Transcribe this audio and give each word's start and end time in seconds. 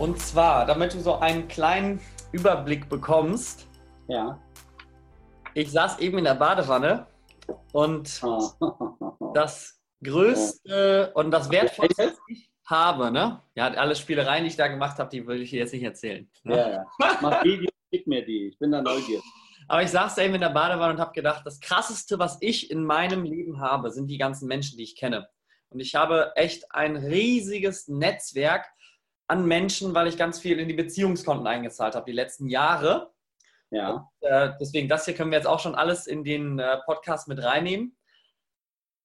Und 0.00 0.18
zwar, 0.18 0.64
damit 0.64 0.94
du 0.94 1.00
so 1.00 1.16
einen 1.16 1.46
kleinen 1.46 2.00
Überblick 2.32 2.88
bekommst. 2.88 3.68
Ja. 4.08 4.40
Ich 5.52 5.70
saß 5.70 5.98
eben 5.98 6.16
in 6.16 6.24
der 6.24 6.36
Badewanne 6.36 7.06
und 7.72 8.22
das 9.34 9.78
Größte 10.02 11.12
und 11.14 11.30
das 11.30 11.50
Wertvollste, 11.50 12.12
was 12.12 12.18
ich 12.28 12.50
habe, 12.64 13.10
ne? 13.10 13.42
Ja, 13.54 13.66
alle 13.66 13.94
Spielereien, 13.94 14.44
die 14.44 14.48
ich 14.48 14.56
da 14.56 14.68
gemacht 14.68 14.98
habe, 14.98 15.10
die 15.10 15.26
will 15.26 15.42
ich 15.42 15.50
dir 15.50 15.58
jetzt 15.58 15.74
nicht 15.74 15.82
erzählen. 15.82 16.30
Ne? 16.44 16.56
Ja, 16.56 16.70
ja. 16.70 16.86
Mach 17.20 17.44
Video, 17.44 17.68
schick 17.92 18.06
mir 18.06 18.24
die. 18.24 18.48
Ich 18.48 18.58
bin 18.58 18.72
da 18.72 18.80
neugierig. 18.80 19.22
Aber 19.68 19.82
ich 19.82 19.90
saß 19.90 20.14
da 20.14 20.22
eben 20.22 20.34
in 20.34 20.40
der 20.40 20.48
Badewanne 20.48 20.94
und 20.94 21.00
habe 21.00 21.12
gedacht, 21.12 21.42
das 21.44 21.60
Krasseste, 21.60 22.18
was 22.18 22.38
ich 22.40 22.70
in 22.70 22.84
meinem 22.84 23.24
Leben 23.24 23.60
habe, 23.60 23.90
sind 23.90 24.06
die 24.06 24.16
ganzen 24.16 24.48
Menschen, 24.48 24.78
die 24.78 24.84
ich 24.84 24.96
kenne. 24.96 25.28
Und 25.68 25.80
ich 25.80 25.94
habe 25.94 26.32
echt 26.36 26.72
ein 26.74 26.96
riesiges 26.96 27.86
Netzwerk 27.86 28.64
an 29.30 29.46
Menschen, 29.46 29.94
weil 29.94 30.08
ich 30.08 30.18
ganz 30.18 30.40
viel 30.40 30.58
in 30.58 30.66
die 30.66 30.74
Beziehungskonten 30.74 31.46
eingezahlt 31.46 31.94
habe 31.94 32.04
die 32.10 32.16
letzten 32.16 32.48
Jahre. 32.48 33.12
Ja. 33.70 34.10
Äh, 34.20 34.50
deswegen, 34.60 34.88
das 34.88 35.04
hier 35.04 35.14
können 35.14 35.30
wir 35.30 35.38
jetzt 35.38 35.46
auch 35.46 35.60
schon 35.60 35.76
alles 35.76 36.08
in 36.08 36.24
den 36.24 36.58
äh, 36.58 36.78
Podcast 36.84 37.28
mit 37.28 37.40
reinnehmen. 37.40 37.96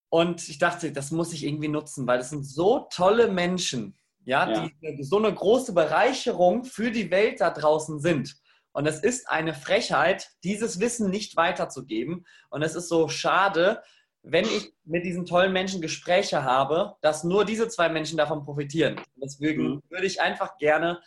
Und 0.09 0.49
ich 0.49 0.57
dachte, 0.57 0.91
das 0.91 1.11
muss 1.11 1.31
ich 1.31 1.45
irgendwie 1.45 1.67
nutzen, 1.67 2.07
weil 2.07 2.17
das 2.17 2.31
sind 2.31 2.43
so 2.43 2.87
tolle 2.91 3.27
Menschen, 3.27 3.95
ja, 4.23 4.49
Ja. 4.49 4.67
die 4.81 5.03
so 5.03 5.19
eine 5.19 5.31
große 5.31 5.73
Bereicherung 5.73 6.65
für 6.65 6.89
die 6.89 7.11
Welt 7.11 7.39
da 7.41 7.51
draußen 7.51 7.99
sind. 7.99 8.35
Und 8.71 8.87
es 8.87 9.01
ist 9.01 9.29
eine 9.29 9.53
Frechheit, 9.53 10.31
dieses 10.43 10.79
Wissen 10.79 11.11
nicht 11.11 11.37
weiterzugeben. 11.37 12.25
Und 12.49 12.63
es 12.63 12.73
ist 12.73 12.89
so 12.89 13.09
schade, 13.09 13.83
wenn 14.27 14.45
ich 14.45 14.73
mit 14.83 15.05
diesen 15.05 15.25
tollen 15.25 15.53
Menschen 15.53 15.81
Gespräche 15.81 16.43
habe, 16.43 16.95
dass 17.01 17.23
nur 17.23 17.45
diese 17.45 17.67
zwei 17.67 17.89
Menschen 17.89 18.17
davon 18.17 18.43
profitieren. 18.43 18.99
Deswegen 19.15 19.63
Mhm. 19.75 19.81
würde 19.89 20.07
ich 20.07 20.19
einfach 20.19 20.57
gerne 20.57 21.01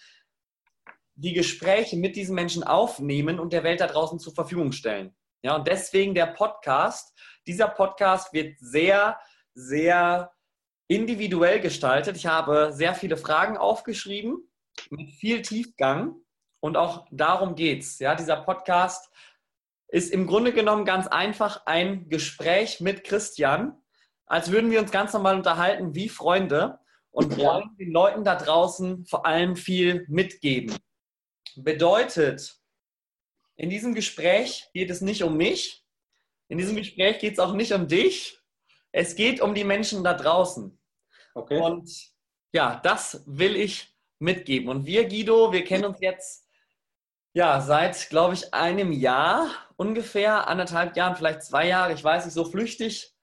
die 1.17 1.33
Gespräche 1.33 1.97
mit 1.97 2.15
diesen 2.15 2.35
Menschen 2.37 2.63
aufnehmen 2.63 3.41
und 3.41 3.53
der 3.53 3.65
Welt 3.65 3.81
da 3.81 3.89
draußen 3.89 4.21
zur 4.21 4.35
Verfügung 4.35 4.71
stellen. 4.71 5.17
Ja, 5.43 5.57
und 5.57 5.67
deswegen 5.67 6.15
der 6.15 6.27
Podcast. 6.27 7.13
Dieser 7.47 7.69
Podcast 7.69 8.33
wird 8.33 8.59
sehr, 8.61 9.19
sehr 9.53 10.33
individuell 10.87 11.61
gestaltet. 11.61 12.17
Ich 12.17 12.27
habe 12.27 12.73
sehr 12.73 12.95
viele 12.95 13.17
Fragen 13.17 13.57
aufgeschrieben 13.57 14.49
mit 14.91 15.11
viel 15.11 15.43
Tiefgang 15.43 16.15
und 16.61 16.77
auch 16.77 17.07
darum 17.11 17.57
geht's. 17.57 17.99
Ja, 17.99 18.15
dieser 18.15 18.37
Podcast 18.37 19.11
ist 19.89 20.13
im 20.13 20.27
Grunde 20.27 20.53
genommen 20.53 20.85
ganz 20.85 21.07
einfach 21.07 21.67
ein 21.67 22.09
Gespräch 22.09 22.81
mit 22.81 23.05
Christian, 23.05 23.81
als 24.27 24.51
würden 24.51 24.71
wir 24.71 24.81
uns 24.81 24.91
ganz 24.91 25.13
normal 25.13 25.37
unterhalten 25.37 25.95
wie 25.95 26.09
Freunde 26.09 26.79
und 27.11 27.37
wollen 27.39 27.75
den 27.79 27.91
Leuten 27.91 28.25
da 28.25 28.37
draußen 28.37 29.07
vor 29.07 29.27
allem 29.27 29.57
viel 29.57 30.05
mitgeben. 30.09 30.77
Bedeutet, 31.57 32.57
in 33.57 33.71
diesem 33.71 33.95
Gespräch 33.95 34.69
geht 34.75 34.91
es 34.91 35.01
nicht 35.01 35.23
um 35.23 35.37
mich, 35.37 35.85
in 36.49 36.59
diesem 36.59 36.77
Gespräch 36.77 37.19
geht 37.19 37.35
es 37.35 37.39
auch 37.39 37.55
nicht 37.55 37.73
um 37.73 37.89
dich, 37.89 38.39
es 38.93 39.17
geht 39.17 39.41
um 39.41 39.55
die 39.55 39.65
Menschen 39.65 40.05
da 40.05 40.15
draußen. 40.15 40.79
Okay. 41.35 41.61
Und 41.61 41.91
ja, 42.53 42.81
das 42.83 43.23
will 43.27 43.57
ich 43.57 43.95
mitgeben. 44.19 44.69
Und 44.69 44.87
wir, 44.87 45.09
Guido, 45.09 45.53
wir 45.53 45.65
kennen 45.65 45.85
uns 45.85 46.01
jetzt 46.01 46.48
ja 47.39 47.61
seit, 47.61 48.11
glaube 48.11 48.35
ich, 48.35 48.53
einem 48.53 48.91
Jahr 48.91 49.47
ungefähr, 49.77 50.49
anderthalb 50.49 50.97
Jahren, 50.97 51.15
vielleicht 51.15 51.45
zwei 51.45 51.69
Jahre, 51.69 51.93
ich 51.93 52.03
weiß 52.03 52.25
nicht, 52.25 52.35
so 52.35 52.45
flüchtig 52.45 53.15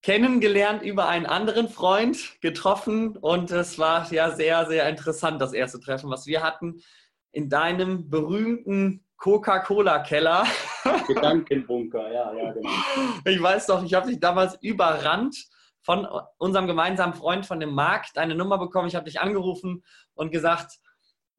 kennengelernt 0.00 0.82
über 0.82 1.06
einen 1.06 1.26
anderen 1.26 1.68
Freund, 1.68 2.40
getroffen 2.40 3.14
und 3.18 3.50
es 3.50 3.78
war 3.78 4.10
ja 4.10 4.30
sehr, 4.30 4.64
sehr 4.66 4.88
interessant, 4.88 5.42
das 5.42 5.52
erste 5.52 5.80
Treffen, 5.80 6.08
was 6.08 6.26
wir 6.26 6.42
hatten 6.42 6.80
in 7.30 7.50
deinem 7.50 8.08
berühmten 8.08 9.04
Coca-Cola-Keller. 9.18 10.46
Gedankenbunker, 11.06 12.10
ja, 12.10 12.34
ja, 12.34 12.52
genau. 12.52 12.70
Ich 13.26 13.40
weiß 13.40 13.66
doch, 13.66 13.84
ich 13.84 13.92
habe 13.92 14.08
dich 14.08 14.18
damals 14.18 14.56
überrannt 14.62 15.36
von 15.82 16.08
unserem 16.38 16.66
gemeinsamen 16.66 17.12
Freund 17.12 17.44
von 17.44 17.60
dem 17.60 17.74
Marc, 17.74 18.14
deine 18.14 18.34
Nummer 18.34 18.56
bekommen. 18.56 18.88
Ich 18.88 18.94
habe 18.94 19.04
dich 19.04 19.20
angerufen 19.20 19.84
und 20.14 20.32
gesagt, 20.32 20.78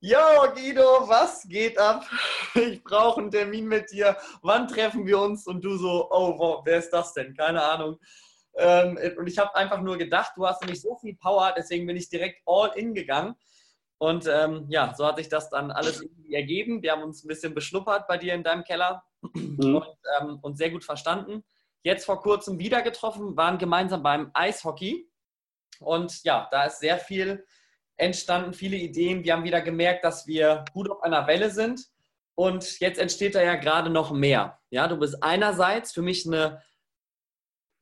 Yo, 0.05 0.17
Guido, 0.53 1.07
was 1.07 1.47
geht 1.47 1.77
ab? 1.77 2.03
Ich 2.55 2.83
brauche 2.83 3.21
einen 3.21 3.31
Termin 3.31 3.65
mit 3.67 3.89
dir. 3.89 4.17
Wann 4.41 4.67
treffen 4.67 5.05
wir 5.05 5.17
uns? 5.17 5.47
Und 5.47 5.63
du 5.63 5.77
so, 5.77 6.09
oh, 6.11 6.37
wo, 6.37 6.61
wer 6.65 6.79
ist 6.79 6.89
das 6.89 7.13
denn? 7.13 7.33
Keine 7.33 7.63
Ahnung. 7.63 7.97
Ähm, 8.57 8.99
und 9.17 9.27
ich 9.27 9.37
habe 9.37 9.55
einfach 9.55 9.79
nur 9.79 9.97
gedacht, 9.97 10.33
du 10.35 10.45
hast 10.45 10.61
nämlich 10.61 10.81
so 10.81 10.97
viel 10.97 11.15
Power, 11.15 11.53
deswegen 11.57 11.87
bin 11.87 11.95
ich 11.95 12.09
direkt 12.09 12.41
all 12.45 12.71
in 12.75 12.93
gegangen. 12.93 13.35
Und 13.97 14.27
ähm, 14.27 14.65
ja, 14.67 14.93
so 14.93 15.07
hat 15.07 15.15
sich 15.19 15.29
das 15.29 15.49
dann 15.49 15.71
alles 15.71 16.01
irgendwie 16.01 16.33
ergeben. 16.33 16.83
Wir 16.83 16.91
haben 16.91 17.03
uns 17.03 17.23
ein 17.23 17.29
bisschen 17.29 17.53
beschnuppert 17.55 18.05
bei 18.09 18.17
dir 18.17 18.33
in 18.33 18.43
deinem 18.43 18.65
Keller 18.65 19.05
Mhm. 19.21 19.75
und 19.77 19.87
ähm, 20.19 20.39
uns 20.41 20.57
sehr 20.57 20.69
gut 20.69 20.83
verstanden. 20.83 21.45
Jetzt 21.81 22.05
vor 22.05 22.21
kurzem 22.21 22.59
wieder 22.59 22.81
getroffen, 22.81 23.37
waren 23.37 23.57
gemeinsam 23.57 24.03
beim 24.03 24.31
Eishockey. 24.33 25.09
Und 25.79 26.25
ja, 26.25 26.49
da 26.51 26.65
ist 26.65 26.79
sehr 26.79 26.97
viel 26.97 27.45
entstanden, 27.97 28.53
viele 28.53 28.77
Ideen. 28.77 29.23
Wir 29.23 29.33
haben 29.33 29.43
wieder 29.43 29.61
gemerkt, 29.61 30.03
dass 30.03 30.27
wir 30.27 30.65
gut 30.73 30.89
auf 30.89 31.01
einer 31.03 31.27
Welle 31.27 31.49
sind. 31.49 31.87
Und 32.35 32.79
jetzt 32.79 32.99
entsteht 32.99 33.35
da 33.35 33.43
ja 33.43 33.55
gerade 33.55 33.89
noch 33.89 34.11
mehr. 34.11 34.59
Ja, 34.69 34.87
du 34.87 34.97
bist 34.97 35.21
einerseits 35.21 35.91
für 35.91 36.01
mich 36.01 36.25
eine 36.25 36.61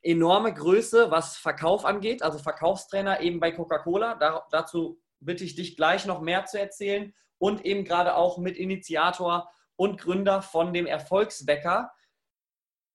enorme 0.01 0.53
Größe, 0.53 1.11
was 1.11 1.37
Verkauf 1.37 1.85
angeht, 1.85 2.21
also 2.23 2.37
Verkaufstrainer 2.39 3.21
eben 3.21 3.39
bei 3.39 3.51
Coca-Cola. 3.51 4.15
Da, 4.15 4.45
dazu 4.51 5.01
bitte 5.19 5.43
ich 5.43 5.55
dich 5.55 5.77
gleich 5.77 6.05
noch 6.05 6.21
mehr 6.21 6.45
zu 6.45 6.59
erzählen. 6.59 7.13
Und 7.37 7.65
eben 7.65 7.85
gerade 7.85 8.15
auch 8.15 8.37
mit 8.37 8.57
Initiator 8.57 9.51
und 9.75 9.99
Gründer 9.99 10.41
von 10.41 10.73
dem 10.73 10.85
Erfolgswecker. 10.85 11.91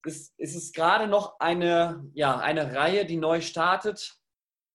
Es, 0.05 0.35
es 0.39 0.55
ist 0.55 0.75
gerade 0.75 1.09
noch 1.09 1.41
eine, 1.41 2.09
ja, 2.13 2.39
eine 2.39 2.75
Reihe, 2.75 3.07
die 3.07 3.17
neu 3.17 3.41
startet 3.41 4.21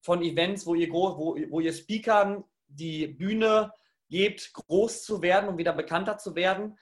von 0.01 0.22
Events, 0.22 0.66
wo 0.66 0.75
ihr, 0.75 0.91
wo, 0.91 1.38
wo 1.50 1.59
ihr 1.59 1.73
Speakern 1.73 2.44
die 2.67 3.07
Bühne 3.07 3.72
gebt, 4.09 4.53
groß 4.53 5.03
zu 5.03 5.22
werden 5.22 5.50
und 5.50 5.57
wieder 5.57 5.73
bekannter 5.73 6.17
zu 6.17 6.35
werden. 6.35 6.78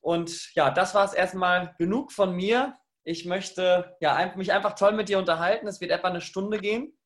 Und 0.00 0.54
ja, 0.54 0.70
das 0.70 0.94
war 0.94 1.04
es 1.04 1.14
erstmal 1.14 1.74
genug 1.78 2.12
von 2.12 2.34
mir. 2.34 2.76
Ich 3.04 3.24
möchte 3.24 3.96
ja, 4.00 4.32
mich 4.36 4.52
einfach 4.52 4.74
toll 4.74 4.92
mit 4.92 5.08
dir 5.08 5.18
unterhalten. 5.18 5.66
Es 5.66 5.80
wird 5.80 5.90
etwa 5.90 6.08
eine 6.08 6.20
Stunde 6.20 6.58
gehen. 6.58 6.96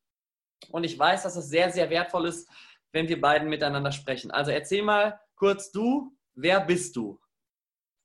Und 0.71 0.83
ich 0.83 0.97
weiß, 0.97 1.23
dass 1.23 1.35
es 1.35 1.49
sehr, 1.49 1.71
sehr 1.71 1.89
wertvoll 1.89 2.27
ist, 2.27 2.49
wenn 2.91 3.07
wir 3.07 3.21
beiden 3.21 3.49
miteinander 3.49 3.91
sprechen. 3.91 4.31
Also 4.31 4.51
erzähl 4.51 4.81
mal 4.81 5.19
kurz 5.35 5.71
du, 5.71 6.15
wer 6.33 6.59
bist 6.61 6.95
du? 6.95 7.19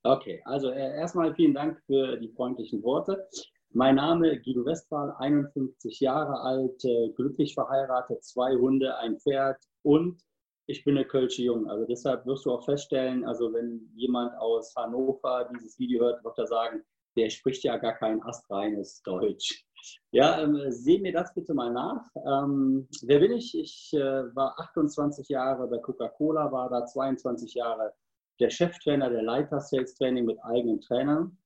Okay, 0.04 0.42
also 0.44 0.70
äh, 0.70 0.96
erstmal 0.96 1.34
vielen 1.34 1.54
Dank 1.54 1.80
für 1.86 2.16
die 2.16 2.28
freundlichen 2.28 2.82
Worte. 2.82 3.28
Mein 3.74 3.94
Name 3.94 4.38
Guido 4.38 4.66
Westphal, 4.66 5.14
51 5.18 6.00
Jahre 6.00 6.38
alt, 6.42 6.84
äh, 6.84 7.08
glücklich 7.16 7.54
verheiratet, 7.54 8.22
zwei 8.22 8.54
Hunde, 8.54 8.98
ein 8.98 9.18
Pferd 9.18 9.56
und 9.82 10.20
ich 10.66 10.84
bin 10.84 10.96
eine 10.96 11.06
Kölsche 11.06 11.42
Jung. 11.42 11.66
Also 11.70 11.86
deshalb 11.86 12.26
wirst 12.26 12.44
du 12.44 12.52
auch 12.52 12.66
feststellen, 12.66 13.24
also 13.24 13.50
wenn 13.54 13.90
jemand 13.94 14.36
aus 14.36 14.74
Hannover 14.76 15.48
dieses 15.54 15.78
Video 15.78 16.04
hört, 16.04 16.22
wird 16.22 16.38
er 16.38 16.46
sagen, 16.46 16.82
der 17.16 17.30
spricht 17.30 17.64
ja 17.64 17.78
gar 17.78 17.94
kein 17.94 18.22
astreines 18.22 19.00
Deutsch. 19.04 19.64
Ja, 20.10 20.42
ähm, 20.42 20.60
seh 20.68 20.98
mir 20.98 21.12
das 21.12 21.32
bitte 21.32 21.54
mal 21.54 21.72
nach. 21.72 22.04
Ähm, 22.26 22.86
wer 23.04 23.20
bin 23.20 23.32
ich? 23.32 23.58
Ich 23.58 23.94
äh, 23.94 24.34
war 24.36 24.54
28 24.60 25.30
Jahre 25.30 25.66
bei 25.66 25.78
Coca-Cola, 25.78 26.52
war 26.52 26.68
da 26.68 26.84
22 26.84 27.54
Jahre 27.54 27.94
der 28.38 28.50
Cheftrainer, 28.50 29.08
der 29.08 29.22
Leiter 29.22 29.60
Sales 29.60 29.94
Training 29.94 30.26
mit 30.26 30.38
eigenen 30.44 30.80
Trainern 30.82 31.38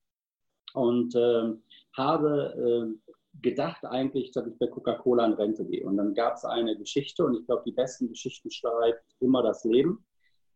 und 0.77 1.15
ähm, 1.17 1.63
habe 1.97 2.55
ähm, 2.59 3.03
gedacht 3.43 3.85
eigentlich, 3.85 4.33
dass 4.33 4.47
ich 4.47 4.59
bei 4.59 4.67
Coca-Cola 4.67 5.27
in 5.27 5.33
Rente 5.35 5.65
gehe. 5.65 5.85
Und 5.85 5.97
dann 5.97 6.15
gab 6.15 6.35
es 6.35 6.45
eine 6.45 6.77
Geschichte 6.77 7.25
und 7.25 7.35
ich 7.35 7.47
glaube, 7.47 7.63
die 7.67 7.73
besten 7.73 8.09
Geschichten 8.09 8.51
schreibt 8.51 9.05
immer 9.21 9.43
das 9.43 9.65
Leben, 9.65 10.05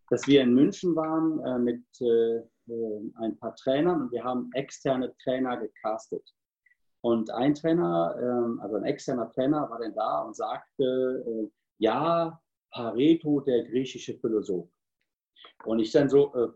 dass 0.09 0.27
wir 0.27 0.43
in 0.43 0.55
München 0.55 0.97
waren 0.97 1.41
äh, 1.41 1.59
mit 1.59 1.85
äh, 2.01 2.39
äh, 2.71 3.13
ein 3.17 3.37
paar 3.39 3.55
Trainern 3.57 4.03
und 4.03 4.13
wir 4.13 4.25
haben 4.25 4.51
externe 4.55 5.15
Trainer 5.23 5.57
gecastet. 5.57 6.23
Und 7.03 7.31
ein 7.31 7.55
Trainer, 7.55 8.15
ähm, 8.21 8.61
also 8.61 8.77
ein 8.77 8.85
externer 8.85 9.31
Trainer 9.31 9.69
war 9.71 9.79
dann 9.79 9.95
da 9.95 10.23
und 10.23 10.37
sagte, 10.37 11.25
äh, 11.27 11.51
ja, 11.79 12.41
Pareto, 12.71 13.41
der 13.41 13.65
griechische 13.65 14.19
Philosoph. 14.19 14.69
Und 15.65 15.79
ich 15.79 15.93
dann 15.93 16.09
so, 16.09 16.35
äh, 16.35 16.49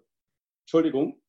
Entschuldigung, 0.64 1.22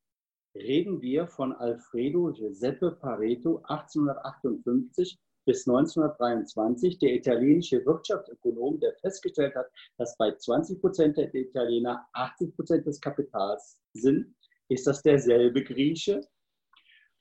reden 0.55 1.01
wir 1.01 1.27
von 1.27 1.53
Alfredo 1.53 2.31
Giuseppe 2.31 2.91
Pareto 2.91 3.61
1858 3.63 5.19
bis 5.45 5.67
1923, 5.67 6.97
der 6.97 7.13
italienische 7.13 7.85
Wirtschaftsökonom, 7.85 8.79
der 8.79 8.95
festgestellt 8.95 9.55
hat, 9.55 9.67
dass 9.97 10.17
bei 10.17 10.31
20 10.35 10.81
Prozent 10.81 11.17
der 11.17 11.33
Italiener 11.33 12.07
80 12.13 12.55
Prozent 12.55 12.87
des 12.87 12.99
Kapitals 12.99 13.77
sind. 13.93 14.33
Ist 14.69 14.87
das 14.87 15.03
derselbe 15.03 15.63
Grieche? 15.63 16.21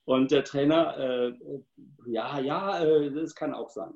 Und 0.07 0.31
der 0.31 0.45
Trainer, 0.45 0.97
äh, 0.99 1.33
ja, 2.07 2.39
ja, 2.41 2.83
äh, 2.83 3.13
das 3.13 3.35
kann 3.35 3.53
auch 3.55 3.69
sein. 3.69 3.93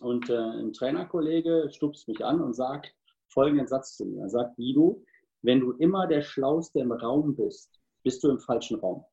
Und 0.00 0.28
äh, 0.30 0.36
ein 0.36 0.72
Trainerkollege 0.72 1.68
stupst 1.70 2.08
mich 2.08 2.24
an 2.24 2.40
und 2.40 2.54
sagt, 2.54 2.94
folgenden 3.28 3.66
Satz 3.66 3.96
zu 3.96 4.06
mir. 4.06 4.22
Er 4.22 4.28
sagt, 4.30 4.56
Guido, 4.56 5.02
wenn 5.42 5.60
du 5.60 5.72
immer 5.72 6.06
der 6.06 6.22
Schlauste 6.22 6.80
im 6.80 6.92
Raum 6.92 7.36
bist, 7.36 7.78
bist 8.04 8.22
du 8.22 8.30
im 8.30 8.38
falschen 8.38 8.78
Raum. 8.78 9.04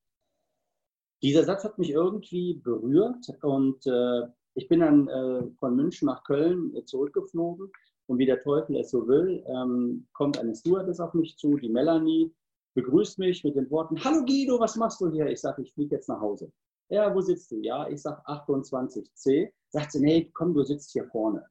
Dieser 1.23 1.43
Satz 1.43 1.63
hat 1.63 1.79
mich 1.79 1.91
irgendwie 1.91 2.55
berührt 2.55 3.25
und 3.41 3.85
äh, 3.87 4.27
ich 4.53 4.67
bin 4.67 4.81
dann 4.81 5.07
äh, 5.07 5.43
von 5.59 5.75
München 5.75 6.07
nach 6.07 6.23
Köln 6.23 6.75
äh, 6.75 6.83
zurückgeflogen 6.83 7.71
und 8.07 8.17
wie 8.17 8.25
der 8.25 8.41
Teufel 8.41 8.75
es 8.75 8.91
so 8.91 9.07
will, 9.07 9.43
ähm, 9.47 10.07
kommt 10.13 10.37
eine 10.37 10.55
Stewardess 10.55 10.99
auf 10.99 11.13
mich 11.13 11.37
zu, 11.37 11.57
die 11.57 11.69
Melanie, 11.69 12.33
begrüßt 12.73 13.19
mich 13.19 13.43
mit 13.43 13.55
den 13.55 13.69
Worten, 13.69 14.03
Hallo 14.03 14.25
Guido, 14.25 14.59
was 14.59 14.75
machst 14.75 14.99
du 15.01 15.09
hier? 15.09 15.27
Ich 15.27 15.41
sage, 15.41 15.61
ich 15.61 15.73
fliege 15.73 15.95
jetzt 15.95 16.09
nach 16.09 16.19
Hause. 16.19 16.51
Ja, 16.89 17.13
wo 17.15 17.21
sitzt 17.21 17.51
du? 17.51 17.57
Ja, 17.61 17.87
ich 17.87 18.01
sage 18.01 18.21
28c. 18.25 19.51
Sagt 19.69 19.91
sie, 19.93 20.01
nee, 20.01 20.29
komm, 20.33 20.53
du 20.53 20.63
sitzt 20.63 20.91
hier 20.91 21.05
vorne. 21.05 21.45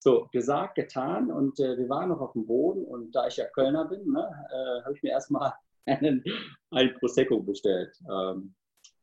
So, 0.00 0.28
gesagt, 0.30 0.74
getan 0.74 1.30
und 1.30 1.58
äh, 1.58 1.78
wir 1.78 1.88
waren 1.88 2.10
noch 2.10 2.20
auf 2.20 2.32
dem 2.32 2.46
Boden 2.46 2.84
und 2.84 3.12
da 3.12 3.26
ich 3.26 3.38
ja 3.38 3.46
Kölner 3.46 3.86
bin, 3.86 4.12
ne, 4.12 4.28
äh, 4.50 4.82
habe 4.84 4.94
ich 4.94 5.02
mir 5.02 5.10
erstmal 5.10 5.54
einen, 5.86 6.22
einen 6.70 6.94
Prosecco 6.98 7.40
bestellt. 7.40 7.96
Ähm, 8.10 8.54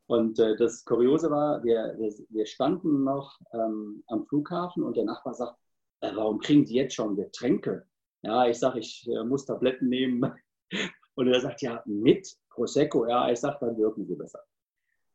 und 0.08 0.38
äh, 0.40 0.56
das 0.58 0.84
Kuriose 0.86 1.30
war, 1.32 1.64
wir, 1.64 1.96
wir, 1.98 2.46
standen 2.46 3.04
noch 3.04 3.40
ähm, 3.54 4.04
am 4.08 4.26
Flughafen 4.28 4.84
und 4.84 4.98
der 4.98 5.06
Nachbar 5.06 5.34
sagt, 5.34 5.58
äh, 6.02 6.12
warum 6.14 6.40
kriegen 6.40 6.66
die 6.66 6.76
jetzt 6.76 6.96
schon 6.96 7.16
Getränke? 7.16 7.88
Ja, 8.22 8.48
ich 8.48 8.60
sage, 8.60 8.80
ich 8.80 9.08
äh, 9.08 9.24
muss 9.24 9.46
Tabletten 9.46 9.90
nehmen. 9.90 10.34
Und 11.16 11.28
er 11.28 11.40
sagt, 11.42 11.62
ja, 11.62 11.84
mit 11.86 12.28
Prosecco. 12.50 13.06
Ja, 13.08 13.30
ich 13.30 13.40
sage, 13.40 13.58
dann 13.62 13.78
wirken 13.78 14.08
sie 14.08 14.16
besser. 14.16 14.40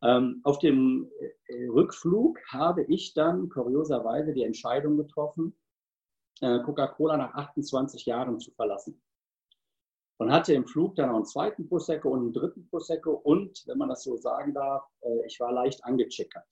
Ähm, 0.01 0.41
auf 0.45 0.61
dem 0.61 1.11
Rückflug 1.71 2.39
habe 2.53 2.85
ich 2.85 3.15
dann 3.15 3.49
kurioserweise 3.49 4.33
die 4.33 4.45
Entscheidung 4.45 4.97
getroffen, 4.97 5.59
äh, 6.41 6.61
Coca-Cola 6.61 7.17
nach 7.17 7.35
28 7.35 8.07
Jahren 8.07 8.39
zu 8.39 8.53
verlassen. 8.53 9.01
Und 10.19 10.33
hatte 10.33 10.53
im 10.53 10.67
Flug 10.67 10.97
dann 10.97 11.09
noch 11.09 11.17
einen 11.17 11.25
zweiten 11.25 11.69
Prosecco 11.69 12.11
und 12.11 12.21
einen 12.21 12.33
dritten 12.33 12.69
Prosecco 12.69 13.13
und, 13.13 13.63
wenn 13.67 13.79
man 13.79 13.89
das 13.89 14.03
so 14.03 14.17
sagen 14.17 14.53
darf, 14.53 14.85
äh, 15.01 15.27
ich 15.27 15.39
war 15.39 15.53
leicht 15.53 15.85
angechickert. 15.85 16.47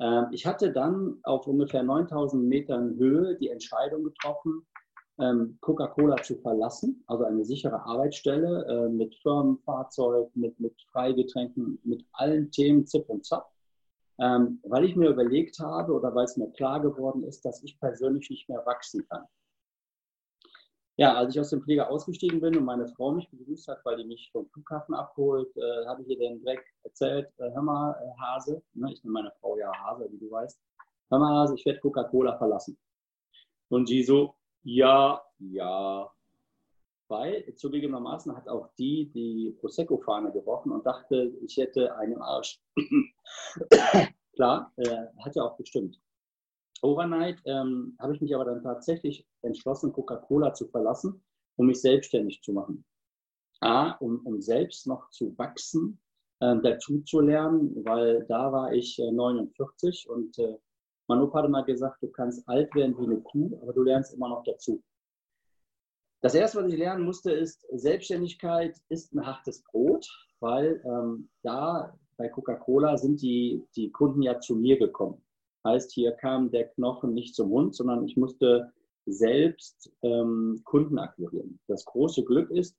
Ähm, 0.00 0.26
ich 0.32 0.46
hatte 0.46 0.72
dann 0.72 1.18
auf 1.22 1.46
ungefähr 1.46 1.82
9000 1.82 2.44
Metern 2.44 2.96
Höhe 2.96 3.36
die 3.36 3.48
Entscheidung 3.48 4.04
getroffen, 4.04 4.66
ähm, 5.18 5.58
Coca-Cola 5.60 6.16
zu 6.22 6.36
verlassen, 6.36 7.04
also 7.06 7.24
eine 7.24 7.44
sichere 7.44 7.84
Arbeitsstelle 7.84 8.66
äh, 8.66 8.88
mit 8.88 9.14
Firmenfahrzeug, 9.16 10.34
mit, 10.34 10.58
mit 10.58 10.74
Freigetränken, 10.90 11.78
mit 11.84 12.04
allen 12.12 12.50
Themen 12.50 12.86
Zip 12.86 13.08
und 13.08 13.24
Zap, 13.24 13.48
ähm, 14.18 14.60
weil 14.64 14.84
ich 14.84 14.96
mir 14.96 15.10
überlegt 15.10 15.58
habe 15.60 15.92
oder 15.92 16.14
weil 16.14 16.24
es 16.24 16.36
mir 16.36 16.50
klar 16.50 16.80
geworden 16.80 17.22
ist, 17.22 17.44
dass 17.44 17.62
ich 17.62 17.78
persönlich 17.78 18.28
nicht 18.28 18.48
mehr 18.48 18.64
wachsen 18.66 19.06
kann. 19.08 19.24
Ja, 20.96 21.14
als 21.14 21.34
ich 21.34 21.40
aus 21.40 21.50
dem 21.50 21.62
Pfleger 21.62 21.90
ausgestiegen 21.90 22.40
bin 22.40 22.56
und 22.56 22.64
meine 22.64 22.86
Frau 22.86 23.10
mich 23.10 23.28
begrüßt 23.28 23.66
hat, 23.66 23.84
weil 23.84 23.96
die 23.96 24.04
mich 24.04 24.30
vom 24.30 24.48
Flughafen 24.50 24.94
abholt, 24.94 25.50
äh, 25.56 25.86
habe 25.86 26.02
ich 26.02 26.08
ihr 26.08 26.18
dann 26.20 26.38
direkt 26.38 26.66
erzählt, 26.84 27.28
äh, 27.38 27.50
hör 27.52 27.62
mal, 27.62 27.92
äh, 27.92 28.20
Hase, 28.20 28.62
ne, 28.74 28.92
ich 28.92 29.02
nenne 29.02 29.12
meine 29.12 29.32
Frau 29.40 29.58
ja 29.58 29.72
Hase, 29.72 30.08
wie 30.12 30.18
du 30.18 30.30
weißt, 30.30 30.60
hör 31.10 31.18
mal, 31.18 31.34
Hase, 31.34 31.56
ich 31.56 31.66
werde 31.66 31.80
Coca-Cola 31.80 32.38
verlassen. 32.38 32.78
Und 33.70 33.88
sie 33.88 34.04
so, 34.04 34.36
ja, 34.62 35.20
ja. 35.38 36.10
Weil 37.08 37.54
zugegebenermaßen 37.56 38.34
hat 38.36 38.48
auch 38.48 38.68
die 38.78 39.10
die 39.12 39.56
Prosecco-Fahne 39.60 40.32
geworfen 40.32 40.72
und 40.72 40.86
dachte, 40.86 41.32
ich 41.42 41.56
hätte 41.56 41.94
einen 41.96 42.22
Arsch. 42.22 42.60
Klar, 44.34 44.72
äh, 44.76 45.06
hat 45.24 45.34
ja 45.36 45.42
auch 45.42 45.56
bestimmt. 45.56 46.00
Overnight 46.84 47.40
ähm, 47.46 47.96
habe 47.98 48.14
ich 48.14 48.20
mich 48.20 48.34
aber 48.34 48.44
dann 48.44 48.62
tatsächlich 48.62 49.26
entschlossen, 49.40 49.92
Coca-Cola 49.92 50.52
zu 50.52 50.68
verlassen, 50.68 51.24
um 51.56 51.66
mich 51.66 51.80
selbstständig 51.80 52.42
zu 52.42 52.52
machen. 52.52 52.84
A, 53.60 53.92
um, 53.92 54.20
um 54.24 54.40
selbst 54.42 54.86
noch 54.86 55.08
zu 55.10 55.36
wachsen, 55.38 55.98
äh, 56.40 56.56
dazu 56.62 57.00
zu 57.00 57.20
lernen, 57.20 57.84
weil 57.84 58.26
da 58.26 58.52
war 58.52 58.74
ich 58.74 58.98
äh, 58.98 59.10
49 59.10 60.08
und 60.10 60.38
äh, 60.38 60.58
mein 61.08 61.20
Opa 61.20 61.42
hat 61.42 61.50
mal 61.50 61.64
gesagt, 61.64 62.02
du 62.02 62.08
kannst 62.08 62.46
alt 62.48 62.74
werden 62.74 62.96
wie 62.98 63.04
eine 63.04 63.20
Kuh, 63.20 63.58
aber 63.62 63.72
du 63.72 63.82
lernst 63.82 64.14
immer 64.14 64.28
noch 64.28 64.44
dazu. 64.44 64.82
Das 66.20 66.34
erste, 66.34 66.62
was 66.62 66.72
ich 66.72 66.78
lernen 66.78 67.04
musste, 67.04 67.32
ist, 67.32 67.66
Selbstständigkeit 67.72 68.76
ist 68.88 69.14
ein 69.14 69.26
hartes 69.26 69.62
Brot, 69.64 70.06
weil 70.40 70.82
ähm, 70.84 71.30
da 71.42 71.98
bei 72.16 72.28
Coca-Cola 72.28 72.96
sind 72.98 73.22
die, 73.22 73.66
die 73.74 73.90
Kunden 73.90 74.22
ja 74.22 74.38
zu 74.40 74.56
mir 74.56 74.78
gekommen. 74.78 75.23
Heißt, 75.64 75.92
hier 75.92 76.12
kam 76.12 76.50
der 76.50 76.68
Knochen 76.68 77.14
nicht 77.14 77.34
zum 77.34 77.48
Mund, 77.50 77.74
sondern 77.74 78.04
ich 78.04 78.16
musste 78.16 78.72
selbst 79.06 79.90
ähm, 80.02 80.60
Kunden 80.64 80.98
akquirieren. 80.98 81.58
Das 81.68 81.84
große 81.84 82.24
Glück 82.24 82.50
ist, 82.50 82.76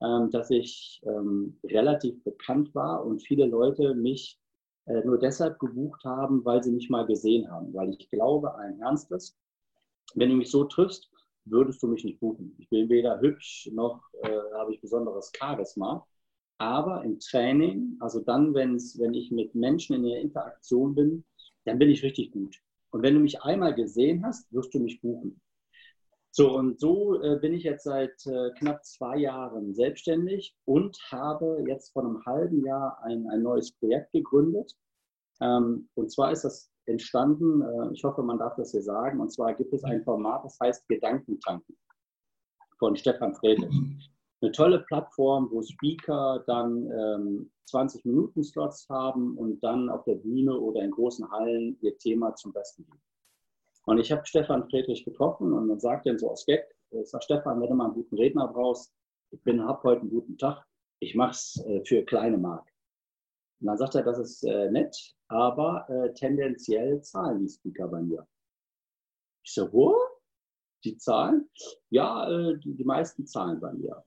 ähm, 0.00 0.30
dass 0.30 0.50
ich 0.50 1.00
ähm, 1.04 1.58
relativ 1.64 2.22
bekannt 2.24 2.74
war 2.74 3.04
und 3.04 3.22
viele 3.22 3.46
Leute 3.46 3.94
mich 3.94 4.38
äh, 4.86 5.02
nur 5.04 5.18
deshalb 5.18 5.58
gebucht 5.58 6.04
haben, 6.04 6.44
weil 6.44 6.62
sie 6.62 6.72
mich 6.72 6.90
mal 6.90 7.06
gesehen 7.06 7.50
haben. 7.50 7.72
Weil 7.72 7.90
ich 7.90 8.10
glaube, 8.10 8.56
ein 8.56 8.80
Ernstes, 8.80 9.36
wenn 10.14 10.30
du 10.30 10.36
mich 10.36 10.50
so 10.50 10.64
triffst, 10.64 11.10
würdest 11.44 11.82
du 11.82 11.88
mich 11.88 12.04
nicht 12.04 12.20
buchen. 12.20 12.54
Ich 12.58 12.68
bin 12.68 12.88
weder 12.88 13.20
hübsch 13.20 13.70
noch 13.72 14.02
äh, 14.22 14.30
habe 14.54 14.74
ich 14.74 14.80
besonderes 14.80 15.30
Charisma. 15.36 16.06
Aber 16.58 17.02
im 17.02 17.18
Training, 17.18 17.96
also 18.00 18.20
dann, 18.20 18.54
wenn's, 18.54 18.98
wenn 18.98 19.12
ich 19.12 19.30
mit 19.30 19.54
Menschen 19.54 19.96
in 19.96 20.04
der 20.04 20.20
Interaktion 20.20 20.94
bin, 20.94 21.24
dann 21.64 21.78
bin 21.78 21.90
ich 21.90 22.02
richtig 22.02 22.32
gut. 22.32 22.56
Und 22.90 23.02
wenn 23.02 23.14
du 23.14 23.20
mich 23.20 23.42
einmal 23.42 23.74
gesehen 23.74 24.24
hast, 24.24 24.52
wirst 24.52 24.72
du 24.74 24.78
mich 24.78 25.00
buchen. 25.00 25.40
So, 26.30 26.56
und 26.56 26.80
so 26.80 27.22
äh, 27.22 27.38
bin 27.38 27.54
ich 27.54 27.62
jetzt 27.62 27.84
seit 27.84 28.26
äh, 28.26 28.50
knapp 28.58 28.84
zwei 28.84 29.18
Jahren 29.18 29.72
selbstständig 29.72 30.56
und 30.64 30.98
habe 31.10 31.64
jetzt 31.68 31.92
vor 31.92 32.02
einem 32.04 32.24
halben 32.26 32.64
Jahr 32.64 32.98
ein, 33.04 33.28
ein 33.28 33.42
neues 33.42 33.72
Projekt 33.72 34.10
gegründet. 34.12 34.74
Ähm, 35.40 35.88
und 35.94 36.10
zwar 36.10 36.32
ist 36.32 36.42
das 36.42 36.72
entstanden, 36.86 37.62
äh, 37.62 37.92
ich 37.92 38.02
hoffe, 38.02 38.22
man 38.22 38.38
darf 38.38 38.56
das 38.56 38.72
hier 38.72 38.82
sagen, 38.82 39.20
und 39.20 39.32
zwar 39.32 39.54
gibt 39.54 39.72
es 39.72 39.84
ein 39.84 40.02
Format, 40.02 40.44
das 40.44 40.58
heißt 40.60 40.88
Gedankentanken 40.88 41.76
von 42.78 42.96
Stefan 42.96 43.34
Friedrich. 43.34 44.10
Eine 44.44 44.52
tolle 44.52 44.80
Plattform, 44.80 45.48
wo 45.50 45.62
Speaker 45.62 46.44
dann 46.46 46.90
ähm, 46.90 47.50
20 47.64 48.04
Minuten 48.04 48.44
Slots 48.44 48.86
haben 48.90 49.38
und 49.38 49.58
dann 49.64 49.88
auf 49.88 50.04
der 50.04 50.16
Bühne 50.16 50.60
oder 50.60 50.82
in 50.82 50.90
großen 50.90 51.30
Hallen 51.30 51.78
ihr 51.80 51.96
Thema 51.96 52.34
zum 52.34 52.52
Besten 52.52 52.84
geben. 52.84 53.00
Und 53.86 53.96
ich 53.96 54.12
habe 54.12 54.26
Stefan 54.26 54.68
Friedrich 54.68 55.02
getroffen 55.02 55.54
und 55.54 55.68
dann 55.68 55.80
sagt 55.80 56.06
er 56.06 56.18
so 56.18 56.30
aus 56.30 56.44
Gag, 56.44 56.62
ich 56.90 57.08
sage, 57.08 57.24
Stefan, 57.24 57.58
wenn 57.58 57.70
du 57.70 57.74
mal 57.74 57.86
einen 57.86 57.94
guten 57.94 58.16
Redner 58.16 58.46
brauchst, 58.48 58.92
ich 59.30 59.42
bin, 59.44 59.64
habe 59.64 59.82
heute 59.82 60.02
einen 60.02 60.10
guten 60.10 60.36
Tag, 60.36 60.62
ich 61.00 61.14
mache 61.14 61.30
es 61.30 61.64
äh, 61.64 61.82
für 61.86 62.04
kleine 62.04 62.36
Mark. 62.36 62.68
Und 63.62 63.68
dann 63.68 63.78
sagt 63.78 63.94
er, 63.94 64.02
das 64.02 64.18
ist 64.18 64.42
äh, 64.44 64.70
nett, 64.70 64.94
aber 65.28 65.88
äh, 65.88 66.12
tendenziell 66.12 67.00
zahlen 67.00 67.40
die 67.40 67.48
Speaker 67.48 67.88
bei 67.88 68.02
mir. 68.02 68.28
Ich 69.42 69.54
so, 69.54 69.72
wo? 69.72 69.96
Die 70.84 70.98
zahlen? 70.98 71.48
Ja, 71.88 72.28
äh, 72.28 72.58
die, 72.58 72.74
die 72.74 72.84
meisten 72.84 73.26
zahlen 73.26 73.58
bei 73.58 73.72
mir. 73.72 74.04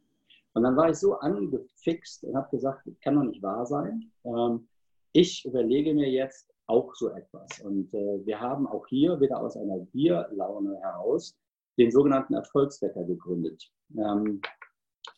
Und 0.58 0.64
dann 0.64 0.76
war 0.76 0.90
ich 0.90 0.98
so 0.98 1.14
angefixt 1.20 2.24
und 2.24 2.36
habe 2.36 2.50
gesagt, 2.50 2.82
das 2.88 3.00
kann 3.02 3.14
doch 3.14 3.22
nicht 3.22 3.44
wahr 3.44 3.68
sein. 3.68 4.12
Ähm, 4.26 4.68
ich 5.12 5.46
überlege 5.46 5.94
mir 5.94 6.10
jetzt, 6.10 6.52
auch 6.66 6.96
so 6.96 7.12
etwas. 7.12 7.62
Und 7.62 7.94
äh, 7.94 8.26
wir 8.26 8.40
haben 8.40 8.66
auch 8.68 8.88
hier 8.88 9.22
wieder 9.22 9.40
aus 9.40 9.56
einer 9.56 9.78
Bierlaune 9.78 10.80
heraus 10.82 11.38
den 11.78 11.92
sogenannten 11.92 12.34
Erfolgswecker 12.34 13.04
gegründet. 13.04 13.64
Ähm, 13.96 14.42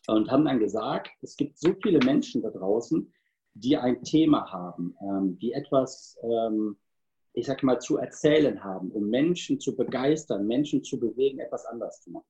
und 0.08 0.30
haben 0.30 0.44
dann 0.44 0.60
gesagt, 0.60 1.10
es 1.22 1.36
gibt 1.36 1.58
so 1.58 1.74
viele 1.82 1.98
Menschen 2.00 2.42
da 2.42 2.50
draußen, 2.50 3.10
die 3.54 3.78
ein 3.78 4.02
Thema 4.04 4.52
haben, 4.52 4.94
ähm, 5.00 5.38
die 5.38 5.52
etwas, 5.52 6.18
ähm, 6.22 6.76
ich 7.32 7.46
sag 7.46 7.62
mal, 7.62 7.80
zu 7.80 7.96
erzählen 7.96 8.62
haben, 8.62 8.90
um 8.90 9.08
Menschen 9.08 9.58
zu 9.58 9.74
begeistern, 9.74 10.46
Menschen 10.46 10.84
zu 10.84 11.00
bewegen, 11.00 11.40
etwas 11.40 11.64
anders 11.64 12.02
zu 12.02 12.10
machen. 12.10 12.26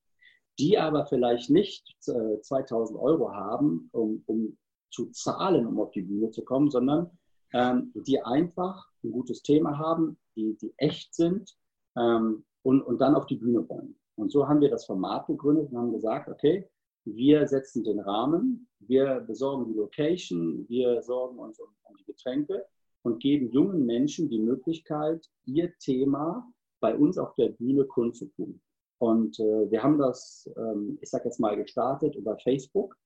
Die 0.58 0.78
aber 0.78 1.06
vielleicht 1.06 1.50
nicht 1.50 1.94
äh, 2.06 2.40
2000 2.40 2.98
Euro 2.98 3.32
haben, 3.32 3.88
um, 3.92 4.22
um 4.26 4.58
zu 4.90 5.06
zahlen, 5.10 5.66
um 5.66 5.80
auf 5.80 5.92
die 5.92 6.02
Bühne 6.02 6.30
zu 6.30 6.44
kommen, 6.44 6.70
sondern 6.70 7.10
ähm, 7.52 7.92
die 7.94 8.20
einfach 8.22 8.86
ein 9.02 9.12
gutes 9.12 9.42
Thema 9.42 9.78
haben, 9.78 10.18
die, 10.36 10.56
die 10.60 10.74
echt 10.76 11.14
sind 11.14 11.56
ähm, 11.96 12.44
und, 12.62 12.82
und 12.82 13.00
dann 13.00 13.14
auf 13.14 13.26
die 13.26 13.36
Bühne 13.36 13.68
wollen. 13.68 13.96
Und 14.16 14.30
so 14.30 14.46
haben 14.46 14.60
wir 14.60 14.70
das 14.70 14.84
Format 14.84 15.26
gegründet 15.26 15.70
und 15.70 15.78
haben 15.78 15.92
gesagt, 15.92 16.28
okay, 16.28 16.68
wir 17.04 17.46
setzen 17.48 17.82
den 17.82 18.00
Rahmen, 18.00 18.68
wir 18.80 19.20
besorgen 19.20 19.72
die 19.72 19.78
Location, 19.78 20.68
wir 20.68 21.02
sorgen 21.02 21.38
uns 21.38 21.58
um, 21.58 21.68
um 21.84 21.96
die 21.96 22.04
Getränke 22.04 22.66
und 23.02 23.20
geben 23.20 23.50
jungen 23.50 23.86
Menschen 23.86 24.28
die 24.28 24.38
Möglichkeit, 24.38 25.26
ihr 25.46 25.76
Thema 25.78 26.46
bei 26.80 26.94
uns 26.96 27.18
auf 27.18 27.34
der 27.34 27.48
Bühne 27.48 27.84
kundzutun. 27.84 28.60
Und 29.00 29.40
äh, 29.40 29.70
wir 29.70 29.82
haben 29.82 29.98
das, 29.98 30.48
ähm, 30.58 30.98
ich 31.00 31.08
sage 31.08 31.24
jetzt 31.24 31.40
mal, 31.40 31.56
gestartet 31.56 32.14
über 32.16 32.36
Facebook 32.38 32.96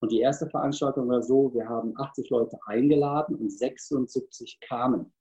und 0.00 0.10
die 0.10 0.20
erste 0.20 0.48
Veranstaltung 0.48 1.08
war 1.08 1.22
so, 1.22 1.54
wir 1.54 1.68
haben 1.68 1.94
80 1.96 2.28
Leute 2.30 2.58
eingeladen 2.66 3.36
und 3.36 3.50
76 3.50 4.58
kamen. 4.60 5.12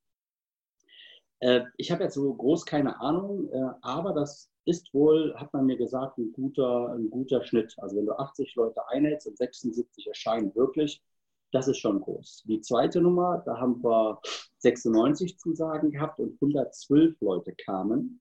Äh, 1.39 1.61
ich 1.77 1.91
habe 1.91 2.03
jetzt 2.03 2.15
so 2.15 2.33
groß 2.33 2.65
keine 2.65 2.99
Ahnung, 2.99 3.47
äh, 3.51 3.69
aber 3.81 4.13
das 4.13 4.49
ist 4.65 4.91
wohl, 4.93 5.35
hat 5.37 5.53
man 5.53 5.67
mir 5.67 5.77
gesagt, 5.77 6.17
ein 6.17 6.33
guter, 6.33 6.93
ein 6.95 7.11
guter 7.11 7.43
Schnitt. 7.43 7.75
Also 7.77 7.95
wenn 7.95 8.07
du 8.07 8.17
80 8.17 8.55
Leute 8.55 8.87
einhältst 8.87 9.27
und 9.27 9.37
76 9.37 10.07
erscheinen 10.07 10.55
wirklich, 10.55 11.03
das 11.51 11.67
ist 11.67 11.77
schon 11.77 12.01
groß. 12.01 12.43
Die 12.47 12.61
zweite 12.61 13.01
Nummer, 13.01 13.43
da 13.45 13.59
haben 13.59 13.83
wir 13.83 14.19
96 14.57 15.37
Zusagen 15.37 15.91
gehabt 15.91 16.19
und 16.19 16.33
112 16.41 17.21
Leute 17.21 17.53
kamen. 17.53 18.19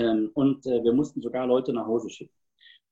Ähm, 0.00 0.30
und 0.34 0.66
äh, 0.66 0.82
wir 0.82 0.92
mussten 0.92 1.20
sogar 1.20 1.46
Leute 1.46 1.72
nach 1.72 1.86
Hause 1.86 2.10
schicken. 2.10 2.34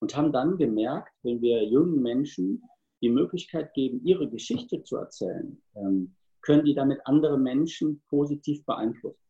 Und 0.01 0.17
haben 0.17 0.33
dann 0.33 0.59
gemerkt, 0.59 1.13
wenn 1.23 1.41
wir 1.41 1.65
jungen 1.65 2.03
Menschen 2.03 2.63
die 3.03 3.09
Möglichkeit 3.09 3.73
geben, 3.75 4.01
ihre 4.05 4.29
Geschichte 4.29 4.83
zu 4.83 4.97
erzählen, 4.97 5.61
ähm, 5.75 6.15
können 6.43 6.65
die 6.65 6.75
damit 6.75 7.01
andere 7.05 7.39
Menschen 7.39 8.03
positiv 8.09 8.65
beeinflussen. 8.65 9.27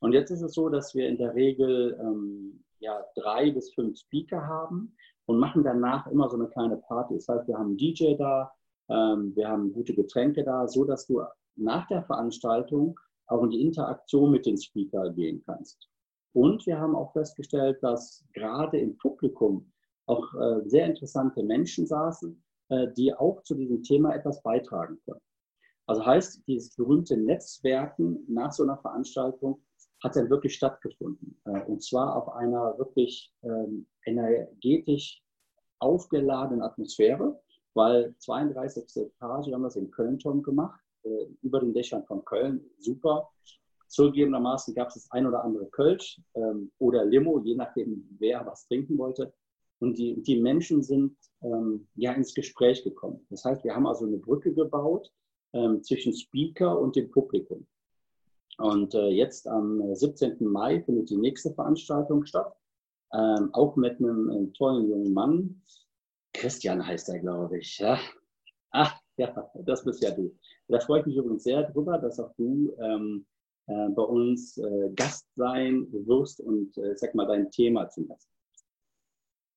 Und 0.00 0.12
jetzt 0.12 0.30
ist 0.30 0.42
es 0.42 0.54
so, 0.54 0.68
dass 0.68 0.94
wir 0.94 1.08
in 1.08 1.18
der 1.18 1.34
Regel 1.34 1.98
ähm, 2.00 2.64
ja, 2.80 3.04
drei 3.16 3.50
bis 3.50 3.74
fünf 3.74 3.98
Speaker 3.98 4.46
haben 4.46 4.94
und 5.26 5.38
machen 5.38 5.64
danach 5.64 6.06
immer 6.06 6.28
so 6.28 6.36
eine 6.36 6.48
kleine 6.48 6.76
Party. 6.76 7.14
Das 7.14 7.28
heißt, 7.28 7.48
wir 7.48 7.56
haben 7.56 7.70
einen 7.70 7.76
DJ 7.76 8.14
da, 8.16 8.52
ähm, 8.88 9.34
wir 9.34 9.48
haben 9.48 9.72
gute 9.72 9.94
Getränke 9.94 10.44
da, 10.44 10.66
so 10.68 10.84
dass 10.84 11.06
du 11.06 11.22
nach 11.56 11.86
der 11.88 12.04
Veranstaltung 12.04 12.98
auch 13.26 13.42
in 13.42 13.50
die 13.50 13.60
Interaktion 13.60 14.30
mit 14.30 14.46
den 14.46 14.56
Speaker 14.56 15.10
gehen 15.10 15.42
kannst. 15.44 15.88
Und 16.32 16.66
wir 16.66 16.78
haben 16.78 16.94
auch 16.94 17.12
festgestellt, 17.12 17.82
dass 17.82 18.24
gerade 18.34 18.78
im 18.78 18.96
Publikum 18.98 19.72
auch 20.06 20.32
äh, 20.34 20.68
sehr 20.68 20.86
interessante 20.86 21.42
Menschen 21.42 21.86
saßen, 21.86 22.42
äh, 22.68 22.88
die 22.96 23.14
auch 23.14 23.42
zu 23.42 23.54
diesem 23.54 23.82
Thema 23.82 24.14
etwas 24.14 24.42
beitragen 24.42 24.98
können. 25.04 25.20
Also 25.86 26.04
heißt, 26.04 26.46
dieses 26.46 26.74
berühmte 26.76 27.16
Netzwerken 27.16 28.24
nach 28.28 28.52
so 28.52 28.62
einer 28.62 28.78
Veranstaltung 28.78 29.62
hat 30.02 30.16
dann 30.16 30.30
wirklich 30.30 30.54
stattgefunden. 30.54 31.40
Äh, 31.44 31.62
und 31.64 31.82
zwar 31.82 32.16
auf 32.16 32.28
einer 32.34 32.78
wirklich 32.78 33.32
ähm, 33.42 33.86
energetisch 34.04 35.22
aufgeladenen 35.78 36.62
Atmosphäre 36.62 37.40
weil 37.78 38.12
32. 38.18 38.84
Etage, 38.96 39.46
wir 39.46 39.54
haben 39.54 39.62
das 39.62 39.76
in 39.76 39.90
Köln-Turm 39.92 40.42
gemacht, 40.42 40.80
äh, 41.04 41.26
über 41.42 41.60
den 41.60 41.72
Dächern 41.72 42.04
von 42.04 42.24
Köln, 42.24 42.60
super. 42.80 43.30
Zugegebenermaßen 43.88 44.74
gab 44.74 44.88
es 44.88 44.94
das 44.94 45.10
ein 45.10 45.26
oder 45.26 45.44
andere 45.44 45.66
Kölsch 45.66 46.20
ähm, 46.34 46.70
oder 46.78 47.04
Limo, 47.04 47.40
je 47.40 47.54
nachdem, 47.54 48.06
wer 48.18 48.44
was 48.46 48.66
trinken 48.66 48.98
wollte. 48.98 49.32
Und 49.80 49.98
die, 49.98 50.22
die 50.22 50.40
Menschen 50.40 50.82
sind 50.82 51.16
ähm, 51.42 51.88
ja 51.94 52.12
ins 52.12 52.34
Gespräch 52.34 52.82
gekommen. 52.82 53.24
Das 53.30 53.44
heißt, 53.44 53.64
wir 53.64 53.74
haben 53.74 53.86
also 53.86 54.06
eine 54.06 54.18
Brücke 54.18 54.52
gebaut 54.52 55.12
ähm, 55.52 55.82
zwischen 55.82 56.12
Speaker 56.12 56.78
und 56.78 56.96
dem 56.96 57.10
Publikum. 57.10 57.66
Und 58.58 58.94
äh, 58.94 59.08
jetzt 59.08 59.46
am 59.46 59.94
17. 59.94 60.36
Mai 60.40 60.82
findet 60.82 61.10
die 61.10 61.16
nächste 61.16 61.54
Veranstaltung 61.54 62.26
statt, 62.26 62.56
ähm, 63.12 63.50
auch 63.54 63.76
mit 63.76 64.00
einem, 64.00 64.30
einem 64.30 64.52
tollen 64.52 64.88
jungen 64.88 65.12
Mann, 65.12 65.62
Christian 66.32 66.86
heißt 66.86 67.08
er, 67.08 67.20
glaube 67.20 67.58
ich. 67.58 67.78
Ja. 67.78 67.98
Ach, 68.70 68.94
ja, 69.16 69.50
das 69.54 69.84
bist 69.84 70.02
ja 70.02 70.10
du. 70.10 70.36
Da 70.68 70.80
freue 70.80 71.00
ich 71.00 71.06
mich 71.06 71.16
übrigens 71.16 71.44
sehr 71.44 71.62
drüber, 71.70 71.98
dass 71.98 72.20
auch 72.20 72.32
du 72.36 72.74
ähm, 72.80 73.26
äh, 73.68 73.88
bei 73.90 74.02
uns 74.02 74.58
äh, 74.58 74.90
Gast 74.96 75.26
sein 75.34 75.86
wirst 75.92 76.40
und 76.40 76.76
äh, 76.78 76.96
sag 76.96 77.14
mal 77.14 77.26
dein 77.26 77.50
Thema 77.50 77.88
zum 77.88 78.08
Gast. 78.08 78.28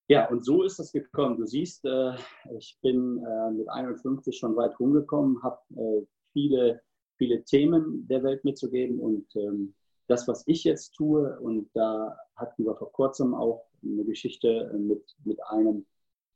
Ja, 0.07 0.29
und 0.29 0.43
so 0.43 0.63
ist 0.63 0.77
das 0.77 0.91
gekommen. 0.91 1.37
Du 1.37 1.45
siehst, 1.45 1.85
äh, 1.85 2.13
ich 2.57 2.77
bin 2.81 3.23
äh, 3.25 3.51
mit 3.51 3.69
51 3.69 4.37
schon 4.37 4.55
weit 4.57 4.77
rumgekommen, 4.79 5.41
habe 5.41 5.61
äh, 5.77 6.05
viele, 6.33 6.81
viele 7.17 7.43
Themen 7.45 8.05
der 8.07 8.21
Welt 8.23 8.43
mitzugeben 8.43 8.99
und 8.99 9.25
ähm, 9.35 9.73
das, 10.07 10.27
was 10.27 10.43
ich 10.47 10.65
jetzt 10.65 10.93
tue, 10.95 11.39
und 11.39 11.69
da 11.73 12.17
hatten 12.35 12.65
wir 12.65 12.75
vor 12.75 12.91
kurzem 12.91 13.33
auch 13.33 13.65
eine 13.81 14.03
Geschichte 14.03 14.73
mit, 14.77 15.15
mit 15.23 15.41
einem 15.45 15.85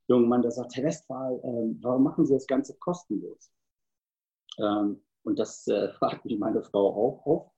jungen 0.07 0.29
Mann, 0.29 0.41
der 0.41 0.51
sagt, 0.51 0.75
Herr 0.77 0.85
Westphal, 0.85 1.35
äh, 1.43 1.75
warum 1.81 2.03
machen 2.03 2.25
Sie 2.25 2.33
das 2.33 2.47
Ganze 2.47 2.77
kostenlos? 2.77 3.51
Ähm, 4.59 5.01
und 5.25 5.39
das 5.39 5.67
äh, 5.67 5.89
fragt 5.99 6.23
mich 6.25 6.37
meine 6.39 6.61
Frau 6.63 6.89
auch 6.89 7.25
oft. 7.25 7.51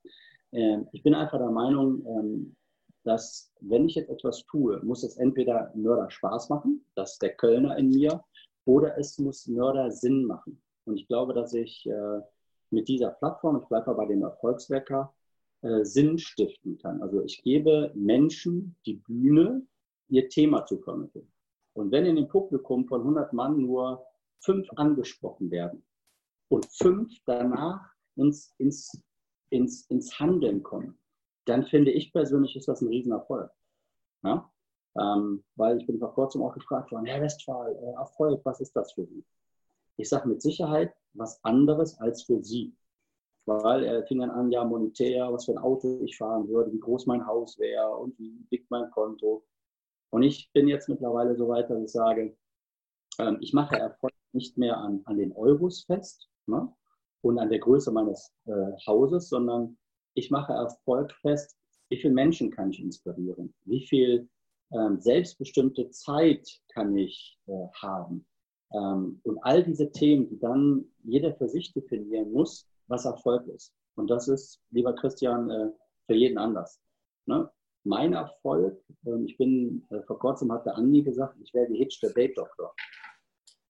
Ähm, 0.51 0.87
ich 0.91 1.03
bin 1.03 1.13
einfach 1.13 1.37
der 1.37 1.51
Meinung, 1.51 2.05
ähm, 2.05 2.55
dass 3.03 3.53
wenn 3.61 3.85
ich 3.85 3.95
jetzt 3.95 4.09
etwas 4.09 4.43
tue, 4.45 4.81
muss 4.83 5.03
es 5.03 5.17
entweder 5.17 5.71
Mörder 5.75 6.09
Spaß 6.09 6.49
machen, 6.49 6.85
das 6.95 7.13
ist 7.13 7.21
der 7.21 7.35
Kölner 7.35 7.77
in 7.77 7.89
mir, 7.89 8.23
oder 8.65 8.97
es 8.97 9.17
muss 9.17 9.47
Mörder 9.47 9.91
Sinn 9.91 10.25
machen. 10.25 10.61
Und 10.85 10.97
ich 10.97 11.07
glaube, 11.07 11.33
dass 11.33 11.53
ich 11.53 11.85
äh, 11.85 12.21
mit 12.69 12.87
dieser 12.87 13.11
Plattform, 13.11 13.61
ich 13.61 13.67
bleibe 13.67 13.93
bei 13.93 14.05
dem 14.05 14.23
Erfolgswecker, 14.23 15.13
äh, 15.61 15.83
Sinn 15.83 16.17
stiften 16.17 16.77
kann. 16.77 17.01
Also 17.01 17.21
ich 17.23 17.41
gebe 17.43 17.91
Menschen 17.95 18.75
die 18.85 18.95
Bühne, 18.95 19.65
ihr 20.09 20.27
Thema 20.29 20.65
zu 20.65 20.79
vermitteln. 20.79 21.31
Und 21.73 21.91
wenn 21.91 22.05
in 22.05 22.15
dem 22.15 22.27
Publikum 22.27 22.87
von 22.87 23.01
100 23.01 23.33
Mann 23.33 23.61
nur 23.61 24.05
fünf 24.39 24.67
angesprochen 24.75 25.51
werden 25.51 25.83
und 26.49 26.65
fünf 26.71 27.11
danach 27.25 27.81
ins, 28.15 28.53
ins, 28.57 29.03
ins, 29.49 29.85
ins 29.87 30.19
Handeln 30.19 30.63
kommen, 30.63 30.97
dann 31.45 31.65
finde 31.65 31.91
ich 31.91 32.11
persönlich, 32.11 32.55
ist 32.55 32.67
das 32.67 32.81
ein 32.81 32.89
Riesenerfolg. 32.89 33.51
Ja? 34.23 34.51
Ähm, 34.99 35.43
weil 35.55 35.77
ich 35.77 35.87
bin 35.87 35.99
vor 35.99 36.13
kurzem 36.13 36.41
auch 36.41 36.53
gefragt 36.53 36.91
worden, 36.91 37.05
Herr 37.05 37.21
Westphal, 37.21 37.75
äh, 37.75 37.93
Erfolg, 37.93 38.41
was 38.43 38.59
ist 38.59 38.75
das 38.75 38.93
für 38.93 39.05
Sie? 39.05 39.23
Ich 39.97 40.09
sage 40.09 40.27
mit 40.27 40.41
Sicherheit 40.41 40.93
was 41.13 41.43
anderes 41.43 41.99
als 41.99 42.23
für 42.23 42.43
Sie. 42.43 42.75
Weil 43.45 43.85
er 43.85 44.05
fing 44.05 44.19
dann 44.19 44.31
an, 44.31 44.51
ja, 44.51 44.65
monetär, 44.65 45.31
was 45.31 45.45
für 45.45 45.53
ein 45.53 45.57
Auto 45.57 46.01
ich 46.03 46.17
fahren 46.17 46.47
würde, 46.49 46.71
wie 46.73 46.79
groß 46.79 47.05
mein 47.05 47.25
Haus 47.25 47.57
wäre 47.57 47.95
und 47.95 48.17
wie 48.19 48.45
dick 48.51 48.65
mein 48.69 48.91
Konto. 48.91 49.45
Und 50.09 50.23
ich 50.23 50.51
bin 50.51 50.67
jetzt 50.67 50.89
mittlerweile 50.89 51.35
so 51.35 51.47
weit, 51.47 51.69
dass 51.69 51.81
ich 51.81 51.91
sage, 51.91 52.35
ähm, 53.19 53.37
ich 53.39 53.53
mache 53.53 53.77
Erfolg 53.77 54.13
nicht 54.33 54.57
mehr 54.57 54.77
an, 54.77 55.01
an 55.05 55.17
den 55.17 55.31
Euros 55.31 55.83
fest 55.83 56.29
ne? 56.47 56.71
und 57.21 57.39
an 57.39 57.49
der 57.49 57.59
Größe 57.59 57.91
meines 57.91 58.33
äh, 58.45 58.71
Hauses, 58.85 59.29
sondern 59.29 59.77
ich 60.13 60.31
mache 60.31 60.53
Erfolg 60.53 61.13
fest, 61.21 61.57
wie 61.89 61.97
viele 61.97 62.13
Menschen 62.13 62.51
kann 62.51 62.71
ich 62.71 62.79
inspirieren, 62.79 63.53
wie 63.65 63.85
viel 63.85 64.29
ähm, 64.71 64.99
selbstbestimmte 64.99 65.89
Zeit 65.91 66.47
kann 66.73 66.95
ich 66.97 67.39
äh, 67.47 67.67
haben. 67.81 68.25
Ähm, 68.73 69.21
und 69.23 69.37
all 69.43 69.63
diese 69.63 69.91
Themen, 69.91 70.27
die 70.27 70.39
dann 70.39 70.85
jeder 71.03 71.33
für 71.35 71.47
sich 71.47 71.71
definieren 71.73 72.31
muss, 72.31 72.67
was 72.87 73.05
Erfolg 73.05 73.47
ist. 73.47 73.73
Und 73.95 74.09
das 74.09 74.27
ist, 74.27 74.61
lieber 74.71 74.93
Christian, 74.93 75.49
äh, 75.49 75.69
für 76.05 76.15
jeden 76.15 76.37
anders. 76.37 76.81
Ne? 77.25 77.49
mein 77.87 78.13
Erfolg, 78.13 78.77
ähm, 79.05 79.25
ich 79.25 79.37
bin, 79.37 79.85
äh, 79.89 80.01
vor 80.03 80.19
kurzem 80.19 80.51
hat 80.51 80.65
der 80.65 80.75
Andi 80.75 81.01
gesagt, 81.01 81.37
ich 81.41 81.53
werde 81.53 81.73
Hitch 81.73 81.99
der 82.01 82.11
Date 82.11 82.37
Doktor. 82.37 82.73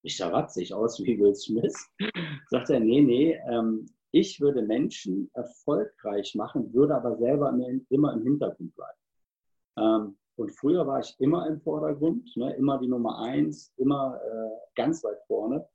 Ich 0.04 0.18
sah 0.18 0.32
watzig 0.32 0.74
aus 0.74 1.00
wie 1.04 1.20
Will 1.20 1.36
Smith. 1.36 1.76
Sagt 2.50 2.70
er, 2.70 2.80
nee, 2.80 3.02
nee, 3.02 3.40
ähm, 3.50 3.86
ich 4.12 4.40
würde 4.40 4.62
Menschen 4.62 5.30
erfolgreich 5.34 6.34
machen, 6.36 6.74
würde 6.74 6.96
aber 6.96 7.18
selber 7.18 7.54
immer 7.90 8.14
im 8.14 8.24
Hintergrund 8.24 8.74
bleiben. 8.76 8.98
Ähm, 9.78 10.18
und 10.38 10.52
früher 10.52 10.86
war 10.86 11.00
ich 11.00 11.16
immer 11.20 11.48
im 11.48 11.60
Vordergrund, 11.62 12.36
ne, 12.38 12.56
immer 12.56 12.78
die 12.78 12.88
Nummer 12.88 13.20
eins, 13.20 13.74
immer 13.78 14.20
äh, 14.24 14.50
ganz 14.76 15.04
weit 15.04 15.20
vorne. 15.28 15.68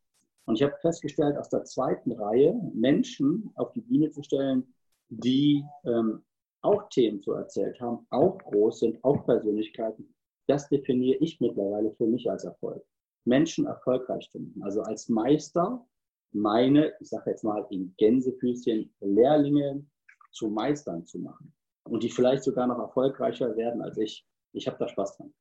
Und 0.45 0.57
ich 0.57 0.63
habe 0.63 0.77
festgestellt, 0.81 1.37
aus 1.37 1.49
der 1.49 1.65
zweiten 1.65 2.13
Reihe 2.13 2.55
Menschen 2.75 3.51
auf 3.57 3.73
die 3.73 3.81
Bühne 3.81 4.11
zu 4.11 4.23
stellen, 4.23 4.73
die 5.09 5.65
ähm, 5.85 6.25
auch 6.63 6.89
Themen 6.89 7.21
zu 7.21 7.33
erzählt 7.33 7.81
haben, 7.81 8.07
auch 8.11 8.39
groß 8.39 8.81
sind, 8.81 9.05
auch 9.05 9.25
Persönlichkeiten, 9.25 10.15
das 10.47 10.69
definiere 10.69 11.19
ich 11.19 11.41
mittlerweile 11.41 11.93
für 11.93 12.07
mich 12.07 12.31
als 12.31 12.45
Erfolg. 12.45 12.83
Menschen 13.25 13.67
erfolgreich 13.67 14.29
machen. 14.35 14.63
Also 14.63 14.83
als 14.83 15.09
Meister 15.09 15.87
meine, 16.33 16.93
ich 17.01 17.09
sage 17.09 17.31
jetzt 17.31 17.45
mal 17.45 17.67
in 17.71 17.95
Gänsefüßchen, 17.99 18.95
Lehrlinge 19.01 19.85
zu 20.33 20.49
Meistern 20.49 21.07
zu 21.07 21.19
machen. 21.19 21.55
Und 21.85 22.03
die 22.03 22.11
vielleicht 22.11 22.43
sogar 22.43 22.67
noch 22.67 22.79
erfolgreicher 22.79 23.57
werden 23.57 23.83
als 23.83 23.99
ich. 23.99 24.27
Ich 24.53 24.67
habe 24.67 24.77
da 24.79 24.89
Spaß 24.89 25.17
dran. 25.17 25.35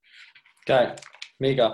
Geil, 0.66 0.96
mega. 1.40 1.74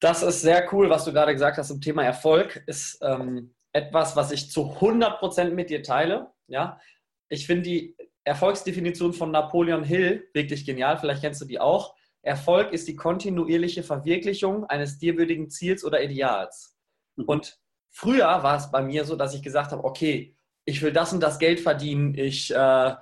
Das 0.00 0.22
ist 0.22 0.42
sehr 0.42 0.72
cool, 0.72 0.88
was 0.90 1.04
du 1.04 1.12
gerade 1.12 1.32
gesagt 1.32 1.58
hast 1.58 1.68
zum 1.68 1.80
Thema 1.80 2.04
Erfolg. 2.04 2.62
Ist 2.66 2.98
ähm, 3.02 3.54
etwas, 3.72 4.16
was 4.16 4.30
ich 4.30 4.50
zu 4.50 4.62
100% 4.62 5.50
mit 5.50 5.70
dir 5.70 5.82
teile. 5.82 6.30
Ja, 6.46 6.80
ich 7.28 7.46
finde 7.46 7.62
die 7.62 7.96
Erfolgsdefinition 8.24 9.12
von 9.12 9.30
Napoleon 9.30 9.82
Hill, 9.82 10.28
wirklich 10.34 10.64
genial, 10.64 10.98
vielleicht 10.98 11.22
kennst 11.22 11.40
du 11.40 11.46
die 11.46 11.58
auch. 11.58 11.94
Erfolg 12.22 12.72
ist 12.72 12.88
die 12.88 12.96
kontinuierliche 12.96 13.82
Verwirklichung 13.82 14.64
eines 14.66 14.98
dir 14.98 15.16
würdigen 15.16 15.50
Ziels 15.50 15.84
oder 15.84 16.02
Ideals. 16.02 16.76
Mhm. 17.16 17.24
Und 17.24 17.58
früher 17.90 18.42
war 18.42 18.56
es 18.56 18.70
bei 18.70 18.82
mir 18.82 19.04
so, 19.04 19.16
dass 19.16 19.34
ich 19.34 19.42
gesagt 19.42 19.72
habe, 19.72 19.84
okay, 19.84 20.36
ich 20.64 20.82
will 20.82 20.92
das 20.92 21.12
und 21.12 21.20
das 21.20 21.38
Geld 21.38 21.60
verdienen, 21.60 22.14
ich 22.14 22.54
äh, 22.54 22.94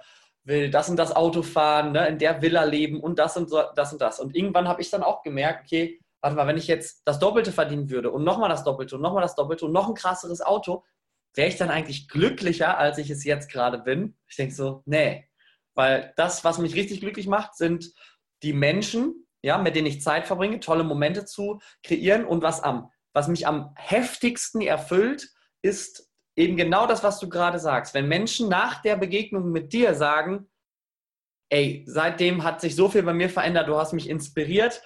will 0.44 0.70
das 0.70 0.88
und 0.88 0.96
das 0.96 1.14
Auto 1.14 1.42
fahren, 1.42 1.92
ne, 1.92 2.06
in 2.06 2.18
der 2.18 2.40
Villa 2.40 2.62
leben 2.64 3.00
und 3.00 3.18
das 3.18 3.36
und 3.36 3.50
so, 3.50 3.62
das 3.74 3.92
und 3.92 4.00
das. 4.00 4.20
Und 4.20 4.36
irgendwann 4.36 4.68
habe 4.68 4.80
ich 4.80 4.90
dann 4.90 5.02
auch 5.02 5.22
gemerkt, 5.22 5.64
okay, 5.64 6.00
warte 6.20 6.36
mal, 6.36 6.46
wenn 6.46 6.56
ich 6.56 6.68
jetzt 6.68 7.02
das 7.04 7.18
Doppelte 7.18 7.52
verdienen 7.52 7.90
würde 7.90 8.10
und 8.10 8.24
nochmal 8.24 8.48
das 8.48 8.62
Doppelte 8.62 8.96
und 8.96 9.02
nochmal 9.02 9.22
das 9.22 9.34
Doppelte 9.34 9.64
und 9.66 9.72
noch 9.72 9.88
ein 9.88 9.94
krasseres 9.94 10.40
Auto, 10.40 10.84
wäre 11.34 11.48
ich 11.48 11.56
dann 11.56 11.70
eigentlich 11.70 12.08
glücklicher, 12.08 12.78
als 12.78 12.98
ich 12.98 13.10
es 13.10 13.24
jetzt 13.24 13.50
gerade 13.50 13.78
bin? 13.78 14.16
Ich 14.28 14.36
denke 14.36 14.54
so, 14.54 14.82
nee. 14.86 15.28
Weil 15.74 16.14
das, 16.16 16.44
was 16.44 16.58
mich 16.58 16.74
richtig 16.74 17.00
glücklich 17.00 17.26
macht, 17.26 17.56
sind 17.56 17.92
die 18.46 18.52
Menschen, 18.52 19.26
ja, 19.42 19.58
mit 19.58 19.74
denen 19.74 19.88
ich 19.88 20.02
Zeit 20.02 20.26
verbringe, 20.26 20.60
tolle 20.60 20.84
Momente 20.84 21.24
zu 21.24 21.60
kreieren. 21.82 22.24
Und 22.24 22.42
was, 22.42 22.62
am, 22.62 22.90
was 23.12 23.26
mich 23.26 23.46
am 23.46 23.72
heftigsten 23.76 24.62
erfüllt, 24.62 25.28
ist 25.62 26.08
eben 26.36 26.56
genau 26.56 26.86
das, 26.86 27.02
was 27.02 27.18
du 27.18 27.28
gerade 27.28 27.58
sagst. 27.58 27.92
Wenn 27.92 28.06
Menschen 28.06 28.48
nach 28.48 28.82
der 28.82 28.96
Begegnung 28.96 29.50
mit 29.50 29.72
dir 29.72 29.94
sagen, 29.94 30.48
ey, 31.50 31.84
seitdem 31.88 32.44
hat 32.44 32.60
sich 32.60 32.76
so 32.76 32.88
viel 32.88 33.02
bei 33.02 33.14
mir 33.14 33.28
verändert, 33.28 33.68
du 33.68 33.76
hast 33.76 33.92
mich 33.92 34.08
inspiriert, 34.08 34.80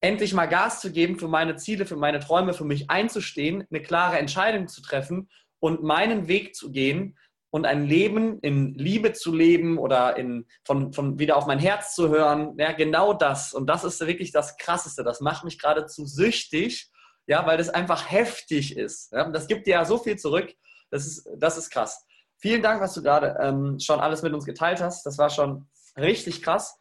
endlich 0.00 0.34
mal 0.34 0.46
Gas 0.46 0.80
zu 0.80 0.92
geben 0.92 1.18
für 1.18 1.28
meine 1.28 1.56
Ziele, 1.56 1.86
für 1.86 1.96
meine 1.96 2.20
Träume, 2.20 2.52
für 2.52 2.64
mich 2.64 2.90
einzustehen, 2.90 3.66
eine 3.70 3.82
klare 3.82 4.18
Entscheidung 4.18 4.68
zu 4.68 4.82
treffen 4.82 5.30
und 5.60 5.82
meinen 5.82 6.28
Weg 6.28 6.54
zu 6.54 6.70
gehen 6.70 7.16
und 7.50 7.64
ein 7.64 7.86
Leben 7.86 8.38
in 8.40 8.74
Liebe 8.74 9.12
zu 9.12 9.34
leben 9.34 9.78
oder 9.78 10.16
in, 10.16 10.46
von, 10.64 10.92
von 10.92 11.18
wieder 11.18 11.36
auf 11.36 11.46
mein 11.46 11.58
Herz 11.58 11.94
zu 11.94 12.08
hören. 12.08 12.54
Ja, 12.58 12.72
genau 12.72 13.14
das. 13.14 13.54
Und 13.54 13.66
das 13.66 13.84
ist 13.84 14.00
wirklich 14.06 14.32
das 14.32 14.56
Krasseste. 14.58 15.02
Das 15.02 15.20
macht 15.20 15.44
mich 15.44 15.58
geradezu 15.58 16.04
süchtig, 16.04 16.90
ja, 17.26 17.46
weil 17.46 17.56
das 17.56 17.70
einfach 17.70 18.10
heftig 18.10 18.76
ist. 18.76 19.12
Ja, 19.12 19.30
das 19.30 19.46
gibt 19.46 19.66
dir 19.66 19.72
ja 19.72 19.84
so 19.84 19.98
viel 19.98 20.16
zurück. 20.16 20.52
Das 20.90 21.06
ist, 21.06 21.28
das 21.36 21.56
ist 21.56 21.70
krass. 21.70 22.04
Vielen 22.38 22.62
Dank, 22.62 22.80
was 22.80 22.94
du 22.94 23.02
gerade 23.02 23.36
ähm, 23.40 23.78
schon 23.80 24.00
alles 24.00 24.22
mit 24.22 24.32
uns 24.32 24.44
geteilt 24.44 24.80
hast. 24.80 25.04
Das 25.04 25.18
war 25.18 25.30
schon 25.30 25.68
richtig 25.96 26.42
krass. 26.42 26.78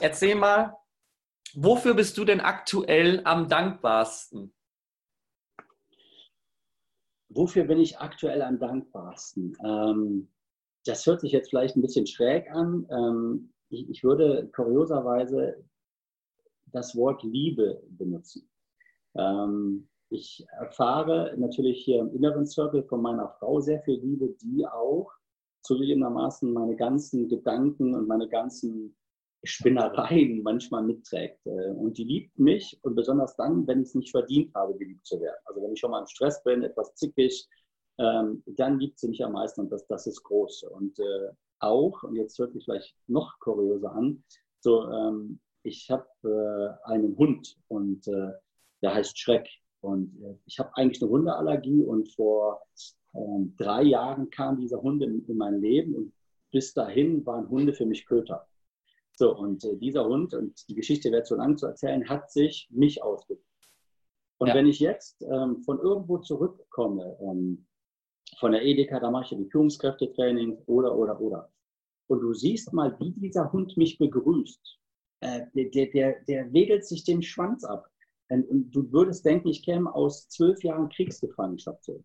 Erzähl 0.00 0.34
mal, 0.34 0.74
wofür 1.54 1.94
bist 1.94 2.16
du 2.18 2.24
denn 2.24 2.40
aktuell 2.40 3.20
am 3.24 3.48
dankbarsten? 3.48 4.55
Wofür 7.36 7.64
bin 7.64 7.78
ich 7.78 7.98
aktuell 7.98 8.40
am 8.40 8.58
dankbarsten? 8.58 9.54
Ähm, 9.62 10.28
das 10.86 11.04
hört 11.04 11.20
sich 11.20 11.32
jetzt 11.32 11.50
vielleicht 11.50 11.76
ein 11.76 11.82
bisschen 11.82 12.06
schräg 12.06 12.50
an. 12.50 12.86
Ähm, 12.90 13.52
ich, 13.68 13.90
ich, 13.90 14.02
würde 14.02 14.48
kurioserweise 14.54 15.62
das 16.66 16.96
Wort 16.96 17.22
Liebe 17.24 17.82
benutzen. 17.90 18.48
Ähm, 19.16 19.86
ich 20.08 20.46
erfahre 20.58 21.34
natürlich 21.36 21.84
hier 21.84 22.00
im 22.00 22.14
inneren 22.14 22.46
Circle 22.46 22.84
von 22.84 23.02
meiner 23.02 23.28
Frau 23.28 23.60
sehr 23.60 23.82
viel 23.82 24.00
Liebe, 24.00 24.30
die 24.40 24.66
auch 24.66 25.10
zugegebenermaßen 25.62 26.50
meine 26.50 26.76
ganzen 26.76 27.28
Gedanken 27.28 27.94
und 27.94 28.06
meine 28.06 28.28
ganzen 28.28 28.96
Spinnereien 29.44 30.42
manchmal 30.42 30.82
mitträgt. 30.82 31.44
Äh, 31.46 31.70
und 31.70 31.98
die 31.98 32.04
liebt 32.04 32.38
mich 32.38 32.78
und 32.82 32.94
besonders 32.94 33.36
dann, 33.36 33.66
wenn 33.66 33.82
ich 33.82 33.88
es 33.88 33.94
nicht 33.94 34.10
verdient 34.10 34.54
habe, 34.54 34.76
geliebt 34.76 35.06
zu 35.06 35.20
werden. 35.20 35.40
Also 35.44 35.62
wenn 35.62 35.72
ich 35.72 35.80
schon 35.80 35.90
mal 35.90 36.00
im 36.00 36.06
Stress 36.06 36.42
bin, 36.42 36.62
etwas 36.62 36.94
zickig, 36.94 37.48
ähm, 37.98 38.42
dann 38.46 38.78
liebt 38.78 38.98
sie 38.98 39.08
mich 39.08 39.24
am 39.24 39.32
meisten 39.32 39.62
und 39.62 39.70
das, 39.70 39.86
das 39.86 40.06
ist 40.06 40.22
groß. 40.22 40.64
Und 40.64 40.98
äh, 40.98 41.30
auch, 41.60 42.02
und 42.02 42.16
jetzt 42.16 42.38
hört 42.38 42.52
sich 42.52 42.64
vielleicht 42.64 42.94
noch 43.06 43.38
kurioser 43.40 43.92
an, 43.92 44.22
so, 44.60 44.90
ähm, 44.90 45.40
ich 45.62 45.90
habe 45.90 46.06
äh, 46.24 46.88
einen 46.90 47.16
Hund 47.16 47.56
und 47.68 48.06
der 48.06 48.94
heißt 48.94 49.18
Schreck. 49.18 49.48
Und 49.80 50.16
ich 50.46 50.58
habe 50.58 50.70
eigentlich 50.76 51.02
eine 51.02 51.10
Hundeallergie 51.10 51.82
und 51.82 52.12
vor 52.14 52.60
ähm, 53.16 53.54
drei 53.56 53.82
Jahren 53.82 54.30
kam 54.30 54.58
dieser 54.58 54.82
Hund 54.82 55.02
in, 55.02 55.24
in, 55.26 55.36
mein 55.36 55.60
Leben 55.60 55.94
und 55.94 56.12
bis 56.50 56.74
dahin 56.74 57.24
waren 57.26 57.48
Hunde 57.48 57.72
für 57.72 57.86
mich 57.86 58.06
Köter. 58.06 58.46
So, 59.18 59.34
und 59.34 59.64
äh, 59.64 59.76
dieser 59.76 60.06
Hund, 60.06 60.34
und 60.34 60.68
die 60.68 60.74
Geschichte 60.74 61.10
wäre 61.10 61.22
zu 61.22 61.36
lang 61.36 61.56
zu 61.56 61.66
erzählen, 61.66 62.08
hat 62.08 62.30
sich 62.30 62.68
mich 62.70 63.02
ausgesucht. 63.02 63.44
Und 64.38 64.48
ja. 64.48 64.54
wenn 64.54 64.66
ich 64.66 64.78
jetzt 64.78 65.22
ähm, 65.22 65.62
von 65.64 65.78
irgendwo 65.78 66.18
zurückkomme, 66.18 67.16
ähm, 67.22 67.66
von 68.38 68.52
der 68.52 68.62
Edeka, 68.62 69.00
da 69.00 69.10
mache 69.10 69.24
ich 69.24 69.30
ja 69.30 69.38
die 69.38 69.50
Führungskräftetraining 69.50 70.58
oder, 70.66 70.94
oder, 70.94 71.18
oder. 71.18 71.50
Und 72.08 72.20
du 72.20 72.34
siehst 72.34 72.74
mal, 72.74 72.94
wie 73.00 73.12
dieser 73.12 73.50
Hund 73.52 73.76
mich 73.78 73.98
begrüßt. 73.98 74.78
Äh, 75.20 75.46
der, 75.54 75.86
der, 75.86 76.20
der 76.24 76.52
wedelt 76.52 76.84
sich 76.84 77.04
den 77.04 77.22
Schwanz 77.22 77.64
ab. 77.64 77.88
Und 78.28 78.70
du 78.72 78.92
würdest 78.92 79.24
denken, 79.24 79.48
ich 79.48 79.64
käme 79.64 79.94
aus 79.94 80.28
zwölf 80.28 80.62
Jahren 80.62 80.88
Kriegsgefangenschaft 80.90 81.84
zurück. 81.84 82.04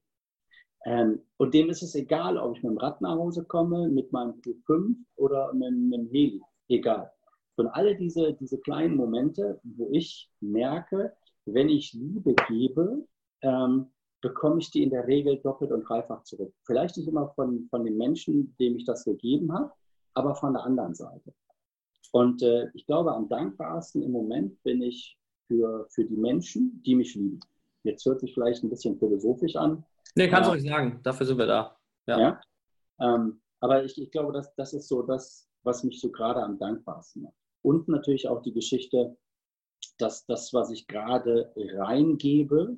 Ähm, 0.85 1.21
und 1.37 1.53
dem 1.53 1.69
ist 1.69 1.83
es 1.83 1.95
egal, 1.95 2.37
ob 2.37 2.55
ich 2.55 2.63
mit 2.63 2.71
dem 2.71 2.77
Rad 2.77 3.01
nach 3.01 3.17
Hause 3.17 3.43
komme, 3.43 3.89
mit 3.89 4.11
meinem 4.11 4.39
Q5 4.41 4.95
oder 5.15 5.53
mit, 5.53 5.73
mit 5.73 5.99
dem 5.99 6.09
Heli. 6.09 6.41
Egal. 6.71 7.11
Und 7.57 7.67
alle 7.67 7.95
diese, 7.97 8.33
diese 8.33 8.57
kleinen 8.59 8.95
Momente, 8.95 9.59
wo 9.63 9.89
ich 9.91 10.31
merke, 10.39 11.13
wenn 11.45 11.67
ich 11.67 11.93
Liebe 11.93 12.33
gebe, 12.47 13.05
ähm, 13.41 13.87
bekomme 14.21 14.59
ich 14.59 14.71
die 14.71 14.83
in 14.83 14.89
der 14.89 15.05
Regel 15.05 15.37
doppelt 15.37 15.71
und 15.71 15.83
dreifach 15.83 16.23
zurück. 16.23 16.53
Vielleicht 16.63 16.95
nicht 16.95 17.09
immer 17.09 17.27
von, 17.35 17.67
von 17.69 17.83
dem 17.83 17.97
Menschen, 17.97 18.55
dem 18.57 18.77
ich 18.77 18.85
das 18.85 19.03
gegeben 19.03 19.51
habe, 19.51 19.71
aber 20.13 20.33
von 20.35 20.53
der 20.53 20.63
anderen 20.63 20.95
Seite. 20.95 21.33
Und 22.13 22.41
äh, 22.41 22.69
ich 22.73 22.85
glaube, 22.85 23.13
am 23.13 23.27
dankbarsten 23.27 24.01
im 24.01 24.11
Moment 24.11 24.61
bin 24.63 24.81
ich 24.81 25.17
für, 25.47 25.87
für 25.89 26.05
die 26.05 26.17
Menschen, 26.17 26.81
die 26.85 26.95
mich 26.95 27.15
lieben. 27.15 27.41
Jetzt 27.83 28.05
hört 28.05 28.21
sich 28.21 28.33
vielleicht 28.33 28.63
ein 28.63 28.69
bisschen 28.69 28.97
philosophisch 28.97 29.55
an. 29.57 29.83
Nee, 30.15 30.29
kannst 30.29 30.49
du 30.49 30.53
äh, 30.53 30.57
euch 30.57 30.63
sagen. 30.63 31.01
Dafür 31.03 31.25
sind 31.25 31.37
wir 31.37 31.47
da. 31.47 31.75
Ja. 32.07 32.19
ja? 32.19 32.41
Ähm, 32.99 33.41
aber 33.59 33.83
ich, 33.83 33.99
ich 34.01 34.11
glaube, 34.11 34.31
das, 34.31 34.53
das 34.55 34.73
ist 34.73 34.87
so 34.87 35.01
das, 35.01 35.50
was 35.63 35.83
mich 35.83 35.99
so 35.99 36.11
gerade 36.11 36.41
am 36.41 36.57
dankbarsten 36.57 37.23
macht. 37.23 37.35
Und 37.61 37.87
natürlich 37.87 38.27
auch 38.27 38.41
die 38.41 38.53
Geschichte, 38.53 39.17
dass 39.97 40.25
das, 40.25 40.53
was 40.53 40.71
ich 40.71 40.87
gerade 40.87 41.51
reingebe, 41.55 42.77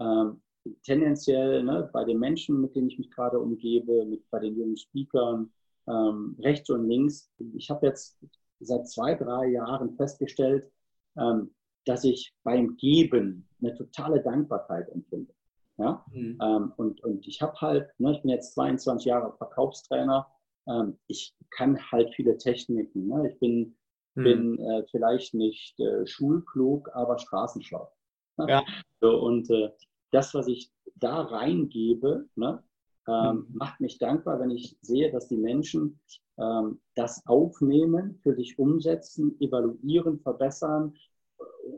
ähm, 0.00 0.42
tendenziell 0.82 1.62
ne, 1.62 1.88
bei 1.92 2.04
den 2.04 2.18
Menschen, 2.18 2.60
mit 2.60 2.74
denen 2.74 2.88
ich 2.88 2.98
mich 2.98 3.10
gerade 3.10 3.38
umgebe, 3.38 4.04
mit, 4.06 4.28
bei 4.30 4.38
den 4.38 4.56
jungen 4.56 4.76
Speakern, 4.76 5.52
ähm, 5.86 6.36
rechts 6.40 6.70
und 6.70 6.88
links. 6.88 7.30
Ich 7.54 7.70
habe 7.70 7.86
jetzt 7.86 8.18
seit 8.60 8.88
zwei, 8.88 9.14
drei 9.14 9.48
Jahren 9.48 9.94
festgestellt, 9.96 10.70
ähm, 11.16 11.54
dass 11.84 12.04
ich 12.04 12.34
beim 12.42 12.76
Geben 12.76 13.46
eine 13.60 13.74
totale 13.74 14.22
Dankbarkeit 14.22 14.88
empfinde. 14.88 15.34
Ja? 15.76 16.04
Mhm. 16.10 16.38
Ähm, 16.40 16.72
und, 16.76 17.02
und 17.02 17.26
ich 17.26 17.42
habe 17.42 17.60
halt, 17.60 17.88
ne, 17.98 18.12
ich 18.12 18.22
bin 18.22 18.30
jetzt 18.30 18.54
22 18.54 19.06
Jahre 19.06 19.36
Verkaufstrainer, 19.36 20.26
ähm, 20.68 20.98
ich 21.06 21.34
kann 21.50 21.78
halt 21.90 22.14
viele 22.14 22.38
Techniken. 22.38 23.08
Ne? 23.08 23.30
Ich 23.30 23.38
bin, 23.38 23.76
mhm. 24.14 24.22
bin 24.22 24.58
äh, 24.58 24.84
vielleicht 24.90 25.34
nicht 25.34 25.78
äh, 25.80 26.06
schulklug, 26.06 26.90
aber 26.94 27.18
straßenschlau. 27.18 27.90
Ne? 28.36 28.46
Ja. 28.48 28.64
So, 29.00 29.18
und 29.20 29.50
äh, 29.50 29.70
das, 30.10 30.34
was 30.34 30.46
ich 30.46 30.70
da 30.96 31.22
reingebe, 31.22 32.28
ne, 32.36 32.62
ähm, 33.06 33.36
mhm. 33.36 33.46
macht 33.52 33.80
mich 33.80 33.98
dankbar, 33.98 34.40
wenn 34.40 34.50
ich 34.50 34.78
sehe, 34.80 35.10
dass 35.10 35.28
die 35.28 35.36
Menschen 35.36 36.00
ähm, 36.38 36.80
das 36.94 37.26
aufnehmen, 37.26 38.18
für 38.22 38.34
sich 38.34 38.58
umsetzen, 38.58 39.36
evaluieren, 39.40 40.20
verbessern 40.20 40.94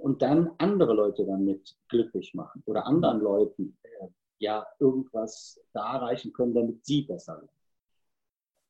und 0.02 0.22
dann 0.22 0.50
andere 0.58 0.94
Leute 0.94 1.24
damit 1.24 1.76
glücklich 1.88 2.34
machen 2.34 2.62
oder 2.66 2.86
anderen 2.86 3.20
Leuten 3.20 3.76
äh, 3.82 4.06
ja 4.38 4.66
irgendwas 4.78 5.60
da 5.72 5.94
erreichen 5.94 6.32
können, 6.32 6.54
damit 6.54 6.84
sie 6.84 7.02
besser 7.02 7.36
werden. 7.36 7.55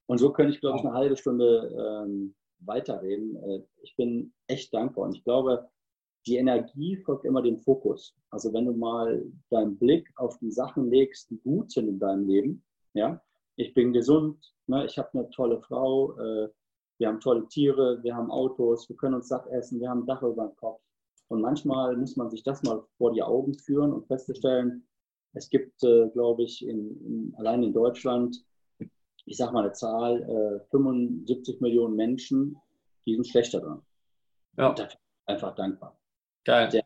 Und 0.07 0.19
so 0.19 0.33
könnte 0.33 0.53
ich, 0.53 0.61
glaube 0.61 0.79
ich, 0.79 0.85
eine 0.85 0.95
halbe 0.95 1.17
Stunde 1.17 2.05
ähm, 2.07 2.35
weiterreden. 2.61 3.37
Äh, 3.37 3.63
ich 3.83 3.97
bin 3.97 4.33
echt 4.47 4.73
dankbar 4.73 5.07
und 5.07 5.17
ich 5.17 5.25
glaube, 5.25 5.69
die 6.27 6.37
Energie 6.37 6.97
folgt 6.97 7.25
immer 7.25 7.43
dem 7.43 7.59
Fokus. 7.59 8.15
Also 8.31 8.53
wenn 8.53 8.67
du 8.67 8.73
mal 8.73 9.25
deinen 9.51 9.79
Blick 9.79 10.13
auf 10.17 10.39
die 10.39 10.51
Sachen 10.51 10.91
legst, 10.91 11.31
die 11.31 11.39
gut 11.39 11.71
sind 11.71 11.89
in 11.89 11.99
deinem 11.99 12.27
Leben, 12.27 12.65
ja, 12.95 13.21
ich 13.57 13.75
bin 13.75 13.93
gesund, 13.93 14.53
ne, 14.67 14.85
ich 14.87 14.99
habe 14.99 15.09
eine 15.15 15.31
tolle 15.31 15.61
Frau, 15.61 16.19
äh, 16.19 16.49
wir 16.99 17.09
haben 17.09 17.21
tolle 17.21 17.47
Tiere, 17.49 18.03
wir 18.03 18.17
haben 18.17 18.31
Autos, 18.31 18.89
wir 18.89 18.97
können 18.97 19.15
uns 19.15 19.29
satt 19.29 19.47
essen, 19.49 19.81
wir 19.81 19.89
haben 19.89 20.03
ein 20.03 20.07
Dach 20.07 20.23
über 20.23 20.47
dem 20.47 20.57
Kopf. 20.57 20.81
Und 21.29 21.41
manchmal 21.41 21.97
muss 21.97 22.17
man 22.17 22.31
sich 22.31 22.43
das 22.43 22.63
mal 22.63 22.83
vor 22.99 23.13
die 23.13 23.23
Augen 23.23 23.55
führen 23.59 23.93
und 23.93 24.07
festzustellen, 24.07 24.87
es 25.33 25.51
gibt, 25.51 25.83
äh, 25.85 26.09
glaube 26.11 26.45
ich, 26.45 26.67
in, 26.67 26.97
in, 27.05 27.35
allein 27.37 27.63
in 27.63 27.73
Deutschland, 27.73 28.43
ich 29.27 29.37
sage 29.37 29.53
mal 29.53 29.65
eine 29.65 29.73
Zahl, 29.73 30.23
äh, 30.23 30.71
75 30.71 31.61
Millionen 31.61 31.97
Menschen, 31.97 32.57
die 33.05 33.15
sind 33.15 33.27
schlechter 33.27 33.61
dran. 33.61 33.83
Ja. 34.57 34.75
Einfach 35.27 35.55
dankbar. 35.55 35.99
Geil. 36.45 36.71
Sehr. 36.71 36.85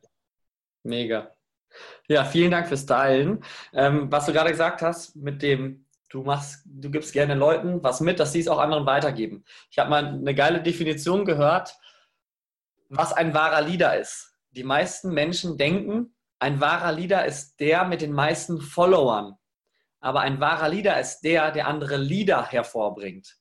Mega. 0.83 1.35
Ja, 2.09 2.25
vielen 2.25 2.51
Dank 2.51 2.67
fürs 2.67 2.87
Teilen. 2.87 3.45
Ähm, 3.73 4.11
was 4.11 4.27
du 4.27 4.33
gerade 4.33 4.51
gesagt 4.51 4.83
hast, 4.83 5.15
mit 5.15 5.43
dem, 5.43 5.87
du 6.09 6.23
machst, 6.23 6.65
du 6.65 6.91
gibst 6.91 7.13
gerne 7.13 7.35
Leuten 7.35 7.83
was 7.85 8.01
mit, 8.01 8.19
dass 8.19 8.33
sie 8.33 8.41
es 8.41 8.49
auch 8.49 8.59
anderen 8.59 8.87
weitergeben. 8.87 9.45
Ich 9.71 9.79
habe 9.79 9.91
mal 9.91 10.05
eine 10.05 10.35
geile 10.35 10.63
Definition 10.63 11.25
gehört, 11.25 11.79
was 12.89 13.13
ein 13.13 13.35
wahrer 13.35 13.61
Leader 13.61 14.01
ist 14.01 14.31
die 14.53 14.65
meisten 14.65 15.13
Menschen 15.13 15.57
denken, 15.57 16.15
ein 16.39 16.61
wahrer 16.61 16.93
Leader 16.93 17.25
ist 17.25 17.61
der 17.61 17.85
mit 17.85 18.01
den 18.01 18.13
meisten 18.13 18.61
Followern. 18.61 19.37
Aber 20.01 20.21
ein 20.21 20.41
wahrer 20.41 20.69
Leader 20.69 20.99
ist 20.99 21.21
der, 21.21 21.53
der 21.53 21.67
andere 21.67 21.97
Leader 21.97 22.47
hervorbringt. 22.47 23.37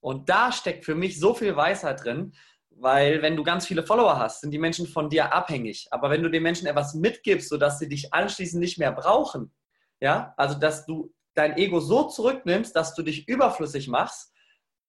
Und 0.00 0.28
da 0.28 0.52
steckt 0.52 0.84
für 0.84 0.94
mich 0.94 1.20
so 1.20 1.34
viel 1.34 1.54
Weisheit 1.54 2.02
drin, 2.04 2.34
weil 2.70 3.22
wenn 3.22 3.36
du 3.36 3.42
ganz 3.42 3.66
viele 3.66 3.82
Follower 3.82 4.18
hast, 4.18 4.40
sind 4.40 4.52
die 4.52 4.58
Menschen 4.58 4.86
von 4.86 5.10
dir 5.10 5.32
abhängig. 5.32 5.88
Aber 5.90 6.10
wenn 6.10 6.22
du 6.22 6.30
den 6.30 6.42
Menschen 6.42 6.66
etwas 6.66 6.94
mitgibst, 6.94 7.48
sodass 7.48 7.78
sie 7.78 7.88
dich 7.88 8.14
anschließend 8.14 8.60
nicht 8.60 8.78
mehr 8.78 8.92
brauchen, 8.92 9.52
ja, 10.00 10.32
also 10.36 10.58
dass 10.58 10.86
du 10.86 11.12
dein 11.34 11.56
Ego 11.56 11.80
so 11.80 12.04
zurücknimmst, 12.04 12.74
dass 12.74 12.94
du 12.94 13.02
dich 13.02 13.28
überflüssig 13.28 13.88
machst, 13.88 14.32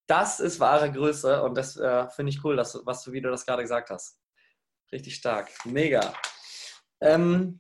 das 0.07 0.39
ist 0.39 0.59
wahre 0.59 0.91
Größe 0.91 1.43
und 1.43 1.55
das 1.55 1.77
äh, 1.77 2.09
finde 2.09 2.31
ich 2.31 2.43
cool, 2.43 2.55
dass, 2.55 2.79
was 2.85 3.03
du, 3.03 3.11
wie 3.11 3.21
du 3.21 3.29
das 3.29 3.45
gerade 3.45 3.61
gesagt 3.61 3.89
hast. 3.89 4.19
Richtig 4.91 5.15
stark. 5.15 5.49
Mega. 5.65 6.13
Ähm, 7.01 7.59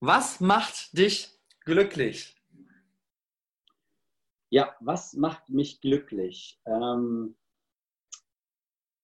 was 0.00 0.40
macht 0.40 0.96
dich 0.96 1.30
glücklich? 1.64 2.33
Ja, 4.54 4.72
was 4.78 5.14
macht 5.14 5.48
mich 5.48 5.80
glücklich? 5.80 6.60
Ähm, 6.64 7.34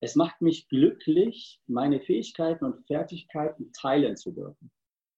es 0.00 0.14
macht 0.14 0.40
mich 0.40 0.68
glücklich, 0.68 1.60
meine 1.66 1.98
Fähigkeiten 1.98 2.64
und 2.64 2.86
Fertigkeiten 2.86 3.72
teilen 3.72 4.16
zu 4.16 4.30
dürfen. 4.30 4.70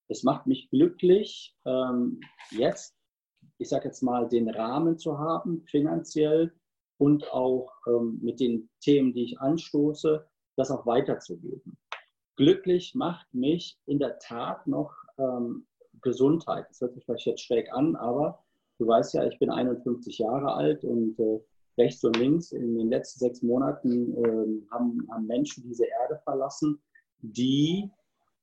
Es 0.09 0.23
macht 0.23 0.47
mich 0.47 0.71
glücklich, 0.71 1.55
ähm, 1.67 2.19
jetzt, 2.51 2.97
ich 3.59 3.69
sage 3.69 3.89
jetzt 3.89 4.01
mal, 4.01 4.27
den 4.27 4.49
Rahmen 4.49 4.97
zu 4.97 5.19
haben, 5.19 5.67
finanziell 5.67 6.55
und 6.99 7.31
auch 7.31 7.71
ähm, 7.87 8.19
mit 8.23 8.41
den 8.41 8.71
Themen, 8.81 9.13
die 9.13 9.25
ich 9.25 9.39
anstoße, 9.39 10.27
das 10.57 10.71
auch 10.71 10.87
weiterzugeben. 10.87 11.77
Glücklich 12.37 12.95
macht 12.95 13.35
mich 13.35 13.79
in 13.85 13.99
der 13.99 14.19
Tat 14.19 14.67
noch 14.67 14.95
ähm, 15.19 15.67
Gesundheit. 16.01 16.71
Das 16.71 16.81
hört 16.81 16.95
sich 16.95 17.05
vielleicht 17.05 17.27
jetzt 17.27 17.43
schräg 17.43 17.71
an, 17.71 17.97
aber 17.97 18.42
du 18.83 18.89
weißt 18.89 19.15
ja, 19.15 19.25
ich 19.27 19.39
bin 19.39 19.51
51 19.51 20.19
Jahre 20.19 20.53
alt 20.55 20.85
und 20.85 21.19
äh, 21.19 21.41
rechts 21.79 22.05
und 22.05 22.17
links 22.17 22.53
in 22.53 22.77
den 22.77 22.89
letzten 22.89 23.21
sechs 23.21 23.43
Monaten 23.43 24.15
äh, 24.17 24.73
haben, 24.73 25.07
haben 25.11 25.27
Menschen 25.27 25.63
diese 25.65 25.87
Erde 25.87 26.21
verlassen, 26.25 26.83
die 27.21 27.91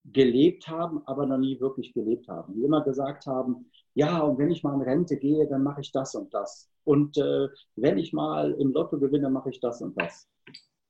gelebt 0.05 0.67
haben, 0.67 1.01
aber 1.05 1.25
noch 1.25 1.37
nie 1.37 1.59
wirklich 1.59 1.93
gelebt 1.93 2.27
haben. 2.27 2.53
Die 2.53 2.63
immer 2.63 2.81
gesagt 2.83 3.25
haben, 3.27 3.69
ja, 3.93 4.21
und 4.21 4.37
wenn 4.37 4.49
ich 4.49 4.63
mal 4.63 4.73
in 4.75 4.81
Rente 4.81 5.17
gehe, 5.17 5.45
dann 5.47 5.61
mache 5.61 5.81
ich 5.81 5.91
das 5.91 6.15
und 6.15 6.33
das. 6.33 6.69
Und 6.85 7.17
äh, 7.17 7.49
wenn 7.75 7.97
ich 7.97 8.13
mal 8.13 8.53
im 8.53 8.71
Lotto 8.71 8.97
gewinne, 8.97 9.29
mache 9.29 9.49
ich 9.49 9.59
das 9.59 9.81
und 9.81 9.99
das. 9.99 10.27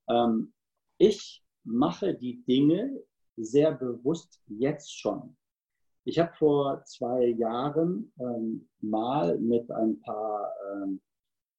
Ähm, 0.07 0.53
ich 0.99 1.43
mache 1.63 2.13
die 2.13 2.43
Dinge 2.45 3.01
sehr 3.35 3.71
bewusst 3.71 4.39
jetzt 4.47 4.97
schon. 4.97 5.35
Ich 6.09 6.17
habe 6.17 6.33
vor 6.33 6.83
zwei 6.85 7.27
Jahren 7.37 8.11
ähm, 8.19 8.67
mal 8.81 9.37
mit 9.37 9.69
ein 9.69 10.01
paar 10.01 10.51
ähm, 10.71 11.01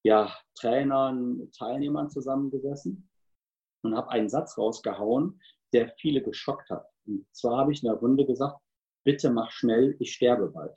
ja, 0.03 0.37
Trainern, 0.59 1.53
Teilnehmern 1.57 2.11
zusammengesessen 2.11 3.09
und 3.85 3.95
habe 3.95 4.11
einen 4.11 4.29
Satz 4.29 4.59
rausgehauen, 4.59 5.41
der 5.73 5.95
viele 6.01 6.21
geschockt 6.21 6.69
hat. 6.69 6.85
Und 7.07 7.29
zwar 7.31 7.59
habe 7.59 7.73
ich 7.73 7.85
in 7.85 7.91
der 7.91 7.99
Runde 7.99 8.27
gesagt, 8.27 8.61
bitte 9.05 9.31
mach 9.31 9.53
schnell, 9.53 9.95
ich 10.01 10.15
sterbe 10.15 10.51
bald. 10.51 10.77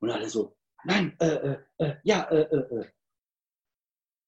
Und 0.00 0.10
alle 0.10 0.28
so, 0.28 0.58
nein, 0.84 1.16
äh, 1.20 1.26
äh, 1.26 1.58
äh 1.78 1.94
ja, 2.04 2.24
äh, 2.24 2.42
äh, 2.42 2.80
äh. 2.80 2.90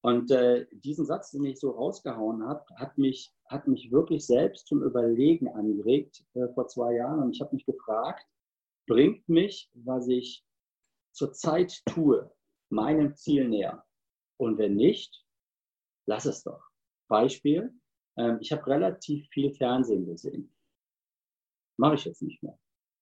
Und 0.07 0.31
äh, 0.31 0.65
diesen 0.71 1.05
Satz, 1.05 1.31
den 1.31 1.43
ich 1.43 1.59
so 1.59 1.71
rausgehauen 1.71 2.47
habe, 2.47 2.63
hat 2.77 2.97
mich, 2.97 3.35
hat 3.49 3.67
mich 3.67 3.91
wirklich 3.91 4.25
selbst 4.25 4.65
zum 4.65 4.81
Überlegen 4.81 5.49
angeregt 5.49 6.23
äh, 6.33 6.47
vor 6.53 6.69
zwei 6.69 6.93
Jahren. 6.93 7.23
Und 7.23 7.35
ich 7.35 7.41
habe 7.41 7.53
mich 7.53 7.65
gefragt, 7.65 8.25
bringt 8.87 9.27
mich, 9.27 9.69
was 9.73 10.07
ich 10.07 10.45
zurzeit 11.11 11.81
tue, 11.87 12.31
meinem 12.69 13.17
Ziel 13.17 13.49
näher? 13.49 13.83
Und 14.37 14.57
wenn 14.57 14.75
nicht, 14.77 15.25
lass 16.05 16.23
es 16.23 16.41
doch. 16.41 16.63
Beispiel, 17.09 17.77
äh, 18.15 18.37
ich 18.39 18.53
habe 18.53 18.65
relativ 18.65 19.27
viel 19.27 19.53
Fernsehen 19.55 20.05
gesehen. 20.05 20.55
Mache 21.75 21.95
ich 21.95 22.05
jetzt 22.05 22.21
nicht 22.21 22.41
mehr. 22.41 22.57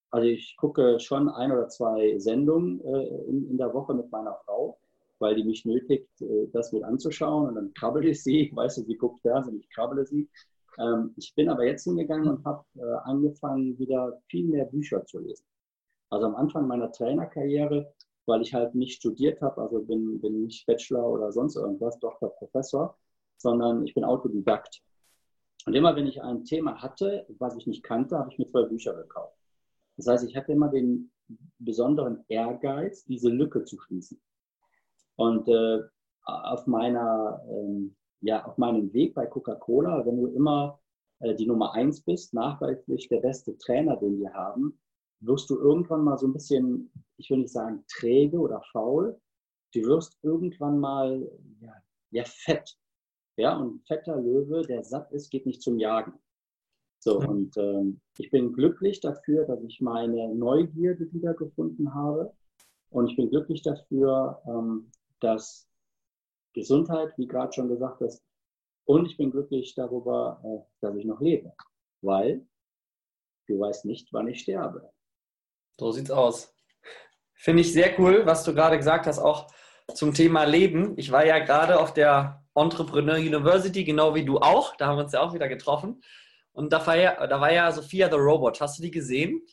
Also 0.10 0.26
ich 0.26 0.58
gucke 0.58 1.00
schon 1.00 1.30
ein 1.30 1.52
oder 1.52 1.68
zwei 1.68 2.18
Sendungen 2.18 2.84
äh, 2.84 3.26
in, 3.28 3.48
in 3.52 3.58
der 3.60 3.76
Woche 3.76 3.94
mit 3.94 4.10
meiner 4.10 4.39
Frau 4.46 4.80
weil 5.19 5.36
die 5.36 5.43
mich 5.43 5.65
nötigt, 5.65 6.10
äh, 6.21 6.47
das 6.51 6.71
mit 6.71 6.84
anzuschauen. 6.84 7.49
Und 7.49 7.56
dann 7.56 7.73
krabbel 7.73 8.06
ich 8.06 8.23
sie. 8.23 8.51
Weißt 8.56 8.78
du, 8.78 8.84
sie 8.84 8.97
guckt 8.97 9.21
Fernsehen, 9.21 9.60
ich 9.60 9.69
krabbele 9.69 10.06
sie. 10.06 10.30
Ähm, 10.80 11.13
ich 11.17 11.34
bin 11.36 11.49
aber 11.49 11.65
jetzt 11.65 11.84
hingegangen 11.84 12.28
und 12.28 12.45
habe 12.45 12.63
äh, 12.75 12.82
angefangen, 13.04 13.78
wieder 13.80 14.21
viel 14.30 14.47
mehr 14.47 14.65
Bücher 14.65 15.06
zu 15.06 15.19
lesen. 15.19 15.45
Also 16.10 16.28
am 16.28 16.36
Anfang 16.36 16.67
meiner 16.67 16.91
Trainerkarriere, 16.91 17.93
weil 18.25 18.41
ich 18.41 18.54
halt 18.54 18.75
nicht 18.75 18.95
studiert 18.97 19.41
habe, 19.41 19.62
also 19.62 19.82
bin, 19.82 20.19
bin 20.21 20.43
nicht 20.43 20.65
Bachelor 20.65 21.08
oder 21.10 21.32
sonst 21.32 21.56
irgendwas, 21.56 21.99
Doktor, 21.99 22.30
Professor, 22.36 22.97
sondern 23.38 23.86
ich 23.86 23.93
bin 23.93 24.04
Autodidakt. 24.04 24.82
Und 25.65 25.73
immer 25.73 25.95
wenn 25.95 26.08
ich 26.08 26.21
ein 26.21 26.43
Thema 26.43 26.82
hatte, 26.82 27.25
was 27.39 27.56
ich 27.58 27.67
nicht 27.67 27.84
kannte, 27.84 28.17
habe 28.17 28.32
ich 28.32 28.38
mir 28.38 28.47
zwei 28.47 28.63
Bücher 28.63 28.93
gekauft. 28.93 29.36
Das 29.97 30.08
heißt, 30.08 30.28
ich 30.28 30.36
hatte 30.36 30.51
immer 30.51 30.69
den 30.69 31.12
besonderen 31.60 32.23
Ehrgeiz, 32.28 33.04
diese 33.06 33.30
Lücke 33.30 33.63
zu 33.63 33.80
schließen. 33.80 34.21
Und 35.15 35.47
äh, 35.47 35.82
auf, 36.23 36.67
meiner, 36.67 37.41
ähm, 37.49 37.95
ja, 38.21 38.45
auf 38.45 38.58
meinem 38.58 38.91
Weg 38.93 39.13
bei 39.13 39.25
Coca-Cola, 39.25 40.06
wenn 40.06 40.17
du 40.17 40.28
immer 40.28 40.80
äh, 41.19 41.36
die 41.36 41.45
Nummer 41.45 41.73
eins 41.73 42.01
bist, 42.01 42.34
nachweislich 42.34 43.08
der 43.08 43.21
beste 43.21 43.58
Trainer, 43.58 43.97
den 43.97 44.19
wir 44.19 44.34
haben, 44.34 44.80
wirst 45.21 45.49
du 45.49 45.58
irgendwann 45.58 46.04
mal 46.04 46.17
so 46.17 46.28
ein 46.28 46.34
bisschen, 46.34 46.91
ich 47.17 47.30
will 47.30 47.39
nicht 47.39 47.54
sagen 47.54 47.84
träge 47.88 48.38
oder 48.38 48.62
faul, 48.71 49.19
du 49.73 49.82
wirst 49.82 50.17
irgendwann 50.23 50.80
mal 50.80 51.30
ja, 51.62 51.73
ja 52.12 52.23
fett. 52.25 52.78
Ja, 53.38 53.58
und 53.58 53.86
fetter 53.86 54.15
Löwe, 54.15 54.62
der 54.62 54.84
satt 54.84 55.12
ist, 55.12 55.30
geht 55.30 55.45
nicht 55.45 55.62
zum 55.62 55.78
Jagen. 55.78 56.13
So, 56.99 57.21
ja. 57.21 57.28
und 57.28 57.56
ähm, 57.58 57.99
ich 58.17 58.32
bin 58.32 58.54
glücklich 58.54 59.01
dafür, 59.01 59.45
dass 59.45 59.62
ich 59.63 59.82
meine 59.82 60.34
Neugierde 60.34 61.12
wiedergefunden 61.12 61.93
habe. 61.93 62.34
Und 62.89 63.10
ich 63.10 63.17
bin 63.17 63.30
glücklich 63.30 63.62
dafür, 63.62 64.41
ähm, 64.47 64.89
dass 65.19 65.67
Gesundheit, 66.54 67.13
wie 67.17 67.28
gerade 67.28 67.54
schon 67.54 67.67
gesagt 67.67 68.01
hast, 68.01 68.23
und 68.86 69.08
ich 69.08 69.17
bin 69.17 69.32
glücklich 69.32 69.73
darüber, 69.75 70.41
äh, 70.43 70.69
dass 70.82 70.95
ich 70.95 71.06
noch 71.06 71.19
lebe, 71.19 71.54
weil 72.01 72.47
du 73.47 73.60
weißt 73.60 73.86
nicht, 73.86 74.13
wann 74.13 74.28
ich 74.28 74.41
sterbe. 74.41 74.91
So 75.80 75.91
sieht's 75.91 76.12
aus. 76.12 76.54
Finde 77.34 77.62
ich 77.62 77.73
sehr 77.73 77.99
cool, 77.99 78.25
was 78.25 78.43
du 78.43 78.54
gerade 78.54 78.78
gesagt 78.78 79.08
hast, 79.08 79.19
auch 79.19 79.47
zum 79.93 80.13
Thema 80.13 80.45
Leben. 80.45 80.93
Ich 80.97 81.12
war 81.12 81.25
ja 81.25 81.39
gerade 81.39 81.80
auf 81.80 81.93
der 81.93 82.45
Entrepreneur 82.56 83.17
University, 83.17 83.84
genau 83.84 84.15
wie 84.15 84.23
du 84.23 84.39
auch. 84.39 84.75
Da 84.78 84.88
haben 84.88 84.97
wir 84.97 85.04
uns 85.04 85.12
ja 85.12 85.21
auch 85.21 85.34
wieder 85.34 85.49
getroffen. 85.49 86.01
Und 86.54 86.71
da 86.71 86.86
war 86.88 86.95
ja, 86.95 87.28
da 87.28 87.41
war 87.41 87.51
ja 87.51 87.71
Sophia 87.71 88.10
the 88.10 88.15
Robot. 88.15 88.62
Hast 88.62 88.80
du 88.80 88.84
die 88.84 88.91
gesehen? 88.91 89.45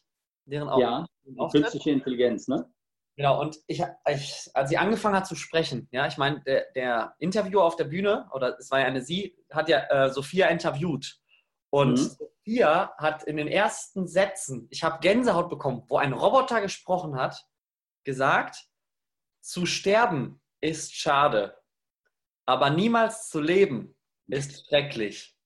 Deren 0.44 0.68
ja, 0.78 1.06
künstliche 1.50 1.90
Intelligenz, 1.90 2.48
ne? 2.48 2.70
Genau, 3.16 3.40
und 3.40 3.58
ich, 3.66 3.82
ich, 4.08 4.50
als 4.54 4.70
sie 4.70 4.78
angefangen 4.78 5.16
hat 5.16 5.26
zu 5.26 5.34
sprechen, 5.34 5.86
ja, 5.92 6.06
ich 6.06 6.16
meine, 6.16 6.40
der, 6.44 6.72
der 6.74 7.14
Interviewer 7.18 7.64
auf 7.64 7.76
der 7.76 7.84
Bühne, 7.84 8.28
oder 8.32 8.56
es 8.58 8.70
war 8.70 8.80
ja 8.80 8.86
eine 8.86 9.02
sie, 9.02 9.36
hat 9.50 9.68
ja 9.68 9.80
äh, 9.90 10.10
Sophia 10.10 10.48
interviewt. 10.48 11.20
Und 11.70 11.92
mhm. 11.92 11.96
Sophia 11.96 12.94
hat 12.96 13.22
in 13.24 13.36
den 13.36 13.48
ersten 13.48 14.06
Sätzen, 14.06 14.66
ich 14.70 14.82
habe 14.82 15.00
Gänsehaut 15.00 15.50
bekommen, 15.50 15.84
wo 15.88 15.98
ein 15.98 16.14
Roboter 16.14 16.62
gesprochen 16.62 17.16
hat, 17.16 17.46
gesagt, 18.04 18.66
zu 19.42 19.66
sterben 19.66 20.40
ist 20.60 20.94
schade, 20.94 21.58
aber 22.46 22.70
niemals 22.70 23.28
zu 23.28 23.40
leben 23.40 23.96
ist 24.28 24.66
schrecklich. 24.66 25.36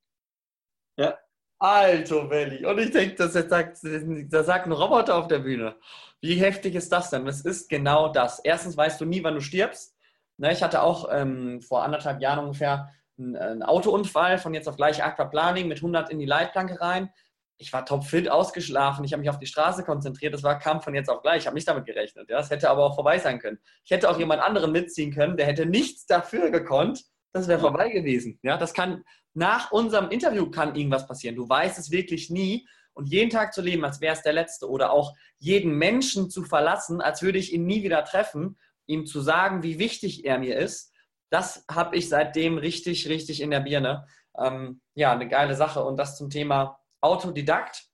Ja. 0.97 1.19
Alto 1.59 2.29
Belli. 2.29 2.67
Und 2.67 2.79
ich 2.79 2.91
denke, 2.91 3.15
das 3.15 3.33
sagt, 3.33 3.79
das 3.83 4.47
sagt 4.47 4.67
ein 4.67 4.73
Roboter 4.73 5.17
auf 5.17 5.29
der 5.29 5.39
Bühne. 5.39 5.77
Wie 6.21 6.35
heftig 6.35 6.75
ist 6.75 6.93
das 6.93 7.11
denn? 7.11 7.27
Es 7.27 7.43
ist 7.43 7.69
genau 7.69 8.09
das. 8.09 8.41
Erstens 8.41 8.77
weißt 8.77 9.01
du 9.01 9.05
nie, 9.05 9.23
wann 9.23 9.35
du 9.35 9.41
stirbst. 9.41 9.97
Ne, 10.39 10.53
ich 10.53 10.63
hatte 10.63 10.83
auch 10.83 11.09
ähm, 11.11 11.63
vor 11.63 11.83
anderthalb 11.83 12.21
Jahren 12.21 12.41
ungefähr 12.41 12.91
einen, 13.19 13.37
einen, 13.37 13.63
Autounfall 13.63 14.37
von 14.37 14.53
jetzt 14.53 14.69
auf 14.69 14.77
gleich 14.77 15.03
Aquaplaning 15.03 15.67
mit 15.67 15.79
100 15.79 16.11
in 16.11 16.19
die 16.19 16.27
Leitplanke 16.27 16.79
rein. 16.81 17.11
Ich 17.57 17.73
war 17.73 17.87
topfit 17.87 18.29
ausgeschlafen. 18.29 19.03
Ich 19.07 19.15
habe 19.15 19.21
mich 19.21 19.31
auf 19.31 19.39
die 19.39 19.47
Straße 19.47 19.83
konzentriert. 19.83 20.35
Das 20.35 20.43
war 20.43 20.59
Kampf 20.59 20.85
von 20.85 20.95
jetzt 20.95 21.09
auf 21.09 21.23
gleich. 21.23 21.39
Ich 21.39 21.47
habe 21.47 21.55
nicht 21.55 21.67
damit 21.67 21.87
gerechnet. 21.87 22.29
Ja? 22.29 22.37
Das 22.37 22.51
hätte 22.51 22.69
aber 22.69 22.85
auch 22.85 22.95
vorbei 22.95 23.19
sein 23.19 23.39
können. 23.39 23.59
Ich 23.83 23.91
hätte 23.91 24.11
auch 24.11 24.19
jemand 24.19 24.43
anderen 24.43 24.73
mitziehen 24.73 25.11
können. 25.11 25.39
Der 25.39 25.47
hätte 25.47 25.65
nichts 25.65 26.05
dafür 26.05 26.51
gekonnt. 26.51 27.05
Das 27.33 27.49
wäre 27.49 27.61
vorbei 27.61 27.89
gewesen. 27.89 28.39
Ja, 28.43 28.59
das 28.59 28.75
kann 28.75 29.05
nach 29.37 29.71
unserem 29.71 30.11
Interview 30.11 30.51
kann 30.51 30.75
irgendwas 30.75 31.07
passieren. 31.07 31.37
Du 31.37 31.49
weißt 31.49 31.79
es 31.79 31.91
wirklich 31.91 32.31
nie. 32.31 32.67
Und 32.95 33.11
jeden 33.11 33.29
Tag 33.29 33.53
zu 33.53 33.61
leben, 33.61 33.85
als 33.85 34.01
wäre 34.01 34.15
es 34.15 34.23
der 34.23 34.33
letzte. 34.33 34.71
Oder 34.71 34.91
auch 34.93 35.15
jeden 35.39 35.73
Menschen 35.73 36.31
zu 36.31 36.43
verlassen, 36.43 37.03
als 37.03 37.21
würde 37.21 37.39
ich 37.39 37.53
ihn 37.53 37.67
nie 37.67 37.83
wieder 37.83 38.05
treffen. 38.05 38.59
Ihm 38.87 39.05
zu 39.05 39.21
sagen, 39.21 39.63
wie 39.63 39.79
wichtig 39.79 40.25
er 40.25 40.39
mir 40.39 40.57
ist. 40.57 40.93
Das 41.29 41.65
habe 41.71 41.97
ich 41.97 42.09
seitdem 42.09 42.57
richtig, 42.57 43.09
richtig 43.09 43.43
in 43.43 43.51
der 43.51 43.61
Birne. 43.61 44.07
Ähm, 44.39 44.81
ja, 44.95 45.13
eine 45.13 45.29
geile 45.29 45.55
Sache. 45.55 45.85
Und 45.85 45.99
das 45.99 46.17
zum 46.17 46.31
Thema 46.31 46.81
Autodidakt. 47.03 47.85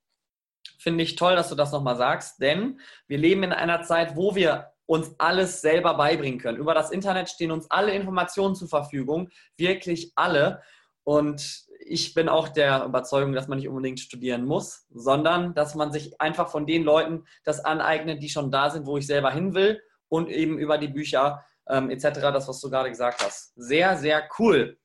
Finde 0.78 1.02
ich 1.02 1.16
toll, 1.16 1.35
dass 1.35 1.48
du 1.48 1.57
das 1.57 1.72
nochmal 1.72 1.96
sagst, 1.96 2.40
denn 2.40 2.81
wir 3.09 3.18
leben 3.18 3.42
in 3.42 3.52
einer 3.52 3.83
Zeit, 3.83 4.14
wo 4.14 4.35
wir 4.37 4.72
uns 4.87 5.14
alles 5.18 5.61
selber 5.61 5.94
beibringen 5.94 6.38
können. 6.38 6.59
Über 6.59 6.74
das 6.74 6.90
Internet 6.90 7.28
stehen 7.28 7.50
uns 7.50 7.70
alle 7.70 7.92
Informationen 7.92 8.55
zur 8.55 8.68
Verfügung, 8.68 9.31
wirklich 9.57 10.12
alle. 10.14 10.62
Und 11.04 11.64
ich 11.84 12.14
bin 12.14 12.28
auch 12.28 12.48
der 12.48 12.84
Überzeugung, 12.84 13.32
dass 13.32 13.48
man 13.48 13.58
nicht 13.58 13.68
unbedingt 13.68 14.00
studieren 14.00 14.44
muss, 14.44 14.86
sondern 14.90 15.54
dass 15.54 15.74
man 15.74 15.92
sich 15.92 16.20
einfach 16.20 16.48
von 16.48 16.66
den 16.66 16.84
Leuten 16.84 17.24
das 17.44 17.64
aneignet, 17.64 18.22
die 18.22 18.28
schon 18.28 18.50
da 18.50 18.70
sind, 18.70 18.86
wo 18.86 18.96
ich 18.96 19.06
selber 19.06 19.30
hin 19.30 19.54
will 19.54 19.82
und 20.08 20.28
eben 20.28 20.58
über 20.58 20.78
die 20.78 20.88
Bücher 20.88 21.44
ähm, 21.68 21.90
etc., 21.90 22.20
das, 22.20 22.48
was 22.48 22.60
du 22.60 22.70
gerade 22.70 22.90
gesagt 22.90 23.22
hast. 23.22 23.52
Sehr, 23.56 23.96
sehr 23.96 24.28
cool. 24.38 24.78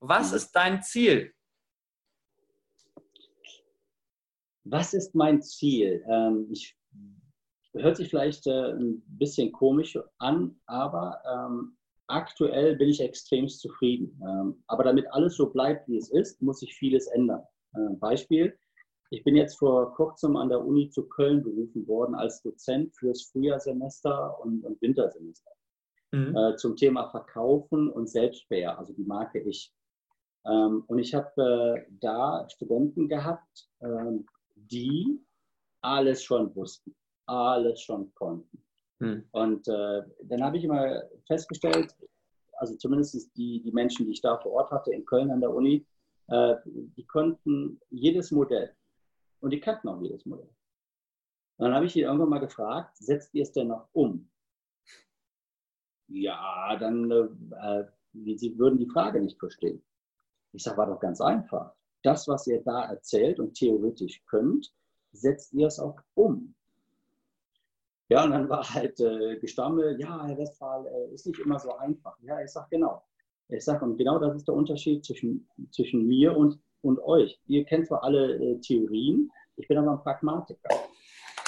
Was 0.00 0.30
mhm. 0.30 0.36
ist 0.36 0.52
dein 0.52 0.82
Ziel? 0.82 1.32
Was 4.64 4.94
ist 4.94 5.14
mein 5.14 5.42
Ziel? 5.42 6.04
Ähm, 6.08 6.48
ich, 6.50 6.76
hört 7.74 7.96
sich 7.96 8.08
vielleicht 8.08 8.46
äh, 8.46 8.72
ein 8.72 9.02
bisschen 9.06 9.52
komisch 9.52 9.98
an, 10.18 10.58
aber 10.66 11.20
ähm, 11.30 11.76
aktuell 12.06 12.76
bin 12.76 12.88
ich 12.88 13.00
extrem 13.00 13.48
zufrieden. 13.48 14.20
Ähm, 14.22 14.62
aber 14.66 14.84
damit 14.84 15.06
alles 15.12 15.36
so 15.36 15.50
bleibt, 15.50 15.88
wie 15.88 15.96
es 15.96 16.10
ist, 16.10 16.40
muss 16.42 16.60
sich 16.60 16.74
vieles 16.74 17.06
ändern. 17.08 17.42
Äh, 17.74 17.94
Beispiel, 17.98 18.56
ich 19.10 19.22
bin 19.24 19.36
jetzt 19.36 19.58
vor 19.58 19.94
kurzem 19.94 20.36
an 20.36 20.48
der 20.48 20.64
Uni 20.64 20.90
zu 20.90 21.08
Köln 21.08 21.42
berufen 21.42 21.86
worden 21.86 22.14
als 22.14 22.42
Dozent 22.42 22.94
fürs 22.96 23.30
Frühjahrsemester 23.30 24.40
und, 24.40 24.64
und 24.64 24.80
Wintersemester 24.80 25.50
mhm. 26.12 26.36
äh, 26.36 26.56
zum 26.56 26.76
Thema 26.76 27.08
Verkaufen 27.10 27.90
und 27.90 28.08
Selbstbär, 28.08 28.78
also 28.78 28.92
die 28.92 29.04
Marke 29.04 29.40
Ich. 29.40 29.72
Ähm, 30.46 30.84
und 30.86 30.98
ich 30.98 31.14
habe 31.14 31.84
äh, 31.86 31.92
da 32.00 32.48
Studenten 32.50 33.08
gehabt, 33.08 33.68
die 34.54 35.20
alles 35.82 36.24
schon 36.24 36.54
wussten, 36.56 36.96
alles 37.26 37.82
schon 37.82 38.12
konnten. 38.14 38.63
Mhm. 39.00 39.24
Und 39.32 39.68
äh, 39.68 40.02
dann 40.22 40.42
habe 40.42 40.56
ich 40.56 40.64
immer 40.64 41.02
festgestellt, 41.26 41.94
also 42.58 42.76
zumindest 42.76 43.36
die, 43.36 43.62
die 43.62 43.72
Menschen, 43.72 44.06
die 44.06 44.12
ich 44.12 44.20
da 44.20 44.38
vor 44.38 44.52
Ort 44.52 44.70
hatte 44.70 44.92
in 44.92 45.04
Köln 45.04 45.30
an 45.30 45.40
der 45.40 45.52
Uni, 45.52 45.86
äh, 46.28 46.56
die 46.64 47.06
konnten 47.06 47.80
jedes 47.90 48.30
Modell. 48.30 48.74
Und 49.40 49.50
die 49.50 49.60
kannten 49.60 49.88
auch 49.88 50.00
jedes 50.00 50.24
Modell. 50.24 50.48
Und 51.56 51.66
dann 51.66 51.74
habe 51.74 51.86
ich 51.86 51.96
ihn 51.96 52.04
irgendwann 52.04 52.30
mal 52.30 52.40
gefragt, 52.40 52.96
setzt 52.96 53.34
ihr 53.34 53.42
es 53.42 53.52
denn 53.52 53.68
noch 53.68 53.88
um? 53.92 54.28
Ja, 56.08 56.76
dann 56.76 57.10
äh, 57.10 57.84
sie 58.36 58.58
würden 58.58 58.78
die 58.78 58.88
Frage 58.88 59.20
nicht 59.20 59.38
verstehen. 59.38 59.82
Ich 60.52 60.62
sage, 60.62 60.76
war 60.76 60.86
doch 60.86 61.00
ganz 61.00 61.20
einfach. 61.20 61.74
Das, 62.02 62.28
was 62.28 62.46
ihr 62.46 62.62
da 62.62 62.84
erzählt 62.84 63.40
und 63.40 63.54
theoretisch 63.54 64.24
könnt, 64.26 64.72
setzt 65.12 65.52
ihr 65.52 65.66
es 65.66 65.78
auch 65.78 65.98
um. 66.14 66.54
Ja, 68.14 68.22
und 68.22 68.30
dann 68.30 68.48
war 68.48 68.62
halt 68.72 69.00
äh, 69.00 69.36
Gestammel, 69.40 70.00
ja, 70.00 70.24
Herr 70.24 70.38
Westphal, 70.38 70.86
äh, 70.86 71.14
ist 71.14 71.26
nicht 71.26 71.40
immer 71.40 71.58
so 71.58 71.76
einfach. 71.78 72.16
Ja, 72.22 72.40
ich 72.40 72.52
sage 72.52 72.68
genau. 72.70 73.02
Ich 73.48 73.64
sage, 73.64 73.84
und 73.84 73.96
genau 73.96 74.20
das 74.20 74.36
ist 74.36 74.46
der 74.46 74.54
Unterschied 74.54 75.04
zwischen, 75.04 75.48
zwischen 75.72 76.06
mir 76.06 76.36
und, 76.36 76.60
und 76.82 77.00
euch. 77.00 77.40
Ihr 77.48 77.64
kennt 77.64 77.88
zwar 77.88 78.04
alle 78.04 78.36
äh, 78.36 78.60
Theorien, 78.60 79.32
ich 79.56 79.66
bin 79.66 79.78
aber 79.78 79.90
ein 79.90 79.98
Pragmatiker. 79.98 80.76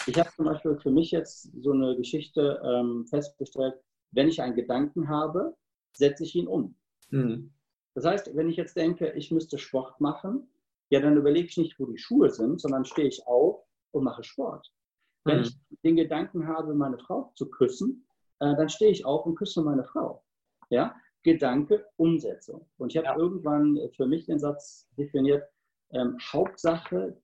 Ich 0.09 0.19
habe 0.19 0.29
zum 0.35 0.47
Beispiel 0.47 0.77
für 0.83 0.91
mich 0.91 1.13
jetzt 1.13 1.53
so 1.63 1.71
eine 1.71 1.95
Geschichte 1.97 2.61
ähm, 2.65 3.07
festgestellt, 3.07 3.75
wenn 4.11 4.27
ich 4.27 4.43
einen 4.43 4.57
Gedanken 4.57 5.09
habe, 5.09 5.55
setze 5.93 6.25
ich 6.25 6.35
ihn 6.35 6.49
um. 6.49 6.75
Mhm. 7.11 7.53
Das 7.95 8.05
heißt, 8.05 8.35
wenn 8.35 8.49
ich 8.49 8.57
jetzt 8.57 8.77
denke, 8.77 9.13
ich 9.13 9.31
müsste 9.31 9.59
Sport 9.59 10.01
machen, 10.01 10.49
ja, 10.91 10.99
dann 10.99 11.17
überlege 11.17 11.47
ich 11.47 11.59
nicht, 11.59 11.79
wo 11.79 11.87
die 11.87 11.99
Schuhe 11.99 12.29
sind, 12.29 12.61
sondern 12.61 12.85
stehe 12.85 13.07
ich 13.07 13.25
auf 13.25 13.63
und 13.93 14.03
mache 14.03 14.25
Sport. 14.25 14.73
Wenn 15.27 15.39
mhm. 15.39 15.43
ich 15.43 15.81
den 15.83 15.97
Gedanken 15.97 16.47
habe, 16.47 16.75
meine 16.75 16.99
Frau 16.99 17.33
zu 17.35 17.51
küssen, 17.51 18.07
äh, 18.41 18.55
dann 18.57 18.69
stehe 18.69 18.91
ich 18.91 19.05
auf 19.05 19.27
und 19.27 19.37
küsse 19.37 19.63
meine 19.63 19.85
Frau. 19.85 20.23
Ja? 20.71 20.95
Gedanke, 21.23 21.85
Umsetzung. 21.97 22.69
Und 22.79 22.93
ich 22.93 22.97
habe 22.97 23.07
ja. 23.07 23.17
irgendwann 23.17 23.79
für 23.97 24.07
mich 24.07 24.27
den 24.27 24.39
Satz 24.39 24.89
definiert, 24.97 25.43
ähm, 25.91 26.17
Hauptsache, 26.33 27.21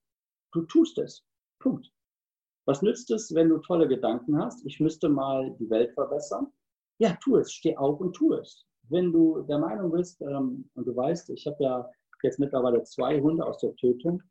du 0.53 0.63
tust 0.63 0.99
es. 0.99 1.25
Punkt. 1.61 1.91
Was 2.67 2.83
nützt 2.83 3.11
es, 3.11 3.35
wenn 3.35 3.49
du 3.49 3.59
tolle 3.59 3.89
Gedanken 3.89 4.39
hast? 4.39 4.65
Ich 4.67 4.81
müsste 4.81 5.09
mal 5.09 5.55
die 5.59 5.71
Welt 5.71 5.93
verbessern. 5.95 6.53
Ja, 6.99 7.17
tu 7.23 7.37
es, 7.37 7.53
steh 7.53 7.77
auf 7.77 8.01
und 8.01 8.15
tu 8.15 8.35
es. 8.35 8.67
Wenn 8.89 9.13
du 9.13 9.43
der 9.43 9.59
Meinung 9.59 9.93
bist, 9.93 10.21
ähm, 10.23 10.69
und 10.75 10.87
du 10.87 10.95
weißt, 10.95 11.31
ich 11.31 11.47
habe 11.47 11.63
ja 11.63 11.91
jetzt 12.23 12.39
mittlerweile 12.39 12.83
zwei 12.85 13.21
Hunde 13.21 13.45
aus 13.45 13.59
der 13.59 13.75
Tötung 13.77 14.23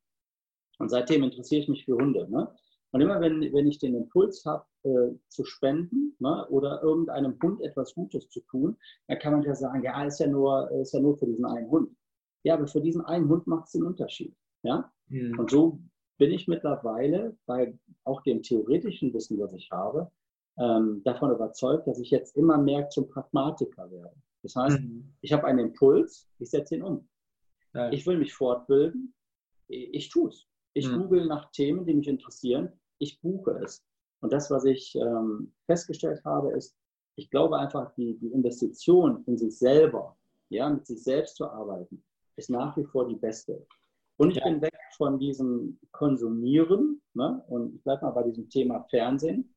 und 0.80 0.90
seitdem 0.90 1.24
interessiere 1.24 1.62
ich 1.62 1.70
mich 1.70 1.86
für 1.86 1.96
Hunde. 1.96 2.30
Ne? 2.30 2.54
Und 2.92 3.02
immer 3.02 3.22
wenn, 3.22 3.42
wenn 3.54 3.68
ich 3.68 3.80
den 3.80 3.96
Impuls 3.96 4.44
habe, 4.46 4.66
äh, 4.84 5.16
zu 5.30 5.46
spenden 5.46 6.16
ne, 6.20 6.46
oder 6.50 6.82
irgendeinem 6.84 7.38
Hund 7.42 7.62
etwas 7.62 7.94
Gutes 7.94 8.30
zu 8.30 8.42
tun, 8.42 8.78
dann 9.08 9.20
kann 9.20 9.34
man 9.34 9.44
ja 9.44 9.56
sagen, 9.56 9.84
ja, 9.84 10.04
ist 10.04 10.20
ja 10.20 10.28
nur, 10.28 10.70
ist 10.72 10.94
ja 10.94 11.00
nur 11.00 11.18
für 11.18 11.26
diesen 11.26 11.46
einen 11.46 11.70
Hund. 11.70 11.96
Ja, 12.44 12.56
aber 12.56 12.68
für 12.68 12.82
diesen 12.82 13.06
einen 13.06 13.30
Hund 13.30 13.48
macht 13.48 13.68
es 13.68 13.72
den 13.74 13.84
Unterschied. 13.84 14.36
Ja? 14.64 14.92
Mhm. 15.08 15.40
Und 15.40 15.52
so 15.52 15.80
bin 16.18 16.32
ich 16.32 16.48
mittlerweile 16.48 17.38
bei 17.46 17.78
auch 18.04 18.22
dem 18.24 18.42
theoretischen 18.42 19.14
Wissen, 19.14 19.40
was 19.40 19.54
ich 19.54 19.72
habe, 19.72 20.12
ähm, 20.58 21.02
davon 21.04 21.32
überzeugt, 21.32 21.88
dass 21.88 22.00
ich 22.00 22.12
jetzt 22.12 22.36
immer 22.36 22.58
mehr 22.58 22.90
zum 22.90 23.08
Pragmatiker 23.08 23.90
werde. 23.90 24.16
Das 24.44 24.56
heißt, 24.56 24.80
mhm. 24.80 25.14
ich 25.22 25.32
habe 25.34 25.46
einen 25.46 25.60
Impuls, 25.60 26.28
ich 26.40 26.50
setze 26.50 26.76
ihn 26.76 26.84
um. 26.84 27.08
Ja. 27.74 27.90
Ich 27.92 28.06
will 28.06 28.18
mich 28.18 28.34
fortbilden, 28.34 29.14
ich 29.68 30.10
tue 30.10 30.30
es. 30.30 30.48
Ich 30.74 30.90
mhm. 30.90 31.04
google 31.04 31.26
nach 31.26 31.52
Themen, 31.52 31.86
die 31.86 31.94
mich 31.94 32.08
interessieren, 32.08 32.72
ich 33.02 33.20
buche 33.22 33.60
es. 33.64 33.84
Und 34.22 34.32
das, 34.32 34.52
was 34.52 34.66
ich 34.66 34.96
ähm, 34.96 35.52
festgestellt 35.66 36.24
habe, 36.24 36.52
ist, 36.54 36.76
ich 37.16 37.30
glaube 37.30 37.58
einfach, 37.58 37.94
die, 37.96 38.18
die 38.20 38.32
Investition 38.32 39.24
in 39.26 39.38
sich 39.38 39.58
selber, 39.58 40.16
ja, 40.50 40.70
mit 40.70 40.86
sich 40.86 41.04
selbst 41.04 41.36
zu 41.36 41.50
arbeiten, 41.50 42.04
ist 42.36 42.50
nach 42.50 42.78
wie 42.78 42.86
vor 42.86 43.08
die 43.08 43.16
beste. 43.16 43.66
Und 44.18 44.32
ich 44.32 44.38
ja. 44.38 44.44
bin 44.46 44.62
weg 44.62 44.78
von 44.98 45.18
diesem 45.18 45.80
Konsumieren 45.92 47.02
ne? 47.14 47.44
und 47.48 47.76
ich 47.76 47.84
bleibe 47.84 48.06
mal 48.06 48.12
bei 48.12 48.24
diesem 48.24 48.50
Thema 48.50 48.86
Fernsehen. 48.90 49.54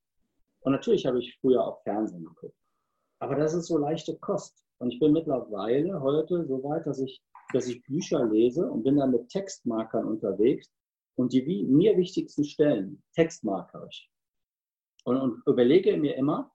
Und 0.60 0.72
natürlich 0.72 1.04
habe 1.04 1.18
ich 1.18 1.38
früher 1.40 1.66
auch 1.66 1.82
Fernsehen 1.82 2.24
geguckt. 2.24 2.56
Aber 3.18 3.36
das 3.36 3.52
ist 3.52 3.66
so 3.66 3.76
leichte 3.76 4.16
Kost. 4.16 4.64
Und 4.78 4.90
ich 4.90 4.98
bin 4.98 5.12
mittlerweile 5.12 6.00
heute 6.00 6.46
so 6.46 6.62
weit, 6.64 6.86
dass 6.86 6.98
ich, 6.98 7.22
dass 7.52 7.68
ich 7.68 7.84
Bücher 7.84 8.24
lese 8.24 8.70
und 8.70 8.82
bin 8.82 8.96
dann 8.96 9.10
mit 9.10 9.28
Textmarkern 9.28 10.06
unterwegs 10.06 10.70
und 11.16 11.32
die 11.32 11.64
mir 11.68 11.96
wichtigsten 11.96 12.44
Stellen 12.44 13.02
textmarker 13.14 13.86
ich. 13.90 14.10
Und, 15.04 15.18
und 15.18 15.42
überlege 15.46 15.96
mir 15.96 16.16
immer, 16.16 16.50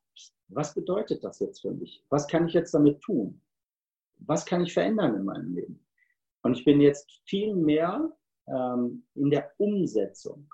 was 0.48 0.74
bedeutet 0.74 1.24
das 1.24 1.39
jetzt 1.39 1.62
für 1.62 1.72
mich? 1.72 2.04
Was 2.10 2.28
kann 2.28 2.48
ich 2.48 2.54
jetzt 2.54 2.74
damit 2.74 3.02
tun? 3.02 3.41
Was 4.17 4.45
kann 4.45 4.63
ich 4.63 4.74
verändern 4.74 5.15
in 5.15 5.24
meinem 5.24 5.54
Leben? 5.54 5.86
Und 6.41 6.58
ich 6.58 6.65
bin 6.65 6.82
jetzt 6.82 7.22
viel 7.26 7.56
mehr 7.56 8.12
ähm, 8.48 9.06
in 9.15 9.30
der 9.30 9.52
Umsetzung. 9.58 10.52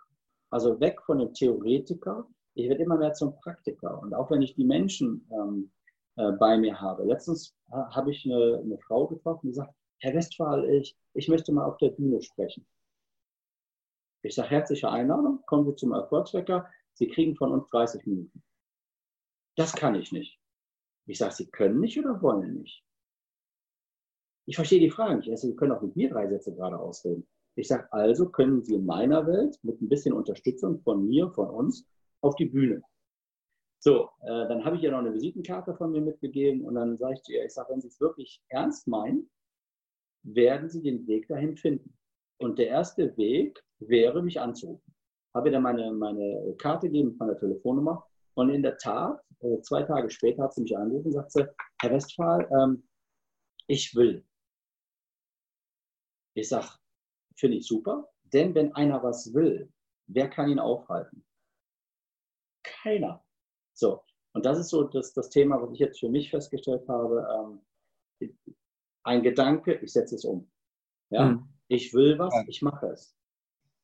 Also 0.49 0.79
weg 0.79 1.01
von 1.05 1.19
dem 1.19 1.33
Theoretiker. 1.33 2.27
Ich 2.53 2.69
werde 2.69 2.83
immer 2.83 2.97
mehr 2.97 3.13
zum 3.13 3.35
Praktiker. 3.37 4.01
Und 4.01 4.13
auch 4.13 4.29
wenn 4.29 4.41
ich 4.41 4.55
die 4.55 4.65
Menschen 4.65 5.27
ähm, 5.31 5.71
äh, 6.17 6.31
bei 6.33 6.57
mir 6.57 6.79
habe. 6.79 7.03
Letztens 7.03 7.53
äh, 7.71 7.75
habe 7.75 8.11
ich 8.11 8.25
eine, 8.25 8.61
eine, 8.63 8.77
Frau 8.79 9.07
getroffen, 9.07 9.47
die 9.47 9.53
sagt, 9.53 9.73
Herr 9.99 10.13
Westphal, 10.13 10.63
ich, 10.69 10.95
ich 11.13 11.27
möchte 11.27 11.51
mal 11.51 11.65
auf 11.65 11.77
der 11.77 11.89
Bühne 11.89 12.21
sprechen. 12.21 12.65
Ich 14.25 14.33
sage, 14.33 14.49
herzliche 14.49 14.89
Einladung, 14.89 15.43
kommen 15.45 15.65
Sie 15.65 15.75
zum 15.75 15.91
Erfolgswecker, 15.91 16.67
Sie 16.95 17.07
kriegen 17.07 17.35
von 17.35 17.51
uns 17.51 17.67
30 17.67 18.07
Minuten. 18.07 18.41
Das 19.55 19.73
kann 19.73 19.93
ich 19.93 20.11
nicht. 20.11 20.39
Ich 21.05 21.19
sage, 21.19 21.35
Sie 21.35 21.51
können 21.51 21.79
nicht 21.79 21.99
oder 21.99 22.19
wollen 22.23 22.55
nicht? 22.55 22.83
Ich 24.47 24.55
verstehe 24.55 24.79
die 24.79 24.89
Frage 24.89 25.17
nicht. 25.17 25.29
Also, 25.29 25.47
Sie 25.47 25.55
können 25.55 25.73
auch 25.73 25.81
mit 25.83 25.95
mir 25.95 26.09
drei 26.09 26.27
Sätze 26.27 26.55
gerade 26.55 26.79
ausreden. 26.79 27.27
Ich 27.55 27.67
sage, 27.67 27.88
also 27.93 28.27
können 28.29 28.63
Sie 28.63 28.73
in 28.73 28.85
meiner 28.88 29.27
Welt 29.27 29.59
mit 29.61 29.79
ein 29.79 29.89
bisschen 29.89 30.13
Unterstützung 30.13 30.81
von 30.81 31.07
mir, 31.07 31.29
von 31.29 31.47
uns, 31.51 31.88
auf 32.21 32.35
die 32.35 32.45
Bühne. 32.45 32.81
So, 33.77 34.09
äh, 34.21 34.47
dann 34.47 34.65
habe 34.65 34.77
ich 34.77 34.81
ihr 34.81 34.89
noch 34.89 34.99
eine 34.99 35.13
Visitenkarte 35.13 35.75
von 35.75 35.91
mir 35.91 36.01
mitgegeben 36.01 36.65
und 36.65 36.73
dann 36.73 36.97
sage 36.97 37.13
ich 37.13 37.21
zu 37.21 37.31
ihr, 37.31 37.45
ich 37.45 37.53
sage, 37.53 37.71
wenn 37.71 37.81
Sie 37.81 37.89
es 37.89 38.01
wirklich 38.01 38.41
ernst 38.49 38.88
meinen, 38.88 39.29
werden 40.23 40.67
Sie 40.67 40.81
den 40.81 41.05
Weg 41.05 41.27
dahin 41.27 41.55
finden. 41.55 41.95
Und 42.38 42.57
der 42.57 42.69
erste 42.69 43.15
Weg 43.17 43.63
wäre, 43.79 44.21
mich 44.21 44.39
anzurufen. 44.39 44.93
Habe 45.33 45.51
dann 45.51 45.63
meine, 45.63 45.91
meine 45.91 46.55
Karte 46.57 46.88
gegeben, 46.88 47.15
meine 47.19 47.38
Telefonnummer. 47.38 48.05
Und 48.35 48.49
in 48.49 48.63
der 48.63 48.77
Tat, 48.77 49.21
äh, 49.41 49.61
zwei 49.61 49.83
Tage 49.83 50.09
später 50.09 50.43
hat 50.43 50.53
sie 50.53 50.61
mich 50.61 50.77
angerufen 50.77 51.07
und 51.07 51.13
sagt 51.13 51.31
sie, 51.31 51.45
Herr 51.81 51.91
Westphal, 51.91 52.49
ähm, 52.51 52.88
ich 53.67 53.95
will. 53.95 54.25
Ich 56.35 56.49
sage, 56.49 56.67
finde 57.38 57.57
ich 57.57 57.67
super, 57.67 58.09
denn 58.23 58.53
wenn 58.55 58.73
einer 58.75 59.01
was 59.03 59.33
will, 59.33 59.71
wer 60.07 60.29
kann 60.29 60.49
ihn 60.49 60.59
aufhalten? 60.59 61.25
Keiner. 62.63 63.23
So, 63.73 64.01
und 64.33 64.45
das 64.45 64.59
ist 64.59 64.69
so 64.69 64.83
das, 64.83 65.13
das 65.13 65.29
Thema, 65.29 65.61
was 65.61 65.71
ich 65.71 65.79
jetzt 65.79 65.99
für 65.99 66.09
mich 66.09 66.29
festgestellt 66.29 66.88
habe. 66.89 67.61
Ähm, 68.21 68.31
ein 69.03 69.23
Gedanke, 69.23 69.75
ich 69.75 69.93
setze 69.93 70.15
es 70.15 70.25
um. 70.25 70.51
Ja? 71.09 71.25
Mhm. 71.25 71.49
Ich 71.67 71.93
will 71.93 72.19
was, 72.19 72.33
ich 72.47 72.61
mache 72.61 72.88
es. 72.88 73.15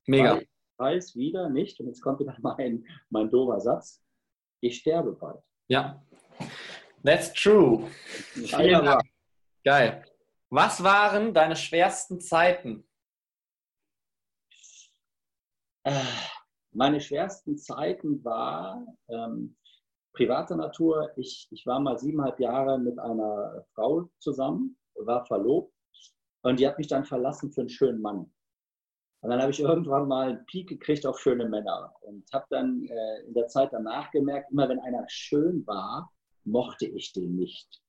Mega. 0.08 0.36
Weil 0.36 0.42
ich 0.42 0.50
weiß 0.78 1.16
wieder 1.16 1.50
nicht, 1.50 1.80
und 1.80 1.88
jetzt 1.88 2.02
kommt 2.02 2.20
wieder 2.20 2.36
mein, 2.42 2.86
mein 3.10 3.30
doofer 3.30 3.60
Satz, 3.60 4.04
ich 4.62 4.78
sterbe 4.78 5.14
bald. 5.14 5.42
Ja, 5.68 6.04
that's 7.04 7.34
true. 7.34 7.88
Vielen 8.34 8.86
Dank. 8.86 9.04
Geil. 9.64 10.04
Was 10.50 10.84
waren 10.84 11.34
deine 11.34 11.56
schwersten 11.56 12.20
Zeiten? 12.20 12.86
Meine 16.74 17.02
schwersten 17.02 17.58
Zeiten 17.58 18.24
war, 18.24 18.86
ähm, 19.10 19.56
Private 20.14 20.56
Natur, 20.56 21.12
ich, 21.16 21.48
ich 21.52 21.66
war 21.66 21.80
mal 21.80 21.98
siebeneinhalb 21.98 22.40
Jahre 22.40 22.78
mit 22.78 23.00
einer 23.00 23.66
Frau 23.74 24.10
zusammen, 24.20 24.78
war 24.96 25.26
verlobt 25.26 25.74
und 26.44 26.60
die 26.60 26.68
hat 26.68 26.78
mich 26.78 26.88
dann 26.88 27.06
verlassen 27.06 27.52
für 27.52 27.62
einen 27.62 27.70
schönen 27.70 28.02
Mann. 28.02 28.32
Und 29.22 29.30
dann 29.30 29.40
habe 29.40 29.52
ich 29.52 29.60
irgendwann 29.60 30.08
mal 30.08 30.30
einen 30.30 30.46
Peak 30.48 30.70
gekriegt 30.70 31.06
auf 31.06 31.20
schöne 31.20 31.48
Männer 31.48 31.94
und 32.02 32.26
habe 32.34 32.46
dann 32.50 32.88
äh, 32.88 33.22
in 33.28 33.34
der 33.34 33.48
Zeit 33.48 33.72
danach 33.72 34.10
gemerkt, 34.12 34.52
immer 34.52 34.68
wenn 34.68 34.80
einer 34.80 35.06
schön 35.08 35.66
war, 35.68 36.12
mochte 36.44 36.88
ich 36.88 37.14
den 37.14 37.36
nicht. 37.36 37.82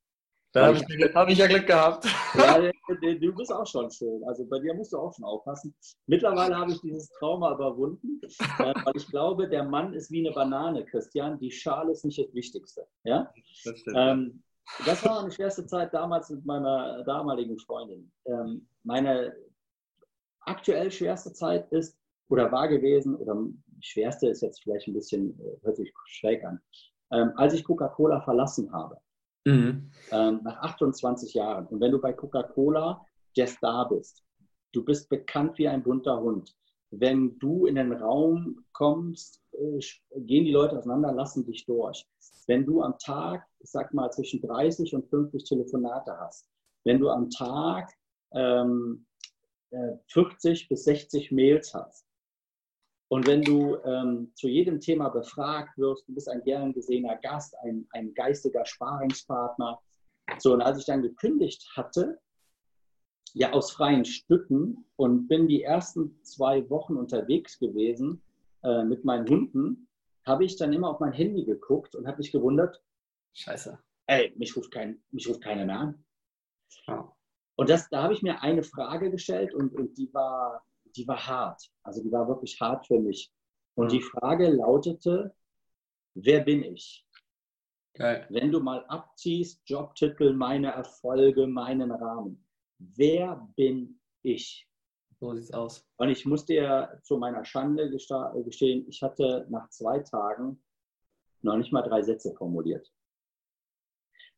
Da 0.52 0.66
habe 0.66 0.76
ich, 0.76 1.14
hab 1.14 1.28
ich, 1.30 1.38
ja 1.38 1.46
Glück 1.46 1.66
gehabt. 1.66 2.06
Ja, 2.34 2.58
du 2.58 3.34
bist 3.34 3.52
auch 3.52 3.66
schon 3.66 3.90
schön. 3.90 4.22
Also 4.24 4.44
bei 4.46 4.58
dir 4.58 4.74
musst 4.74 4.92
du 4.92 4.98
auch 4.98 5.14
schon 5.14 5.24
aufpassen. 5.24 5.74
Mittlerweile 6.06 6.56
habe 6.56 6.72
ich 6.72 6.80
dieses 6.80 7.08
Trauma 7.18 7.54
überwunden, 7.54 8.20
äh, 8.22 8.74
weil 8.84 8.96
ich 8.96 9.06
glaube, 9.08 9.48
der 9.48 9.64
Mann 9.64 9.94
ist 9.94 10.10
wie 10.10 10.26
eine 10.26 10.34
Banane, 10.34 10.84
Christian. 10.84 11.38
Die 11.38 11.50
Schale 11.50 11.92
ist 11.92 12.04
nicht 12.04 12.18
das 12.18 12.34
Wichtigste. 12.34 12.86
Ja? 13.04 13.32
Das, 13.64 13.82
ähm, 13.94 14.42
das 14.84 15.04
war 15.04 15.20
eine 15.20 15.32
schwerste 15.32 15.66
Zeit 15.66 15.94
damals 15.94 16.28
mit 16.28 16.44
meiner 16.44 17.02
damaligen 17.04 17.58
Freundin. 17.58 18.10
Ähm, 18.26 18.66
meine 18.82 19.34
aktuell 20.44 20.90
schwerste 20.90 21.32
Zeit 21.32 21.70
ist 21.72 21.96
oder 22.28 22.50
war 22.50 22.68
gewesen, 22.68 23.14
oder 23.16 23.36
schwerste 23.80 24.28
ist 24.28 24.42
jetzt 24.42 24.62
vielleicht 24.62 24.88
ein 24.88 24.94
bisschen, 24.94 25.38
äh, 25.40 25.56
hört 25.62 25.76
sich 25.76 25.92
schräg 26.06 26.44
an, 26.44 26.60
ähm, 27.12 27.32
als 27.36 27.54
ich 27.54 27.64
Coca-Cola 27.64 28.20
verlassen 28.22 28.72
habe. 28.72 28.98
Mhm. 29.44 29.90
Ähm, 30.10 30.40
nach 30.44 30.62
28 30.62 31.34
Jahren. 31.34 31.66
Und 31.66 31.80
wenn 31.80 31.92
du 31.92 32.00
bei 32.00 32.12
Coca-Cola 32.12 33.04
der 33.36 33.46
Star 33.46 33.88
bist, 33.88 34.22
du 34.72 34.84
bist 34.84 35.08
bekannt 35.08 35.58
wie 35.58 35.68
ein 35.68 35.82
bunter 35.82 36.20
Hund. 36.20 36.54
Wenn 36.90 37.38
du 37.38 37.66
in 37.66 37.74
den 37.74 37.92
Raum 37.92 38.64
kommst, 38.72 39.42
äh, 39.52 39.80
gehen 40.20 40.44
die 40.44 40.52
Leute 40.52 40.78
auseinander, 40.78 41.12
lassen 41.12 41.44
dich 41.44 41.64
durch. 41.66 42.06
Wenn 42.46 42.64
du 42.64 42.82
am 42.82 42.98
Tag, 42.98 43.46
ich 43.60 43.70
sag 43.70 43.92
mal, 43.94 44.10
zwischen 44.10 44.40
30 44.40 44.94
und 44.94 45.08
50 45.08 45.44
Telefonate 45.44 46.16
hast, 46.18 46.48
wenn 46.84 46.98
du 46.98 47.08
am 47.08 47.30
Tag 47.30 47.92
ähm, 48.32 49.06
40 50.08 50.64
äh, 50.64 50.66
bis 50.68 50.84
60 50.84 51.32
Mails 51.32 51.74
hast, 51.74 52.06
und 53.12 53.26
wenn 53.26 53.42
du 53.42 53.76
ähm, 53.84 54.32
zu 54.36 54.48
jedem 54.48 54.80
Thema 54.80 55.10
befragt 55.10 55.76
wirst, 55.76 56.08
du 56.08 56.14
bist 56.14 56.30
ein 56.30 56.42
gern 56.44 56.72
gesehener 56.72 57.16
Gast, 57.16 57.54
ein, 57.58 57.86
ein 57.90 58.14
geistiger 58.14 58.64
Sparingspartner. 58.64 59.82
So, 60.38 60.54
und 60.54 60.62
als 60.62 60.78
ich 60.78 60.86
dann 60.86 61.02
gekündigt 61.02 61.70
hatte, 61.76 62.18
ja 63.34 63.52
aus 63.52 63.70
freien 63.70 64.06
Stücken 64.06 64.86
und 64.96 65.28
bin 65.28 65.46
die 65.46 65.62
ersten 65.62 66.24
zwei 66.24 66.70
Wochen 66.70 66.96
unterwegs 66.96 67.58
gewesen 67.58 68.22
äh, 68.62 68.82
mit 68.82 69.04
meinen 69.04 69.28
Hunden, 69.28 69.88
habe 70.24 70.46
ich 70.46 70.56
dann 70.56 70.72
immer 70.72 70.88
auf 70.88 71.00
mein 71.00 71.12
Handy 71.12 71.44
geguckt 71.44 71.94
und 71.94 72.06
habe 72.06 72.16
mich 72.16 72.32
gewundert. 72.32 72.82
Scheiße. 73.34 73.78
Ey, 74.06 74.32
mich 74.36 74.56
ruft, 74.56 74.70
kein, 74.70 75.02
mich 75.10 75.28
ruft 75.28 75.42
keiner 75.42 75.66
mehr 75.66 75.80
an. 75.80 76.04
Oh. 76.86 77.10
Und 77.56 77.68
das, 77.68 77.88
da 77.88 78.02
habe 78.02 78.14
ich 78.14 78.22
mir 78.22 78.42
eine 78.42 78.62
Frage 78.62 79.10
gestellt 79.10 79.54
und, 79.54 79.74
und 79.74 79.96
die 79.98 80.12
war, 80.12 80.64
die 80.96 81.06
war 81.06 81.26
hart. 81.26 81.62
Also 81.82 82.02
die 82.02 82.10
war 82.10 82.28
wirklich 82.28 82.60
hart 82.60 82.86
für 82.86 82.98
mich. 82.98 83.32
Und 83.74 83.92
die 83.92 84.02
Frage 84.02 84.50
lautete, 84.50 85.34
wer 86.14 86.40
bin 86.40 86.62
ich? 86.62 87.06
Geil. 87.94 88.26
Wenn 88.30 88.50
du 88.50 88.60
mal 88.60 88.84
abziehst, 88.86 89.62
Jobtitel, 89.66 90.32
meine 90.32 90.72
Erfolge, 90.72 91.46
meinen 91.46 91.90
Rahmen. 91.90 92.44
Wer 92.78 93.48
bin 93.54 94.00
ich? 94.22 94.66
So 95.20 95.34
sieht's 95.34 95.52
aus. 95.52 95.86
Und 95.96 96.08
ich 96.08 96.26
muss 96.26 96.46
dir 96.46 97.00
zu 97.02 97.16
meiner 97.16 97.44
Schande 97.44 97.90
gestehen, 97.90 98.88
ich 98.88 99.02
hatte 99.02 99.46
nach 99.50 99.68
zwei 99.70 100.00
Tagen 100.00 100.62
noch 101.42 101.56
nicht 101.56 101.72
mal 101.72 101.82
drei 101.82 102.02
Sätze 102.02 102.34
formuliert. 102.34 102.90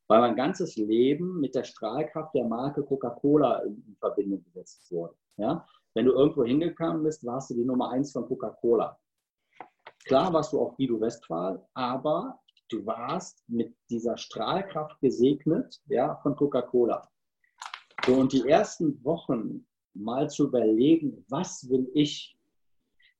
Weil 0.06 0.20
mein 0.20 0.36
ganzes 0.36 0.76
Leben 0.76 1.40
mit 1.40 1.54
der 1.54 1.64
Strahlkraft 1.64 2.34
der 2.34 2.44
Marke 2.44 2.82
Coca-Cola 2.82 3.60
in 3.62 3.96
Verbindung 3.98 4.44
gesetzt 4.44 4.90
wurde. 4.92 5.14
Ja? 5.36 5.66
Wenn 5.94 6.06
du 6.06 6.12
irgendwo 6.12 6.44
hingekommen 6.44 7.02
bist, 7.04 7.24
warst 7.24 7.50
du 7.50 7.54
die 7.54 7.64
Nummer 7.64 7.90
eins 7.90 8.12
von 8.12 8.26
Coca-Cola. 8.26 8.98
Klar 10.04 10.32
warst 10.32 10.52
du 10.52 10.60
auch 10.60 10.76
Guido 10.76 11.00
Westphal, 11.00 11.66
aber 11.72 12.38
du 12.68 12.84
warst 12.84 13.42
mit 13.48 13.74
dieser 13.88 14.18
Strahlkraft 14.18 15.00
gesegnet 15.00 15.80
ja, 15.86 16.16
von 16.16 16.36
Coca-Cola. 16.36 17.08
So, 18.04 18.14
und 18.14 18.32
die 18.32 18.46
ersten 18.46 19.02
Wochen 19.02 19.66
mal 19.94 20.28
zu 20.28 20.48
überlegen, 20.48 21.24
was 21.28 21.68
will 21.70 21.90
ich? 21.94 22.36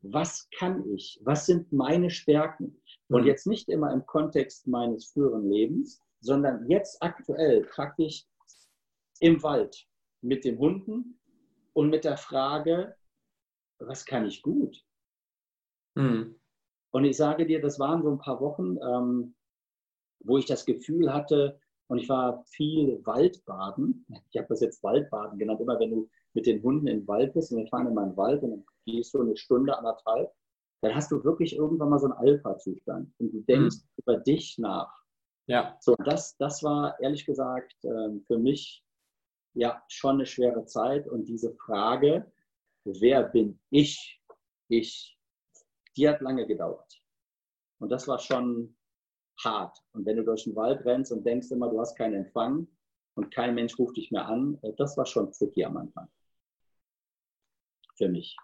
Was 0.03 0.49
kann 0.59 0.87
ich? 0.91 1.19
Was 1.25 1.47
sind 1.47 1.73
meine 1.73 2.11
Stärken? 2.11 2.83
Und 3.09 3.23
mhm. 3.23 3.29
jetzt 3.29 3.47
nicht 3.47 3.71
immer 3.71 3.93
im 3.93 4.05
Kontext 4.05 4.67
meines 4.67 5.07
früheren 5.07 5.49
Lebens, 5.49 6.03
sondern 6.25 6.69
jetzt 6.71 7.03
aktuell 7.03 7.65
praktisch 7.65 8.25
im 9.21 9.43
Wald 9.43 9.87
mit 10.23 10.45
den 10.45 10.59
Hunden, 10.59 11.19
und 11.75 11.91
mit 11.91 12.05
der 12.05 12.17
Frage, 12.17 12.97
was 13.79 14.07
kann 14.07 14.25
ich 14.25 14.41
gut? 14.41 14.83
Mhm. 15.97 16.41
Und 16.93 17.05
ich 17.05 17.17
sage 17.17 17.45
dir, 17.45 17.61
das 17.61 17.79
waren 17.79 18.03
so 18.03 18.11
ein 18.11 18.19
paar 18.19 18.41
Wochen, 18.41 18.79
ähm, 18.81 19.35
wo 20.21 20.39
ich 20.39 20.47
das 20.47 20.65
Gefühl 20.65 21.13
hatte, 21.13 21.61
und 21.89 21.99
ich 21.99 22.09
war 22.09 22.43
viel 22.47 23.05
Waldbaden. 23.05 24.07
Ich 24.31 24.39
habe 24.39 24.49
das 24.49 24.63
jetzt 24.63 24.83
Waldbaden 24.83 25.39
genannt. 25.39 25.61
Immer 25.61 25.79
wenn 25.79 25.91
du 25.91 26.09
mit 26.33 26.47
den 26.47 26.63
Hunden 26.63 26.87
im 26.87 27.07
Wald 27.07 27.35
bist 27.35 27.53
und 27.53 27.59
wir 27.59 27.67
fahren 27.69 27.89
in 27.89 27.95
meinen 27.95 28.17
Wald 28.17 28.43
und 28.43 28.51
dann 28.53 28.65
gehst 28.87 29.13
du 29.13 29.21
eine 29.21 29.37
Stunde, 29.37 29.77
anderthalb, 29.77 30.33
dann 30.81 30.95
hast 30.95 31.11
du 31.11 31.23
wirklich 31.25 31.57
irgendwann 31.57 31.91
mal 31.91 31.99
so 31.99 32.07
einen 32.07 32.15
Alpha-Zustand. 32.15 33.13
Und 33.19 33.33
du 33.33 33.41
denkst 33.43 33.77
mhm. 33.77 33.89
über 33.97 34.17
dich 34.19 34.57
nach. 34.57 35.04
Ja. 35.47 35.77
So, 35.81 35.95
das, 36.05 36.37
das 36.37 36.63
war 36.63 36.99
ehrlich 37.01 37.27
gesagt 37.27 37.75
ähm, 37.85 38.25
für 38.27 38.39
mich 38.39 38.85
ja 39.55 39.83
schon 39.89 40.17
eine 40.17 40.27
schwere 40.27 40.65
Zeit. 40.65 41.07
Und 41.07 41.27
diese 41.27 41.55
Frage, 41.55 42.31
wer 42.85 43.23
bin 43.25 43.61
ich, 43.71 44.21
ich, 44.69 45.19
die 45.97 46.09
hat 46.09 46.21
lange 46.21 46.47
gedauert. 46.47 47.01
Und 47.79 47.91
das 47.91 48.09
war 48.09 48.19
schon 48.19 48.77
hart. 49.43 49.79
Und 49.93 50.07
wenn 50.07 50.17
du 50.17 50.25
durch 50.25 50.45
den 50.45 50.57
Wald 50.57 50.85
rennst 50.85 51.13
und 51.13 51.25
denkst 51.25 51.51
immer, 51.51 51.69
du 51.69 51.81
hast 51.81 51.97
keinen 51.97 52.15
Empfang 52.15 52.69
und 53.15 53.33
kein 53.33 53.55
Mensch 53.55 53.79
ruft 53.79 53.97
dich 53.97 54.11
mehr 54.11 54.27
an, 54.27 54.59
äh, 54.63 54.73
das 54.77 54.97
war 54.97 55.07
schon 55.07 55.33
tricky 55.33 55.65
am 55.65 55.77
Anfang. 55.77 56.09
Für 57.97 58.09
mich. 58.09 58.37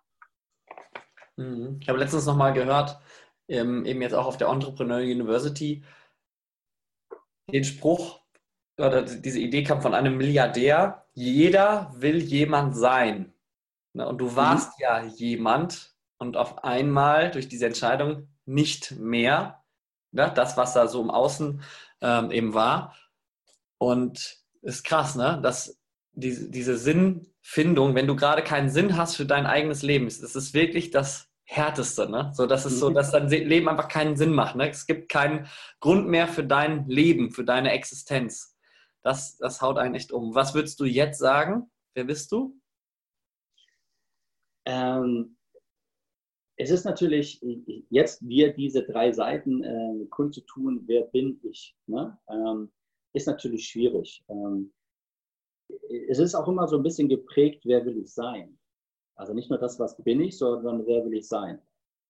Mhm. 1.37 1.79
Ich 1.81 1.89
habe 1.89 1.99
letztens 1.99 2.27
nochmal 2.27 2.53
gehört, 2.53 2.99
ähm, 3.49 3.85
eben 3.85 4.03
jetzt 4.03 4.15
auch 4.15 4.27
auf 4.27 4.37
der 4.37 4.49
Entrepreneur 4.49 5.01
University, 5.01 5.85
den 7.53 7.65
Spruch, 7.65 8.21
oder 8.79 9.03
diese 9.03 9.41
Idee 9.41 9.63
kam 9.63 9.83
von 9.83 9.95
einem 9.95 10.17
Milliardär, 10.17 11.07
jeder 11.13 11.93
will 11.97 12.19
jemand 12.19 12.77
sein. 12.77 13.33
Ne, 13.93 14.09
und 14.09 14.19
du 14.19 14.31
mhm. 14.31 14.37
warst 14.37 14.79
mhm. 14.79 14.83
ja 14.83 15.05
jemand 15.05 15.95
und 16.19 16.37
auf 16.37 16.65
einmal 16.65 17.31
durch 17.31 17.49
diese 17.49 17.67
Entscheidung 17.67 18.29
nicht 18.47 18.93
mehr, 18.93 19.63
ne, 20.13 20.31
das, 20.35 20.57
was 20.57 20.75
da 20.75 20.87
so 20.87 21.03
im 21.03 21.11
Außen 21.11 21.63
ähm, 22.01 22.31
eben 22.31 22.55
war. 22.55 22.97
Und 23.79 24.41
ist 24.63 24.85
krass, 24.85 25.17
ne? 25.17 25.41
dass 25.43 25.79
diese, 26.13 26.51
diese 26.51 26.77
Sinnfindung, 26.77 27.95
wenn 27.95 28.07
du 28.07 28.17
gerade 28.17 28.43
keinen 28.43 28.69
Sinn 28.69 28.97
hast 28.97 29.17
für 29.17 29.27
dein 29.27 29.47
eigenes 29.47 29.83
Leben, 29.83 30.07
ist 30.07 30.55
wirklich 30.55 30.91
das 30.91 31.30
Härteste, 31.53 32.09
ne? 32.09 32.31
So, 32.33 32.47
das 32.47 32.65
ist 32.65 32.79
so, 32.79 32.91
mhm. 32.91 32.95
dass 32.95 33.11
dein 33.11 33.29
Leben 33.29 33.69
einfach 33.69 33.89
keinen 33.89 34.17
Sinn 34.17 34.33
macht. 34.33 34.57
Ne? 34.57 34.71
Es 34.71 34.87
gibt 34.87 35.09
keinen 35.09 35.49
Grund 35.81 36.09
mehr 36.09 36.29
für 36.29 36.45
dein 36.45 36.87
Leben, 36.87 37.33
für 37.33 37.45
deine 37.45 37.73
Existenz 37.73 38.57
das, 39.03 39.37
das 39.39 39.61
haut 39.63 39.79
einen 39.79 39.95
echt 39.95 40.13
um. 40.13 40.35
Was 40.35 40.55
würdest 40.55 40.81
du 40.81 40.85
jetzt 40.85 41.19
sagen? 41.19 41.71
Wer 41.95 42.05
bist 42.05 42.31
du? 42.33 42.59
Ähm, 44.67 45.37
es 46.57 46.71
ist 46.71 46.85
natürlich, 46.85 47.41
jetzt 47.89 48.27
wir 48.27 48.53
diese 48.53 48.85
drei 48.85 49.13
Seiten 49.13 49.65
äh, 49.65 50.07
kundzutun, 50.11 50.83
wer 50.87 51.03
bin 51.05 51.41
ich, 51.43 51.75
ne? 51.87 52.19
ähm, 52.29 52.71
ist 53.15 53.27
natürlich 53.27 53.67
schwierig. 53.67 54.23
Ähm, 54.29 54.73
es 56.09 56.19
ist 56.19 56.35
auch 56.35 56.47
immer 56.47 56.69
so 56.69 56.77
ein 56.77 56.83
bisschen 56.83 57.09
geprägt, 57.09 57.63
wer 57.65 57.85
will 57.87 57.99
ich 57.99 58.13
sein. 58.13 58.60
Also 59.21 59.35
nicht 59.35 59.51
nur 59.51 59.59
das, 59.59 59.79
was 59.79 60.03
bin 60.03 60.19
ich, 60.23 60.39
sondern 60.39 60.87
wer 60.87 61.05
will 61.05 61.13
ich 61.13 61.29
sein. 61.29 61.61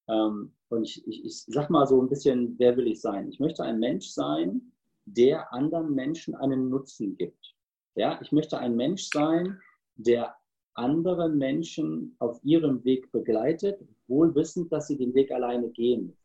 Ähm, 0.08 0.52
und 0.68 0.84
ich, 0.84 1.06
ich, 1.08 1.24
ich 1.24 1.42
sag 1.48 1.68
mal 1.68 1.84
so 1.84 2.00
ein 2.00 2.08
bisschen, 2.08 2.56
wer 2.58 2.76
will 2.76 2.86
ich 2.86 3.00
sein? 3.00 3.28
Ich 3.28 3.40
möchte 3.40 3.64
ein 3.64 3.80
Mensch 3.80 4.10
sein, 4.10 4.72
der 5.06 5.52
anderen 5.52 5.92
Menschen 5.92 6.36
einen 6.36 6.68
Nutzen 6.68 7.16
gibt. 7.16 7.56
Ja, 7.96 8.20
ich 8.22 8.30
möchte 8.30 8.58
ein 8.58 8.76
Mensch 8.76 9.08
sein, 9.12 9.58
der 9.96 10.36
andere 10.74 11.28
Menschen 11.28 12.14
auf 12.20 12.38
ihrem 12.44 12.84
Weg 12.84 13.10
begleitet, 13.10 13.80
wohl 14.06 14.32
wissend, 14.36 14.70
dass 14.70 14.86
sie 14.86 14.96
den 14.96 15.12
Weg 15.12 15.32
alleine 15.32 15.68
gehen. 15.70 16.16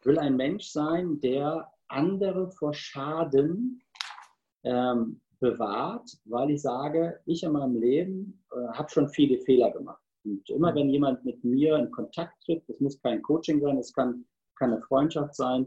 Ich 0.00 0.04
will 0.06 0.18
ein 0.18 0.36
Mensch 0.36 0.66
sein, 0.66 1.20
der 1.20 1.72
andere 1.86 2.50
vor 2.50 2.74
Schaden 2.74 3.80
ähm, 4.64 5.20
bewahrt, 5.38 6.10
weil 6.24 6.50
ich 6.50 6.62
sage, 6.62 7.20
ich 7.24 7.44
in 7.44 7.52
meinem 7.52 7.76
Leben 7.76 8.44
äh, 8.50 8.66
habe 8.72 8.90
schon 8.90 9.08
viele 9.08 9.38
Fehler 9.38 9.70
gemacht. 9.70 10.02
Und 10.24 10.48
immer 10.50 10.74
wenn 10.74 10.90
jemand 10.90 11.24
mit 11.24 11.42
mir 11.44 11.76
in 11.76 11.90
Kontakt 11.90 12.34
tritt, 12.44 12.62
das 12.68 12.80
muss 12.80 13.00
kein 13.00 13.22
Coaching 13.22 13.60
sein, 13.60 13.78
es 13.78 13.92
kann, 13.92 14.24
kann 14.56 14.72
eine 14.72 14.82
Freundschaft 14.82 15.34
sein, 15.34 15.66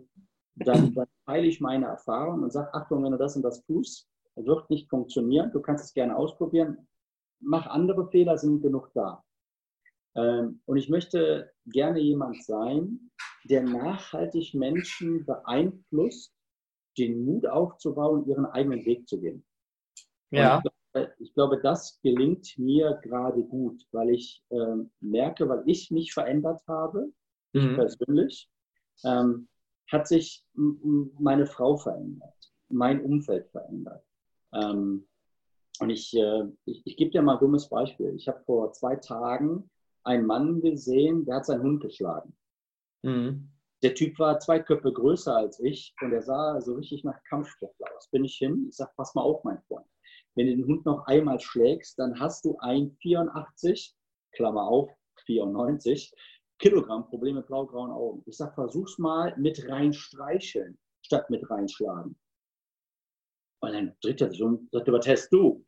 dann, 0.55 0.93
dann 0.93 1.07
teile 1.25 1.47
ich 1.47 1.61
meine 1.61 1.85
Erfahrung 1.85 2.43
und 2.43 2.51
sage, 2.51 2.73
Achtung, 2.73 3.03
wenn 3.03 3.11
du 3.11 3.17
das 3.17 3.35
und 3.35 3.43
das 3.43 3.63
tust, 3.65 4.07
wird 4.35 4.69
nicht 4.69 4.89
funktionieren. 4.89 5.51
Du 5.51 5.61
kannst 5.61 5.85
es 5.85 5.93
gerne 5.93 6.15
ausprobieren. 6.15 6.87
Mach 7.39 7.67
andere 7.67 8.07
Fehler, 8.09 8.37
sind 8.37 8.61
genug 8.61 8.91
da. 8.93 9.23
Ähm, 10.15 10.61
und 10.65 10.77
ich 10.77 10.89
möchte 10.89 11.51
gerne 11.65 11.99
jemand 11.99 12.43
sein, 12.43 13.11
der 13.45 13.63
nachhaltig 13.63 14.53
Menschen 14.53 15.25
beeinflusst, 15.25 16.33
den 16.97 17.25
Mut 17.25 17.47
aufzubauen, 17.47 18.27
ihren 18.27 18.45
eigenen 18.45 18.85
Weg 18.85 19.07
zu 19.07 19.19
gehen. 19.19 19.45
Ja. 20.31 20.61
Ich 21.19 21.33
glaube, 21.33 21.59
das 21.61 22.01
gelingt 22.01 22.57
mir 22.57 22.99
gerade 23.01 23.43
gut, 23.43 23.81
weil 23.91 24.09
ich 24.09 24.43
äh, 24.49 24.75
merke, 24.99 25.47
weil 25.47 25.63
ich 25.65 25.89
mich 25.89 26.13
verändert 26.13 26.61
habe, 26.67 27.11
mhm. 27.53 27.61
ich 27.61 27.75
persönlich, 27.75 28.49
ähm, 29.05 29.47
hat 29.89 30.07
sich 30.07 30.45
meine 30.53 31.45
Frau 31.45 31.77
verändert, 31.77 32.35
mein 32.69 33.01
Umfeld 33.01 33.49
verändert. 33.49 34.03
Ähm, 34.53 35.07
und 35.79 35.89
ich, 35.89 36.13
äh, 36.15 36.43
ich, 36.65 36.85
ich 36.85 36.97
gebe 36.97 37.11
dir 37.11 37.21
mal 37.21 37.33
ein 37.33 37.39
dummes 37.39 37.69
Beispiel. 37.69 38.13
Ich 38.15 38.27
habe 38.27 38.43
vor 38.45 38.71
zwei 38.73 38.95
Tagen 38.97 39.69
einen 40.03 40.25
Mann 40.25 40.61
gesehen, 40.61 41.25
der 41.25 41.37
hat 41.37 41.45
seinen 41.45 41.63
Hund 41.63 41.81
geschlagen. 41.81 42.35
Mhm. 43.03 43.49
Der 43.83 43.95
Typ 43.95 44.19
war 44.19 44.39
zwei 44.39 44.59
Köpfe 44.59 44.93
größer 44.93 45.35
als 45.35 45.59
ich 45.59 45.95
und 46.01 46.13
er 46.13 46.21
sah 46.21 46.61
so 46.61 46.75
richtig 46.75 47.03
nach 47.03 47.21
Kampfsportler 47.23 47.87
aus. 47.97 48.09
Bin 48.09 48.23
ich 48.23 48.35
hin, 48.35 48.67
ich 48.69 48.75
sage, 48.75 48.91
pass 48.95 49.15
mal 49.15 49.23
auf, 49.23 49.43
mein 49.43 49.59
Freund. 49.67 49.87
Wenn 50.35 50.47
du 50.47 50.55
den 50.55 50.65
Hund 50.65 50.85
noch 50.85 51.05
einmal 51.07 51.39
schlägst, 51.39 51.99
dann 51.99 52.19
hast 52.19 52.45
du 52.45 52.57
ein 52.59 52.95
84, 53.01 53.95
Klammer 54.31 54.63
auf, 54.63 54.89
94, 55.25 56.13
Kilogramm 56.59 57.07
Problem 57.07 57.35
mit 57.35 57.47
blau-grauen 57.47 57.91
Augen. 57.91 58.23
Ich 58.27 58.37
sage, 58.37 58.53
versuch's 58.53 58.97
mal 58.97 59.35
mit 59.37 59.67
rein 59.67 59.93
streicheln, 59.93 60.77
statt 61.01 61.29
mit 61.29 61.49
reinschlagen. 61.49 62.15
Und 63.61 63.73
dann 63.73 63.95
dreht 64.01 64.21
er 64.21 64.29
sich 64.29 64.41
um 64.41 64.67
sagt, 64.71 64.91
was 64.91 65.07
hast 65.07 65.29
du? 65.31 65.63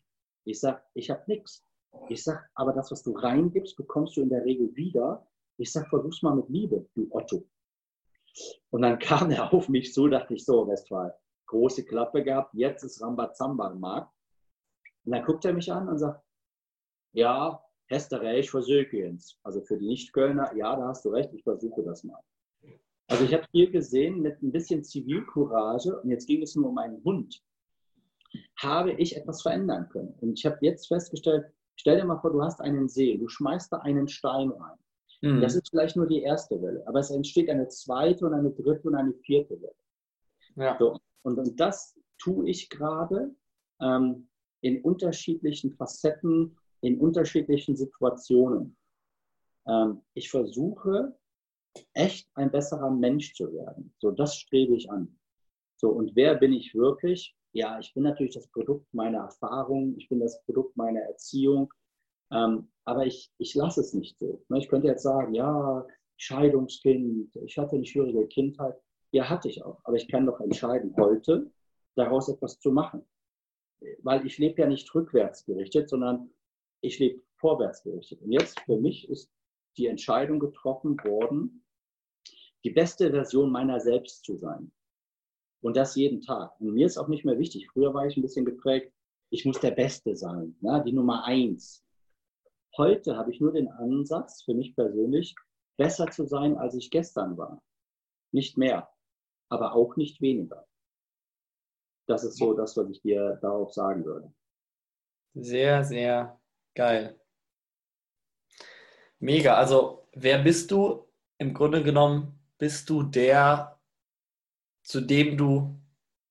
Ich 0.46 0.60
sage, 0.60 0.82
ich 0.94 1.10
habe 1.10 1.24
nichts. 1.28 1.64
Ich 2.10 2.24
sage, 2.24 2.44
aber 2.56 2.74
das, 2.74 2.92
was 2.92 3.04
du 3.04 3.12
reingibst, 3.12 3.76
bekommst 3.78 4.18
du 4.18 4.22
in 4.22 4.30
der 4.30 4.46
Regel 4.46 4.76
wieder. 4.76 5.28
Ich 5.58 5.72
sage, 5.72 5.88
versuch's 5.90 6.22
mal 6.22 6.36
mit 6.36 6.50
Liebe, 6.50 6.88
du 6.96 7.08
Otto. 7.12 7.48
Und 8.72 8.82
dann 8.82 8.98
kam 9.00 9.30
er 9.30 9.54
auf 9.54 9.70
mich 9.70 9.94
zu, 9.94 10.08
dachte 10.08 10.34
ich 10.34 10.44
so, 10.44 10.68
Westphal, 10.68 11.16
große 11.48 11.86
Klappe 11.86 12.24
gehabt, 12.24 12.54
jetzt 12.54 12.84
ist 12.84 13.02
Rambazamba 13.02 13.72
im 13.72 13.80
Markt. 13.80 14.12
Und 15.06 15.12
dann 15.12 15.26
guckt 15.26 15.46
er 15.46 15.54
mich 15.54 15.72
an 15.72 15.88
und 15.90 15.98
sagt, 15.98 16.24
ja, 17.14 17.64
hast 17.90 18.12
du 18.12 18.16
recht, 18.18 18.50
versuche 18.50 18.98
jetzt. 18.98 19.38
Also 19.44 19.62
für 19.62 19.78
die 19.78 19.88
Nicht-Kölner, 19.88 20.56
ja, 20.56 20.76
da 20.76 20.88
hast 20.88 21.06
du 21.06 21.10
recht, 21.10 21.34
ich 21.34 21.44
versuche 21.44 21.84
das 21.84 22.04
mal. 22.04 22.20
Also 23.08 23.26
ich 23.26 23.34
habe 23.34 23.46
hier 23.52 23.70
gesehen, 23.70 24.22
mit 24.22 24.42
ein 24.42 24.52
bisschen 24.52 24.84
Zivilcourage, 24.84 26.00
und 26.02 26.10
jetzt 26.10 26.26
ging 26.26 26.42
es 26.42 26.56
nur 26.56 26.70
um 26.70 26.78
einen 26.78 27.04
Hund, 27.04 27.44
habe 28.58 28.94
ich 28.94 29.16
etwas 29.16 29.42
verändern 29.42 29.90
können. 29.90 30.16
Und 30.22 30.40
ich 30.40 30.46
habe 30.46 30.58
jetzt 30.62 30.88
festgestellt, 30.88 31.46
stell 31.76 31.98
dir 31.98 32.06
mal 32.06 32.20
vor, 32.20 32.32
du 32.32 32.42
hast 32.42 32.62
einen 32.62 32.88
See, 32.88 33.18
du 33.18 33.28
schmeißt 33.28 33.72
da 33.72 33.80
einen 33.80 34.08
Stein 34.08 34.50
rein. 34.50 34.78
Mhm. 35.22 35.42
Das 35.42 35.56
ist 35.56 35.70
vielleicht 35.70 35.96
nur 35.96 36.08
die 36.08 36.22
erste 36.22 36.62
Welle, 36.62 36.86
aber 36.88 37.00
es 37.00 37.12
entsteht 37.12 37.50
eine 37.50 37.68
zweite 37.68 38.26
und 38.26 38.34
eine 38.34 38.52
dritte 38.52 38.88
und 38.88 38.96
eine 38.96 39.14
vierte 39.14 39.62
Welle. 39.62 39.76
Ja. 40.56 40.78
So, 40.80 41.00
und, 41.24 41.38
und 41.38 41.60
das 41.60 42.00
tue 42.18 42.50
ich 42.50 42.70
gerade 42.70 43.36
ähm, 43.82 44.28
in 44.64 44.82
unterschiedlichen 44.82 45.74
Facetten, 45.74 46.58
in 46.82 47.00
unterschiedlichen 47.00 47.76
Situationen. 47.76 48.78
Ähm, 49.68 50.02
ich 50.14 50.30
versuche, 50.30 51.16
echt 51.94 52.30
ein 52.36 52.50
besserer 52.50 52.90
Mensch 52.90 53.34
zu 53.34 53.52
werden. 53.54 53.94
So, 54.00 54.12
das 54.12 54.36
strebe 54.36 54.76
ich 54.76 54.90
an. 54.90 55.20
So, 55.76 55.90
und 55.90 56.16
wer 56.16 56.36
bin 56.36 56.54
ich 56.54 56.74
wirklich? 56.74 57.36
Ja, 57.52 57.78
ich 57.80 57.94
bin 57.94 58.04
natürlich 58.04 58.34
das 58.34 58.48
Produkt 58.48 58.92
meiner 58.94 59.20
Erfahrung, 59.20 59.96
ich 59.98 60.08
bin 60.08 60.20
das 60.20 60.42
Produkt 60.46 60.76
meiner 60.78 61.02
Erziehung, 61.02 61.72
ähm, 62.32 62.70
aber 62.86 63.06
ich, 63.06 63.32
ich 63.38 63.54
lasse 63.56 63.82
es 63.82 63.94
nicht 63.94 64.18
so. 64.18 64.44
Ne, 64.48 64.60
ich 64.60 64.70
könnte 64.70 64.88
jetzt 64.88 65.04
sagen, 65.04 65.34
ja, 65.34 65.86
Scheidungskind, 66.18 67.36
ich 67.36 67.58
hatte 67.58 67.76
eine 67.76 67.86
schwierige 67.86 68.28
Kindheit. 68.28 68.76
Ja, 69.12 69.30
hatte 69.30 69.50
ich 69.50 69.64
auch. 69.64 69.82
Aber 69.84 69.98
ich 69.98 70.08
kann 70.08 70.26
doch 70.26 70.40
entscheiden, 70.40 70.96
heute 70.98 71.52
daraus 71.96 72.30
etwas 72.30 72.60
zu 72.60 72.72
machen. 72.72 73.06
Weil 74.02 74.26
ich 74.26 74.38
lebe 74.38 74.62
ja 74.62 74.68
nicht 74.68 74.94
rückwärts 74.94 75.46
gerichtet, 75.46 75.90
sondern 75.90 76.30
ich 76.82 77.00
lebe 77.00 77.22
vorwärts 77.36 77.84
gerichtet. 77.84 78.22
Und 78.22 78.32
jetzt 78.32 78.60
für 78.62 78.78
mich 78.78 79.10
ist 79.10 79.32
die 79.78 79.88
Entscheidung 79.88 80.40
getroffen 80.40 80.98
worden, 81.04 81.66
die 82.64 82.72
beste 82.72 83.12
Version 83.12 83.52
meiner 83.52 83.80
selbst 83.80 84.24
zu 84.24 84.38
sein. 84.38 84.72
Und 85.62 85.78
das 85.78 85.96
jeden 85.96 86.22
Tag. 86.22 86.60
Und 86.60 86.74
mir 86.74 86.86
ist 86.86 86.98
auch 86.98 87.08
nicht 87.08 87.26
mehr 87.26 87.40
wichtig. 87.40 87.70
Früher 87.72 87.94
war 87.94 88.06
ich 88.06 88.18
ein 88.18 88.22
bisschen 88.22 88.46
geprägt, 88.46 88.94
ich 89.30 89.46
muss 89.46 89.60
der 89.60 89.72
Beste 89.72 90.16
sein, 90.16 90.56
ne? 90.62 90.84
die 90.86 90.94
Nummer 90.94 91.26
eins. 91.26 91.84
Heute 92.78 93.18
habe 93.18 93.32
ich 93.32 93.40
nur 93.40 93.52
den 93.52 93.68
Ansatz, 93.68 94.44
für 94.44 94.54
mich 94.54 94.76
persönlich, 94.76 95.36
besser 95.78 96.08
zu 96.12 96.26
sein, 96.26 96.58
als 96.58 96.76
ich 96.76 96.92
gestern 96.92 97.38
war. 97.38 97.62
Nicht 98.32 98.58
mehr, 98.58 98.90
aber 99.50 99.74
auch 99.74 99.96
nicht 99.96 100.22
weniger. 100.22 100.68
Das 102.06 102.24
ist 102.24 102.38
so 102.38 102.54
das, 102.54 102.76
was 102.76 102.90
ich 102.90 103.02
dir 103.02 103.38
darauf 103.42 103.74
sagen 103.74 104.04
würde. 104.06 104.34
Sehr, 105.36 105.84
sehr 105.84 106.40
geil. 106.76 107.20
Mega. 109.20 109.56
Also, 109.56 110.08
wer 110.14 110.40
bist 110.40 110.72
du? 110.72 111.08
Im 111.38 111.54
Grunde 111.54 111.84
genommen 111.84 112.40
bist 112.58 112.90
du 112.90 113.04
der, 113.04 113.80
zu 114.84 115.02
dem 115.02 115.38
du 115.38 115.80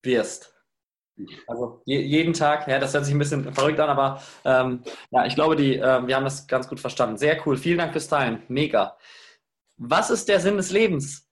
wirst. 0.02 0.52
Also 1.46 1.82
je, 1.84 2.00
jeden 2.00 2.32
Tag, 2.32 2.66
ja, 2.68 2.78
das 2.78 2.94
hört 2.94 3.04
sich 3.04 3.14
ein 3.14 3.18
bisschen 3.18 3.52
verrückt 3.52 3.78
an, 3.78 3.90
aber 3.90 4.22
ähm, 4.44 4.82
ja, 5.10 5.26
ich 5.26 5.34
glaube, 5.34 5.56
die, 5.56 5.76
äh, 5.76 6.06
wir 6.06 6.16
haben 6.16 6.24
das 6.24 6.46
ganz 6.46 6.68
gut 6.68 6.80
verstanden. 6.80 7.18
Sehr 7.18 7.46
cool. 7.46 7.56
Vielen 7.56 7.78
Dank 7.78 7.92
fürs 7.92 8.08
Teilen. 8.08 8.42
Mega. 8.48 8.96
Was 9.76 10.10
ist 10.10 10.28
der 10.28 10.40
Sinn 10.40 10.56
des 10.56 10.70
Lebens? 10.70 11.28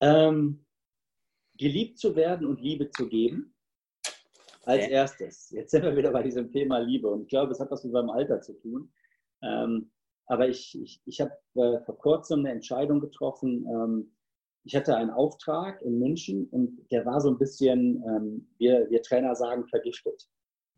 Ähm, 0.00 0.64
geliebt 1.60 1.98
zu 1.98 2.16
werden 2.16 2.46
und 2.46 2.60
Liebe 2.60 2.90
zu 2.90 3.06
geben. 3.06 3.54
Als 4.64 4.84
okay. 4.84 4.92
erstes. 4.92 5.50
Jetzt 5.50 5.70
sind 5.70 5.82
wir 5.84 5.96
wieder 5.96 6.10
bei 6.10 6.22
diesem 6.22 6.50
Thema 6.50 6.78
Liebe 6.78 7.08
und 7.08 7.22
ich 7.22 7.28
glaube, 7.28 7.52
es 7.52 7.60
hat 7.60 7.70
was 7.70 7.84
mit 7.84 7.92
meinem 7.92 8.10
Alter 8.10 8.40
zu 8.40 8.54
tun. 8.54 8.92
Ähm, 9.42 9.90
aber 10.26 10.48
ich, 10.48 10.80
ich, 10.80 11.02
ich 11.04 11.20
habe 11.20 11.32
äh, 11.54 11.80
vor 11.84 11.98
kurzem 11.98 12.40
eine 12.40 12.52
Entscheidung 12.52 13.00
getroffen, 13.00 13.66
ähm, 13.66 14.12
ich 14.64 14.76
hatte 14.76 14.94
einen 14.94 15.10
Auftrag 15.10 15.80
in 15.82 15.98
München 15.98 16.46
und 16.50 16.86
der 16.90 17.06
war 17.06 17.20
so 17.20 17.30
ein 17.30 17.38
bisschen, 17.38 18.04
ähm, 18.06 18.48
wir, 18.58 18.88
wir 18.90 19.02
Trainer 19.02 19.34
sagen, 19.34 19.66
vergiftet. 19.66 20.28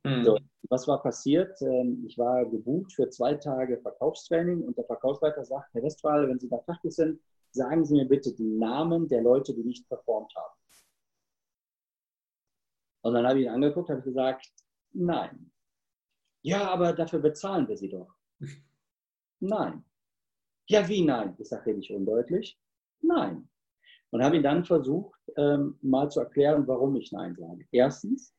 Mhm. 0.04 0.24
So, 0.24 0.38
was 0.68 0.86
war 0.86 1.02
passiert? 1.02 1.60
Ähm, 1.62 2.04
ich 2.06 2.16
war 2.16 2.46
gebucht 2.46 2.92
für 2.92 3.08
zwei 3.10 3.34
Tage 3.34 3.78
Verkaufstraining 3.78 4.62
und 4.62 4.76
der 4.78 4.84
Verkaufsleiter 4.84 5.44
sagt, 5.44 5.74
Herr 5.74 5.82
Westphal, 5.82 6.28
wenn 6.28 6.38
Sie 6.38 6.48
da 6.48 6.58
fertig 6.58 6.92
sind, 6.92 7.20
sagen 7.50 7.84
Sie 7.84 7.94
mir 7.94 8.08
bitte 8.08 8.32
die 8.32 8.48
Namen 8.48 9.08
der 9.08 9.22
Leute, 9.22 9.52
die 9.52 9.64
nicht 9.64 9.88
performt 9.88 10.32
haben. 10.36 10.61
Und 13.02 13.14
dann 13.14 13.26
habe 13.26 13.40
ich 13.40 13.46
ihn 13.46 13.52
angeguckt, 13.52 13.90
habe 13.90 14.02
gesagt, 14.02 14.50
nein. 14.92 15.50
Ja, 16.42 16.70
aber 16.70 16.92
dafür 16.92 17.20
bezahlen 17.20 17.68
wir 17.68 17.76
sie 17.76 17.88
doch. 17.88 18.14
nein. 19.40 19.84
Ja, 20.68 20.88
wie 20.88 21.04
nein? 21.04 21.34
Ich 21.38 21.48
sage 21.48 21.74
nicht 21.74 21.90
undeutlich. 21.90 22.58
Nein. 23.00 23.48
Und 24.10 24.22
habe 24.22 24.36
ihn 24.36 24.42
dann 24.42 24.64
versucht, 24.64 25.20
ähm, 25.36 25.78
mal 25.82 26.10
zu 26.10 26.20
erklären, 26.20 26.66
warum 26.66 26.96
ich 26.96 27.12
Nein 27.12 27.34
sage. 27.34 27.66
Erstens 27.72 28.34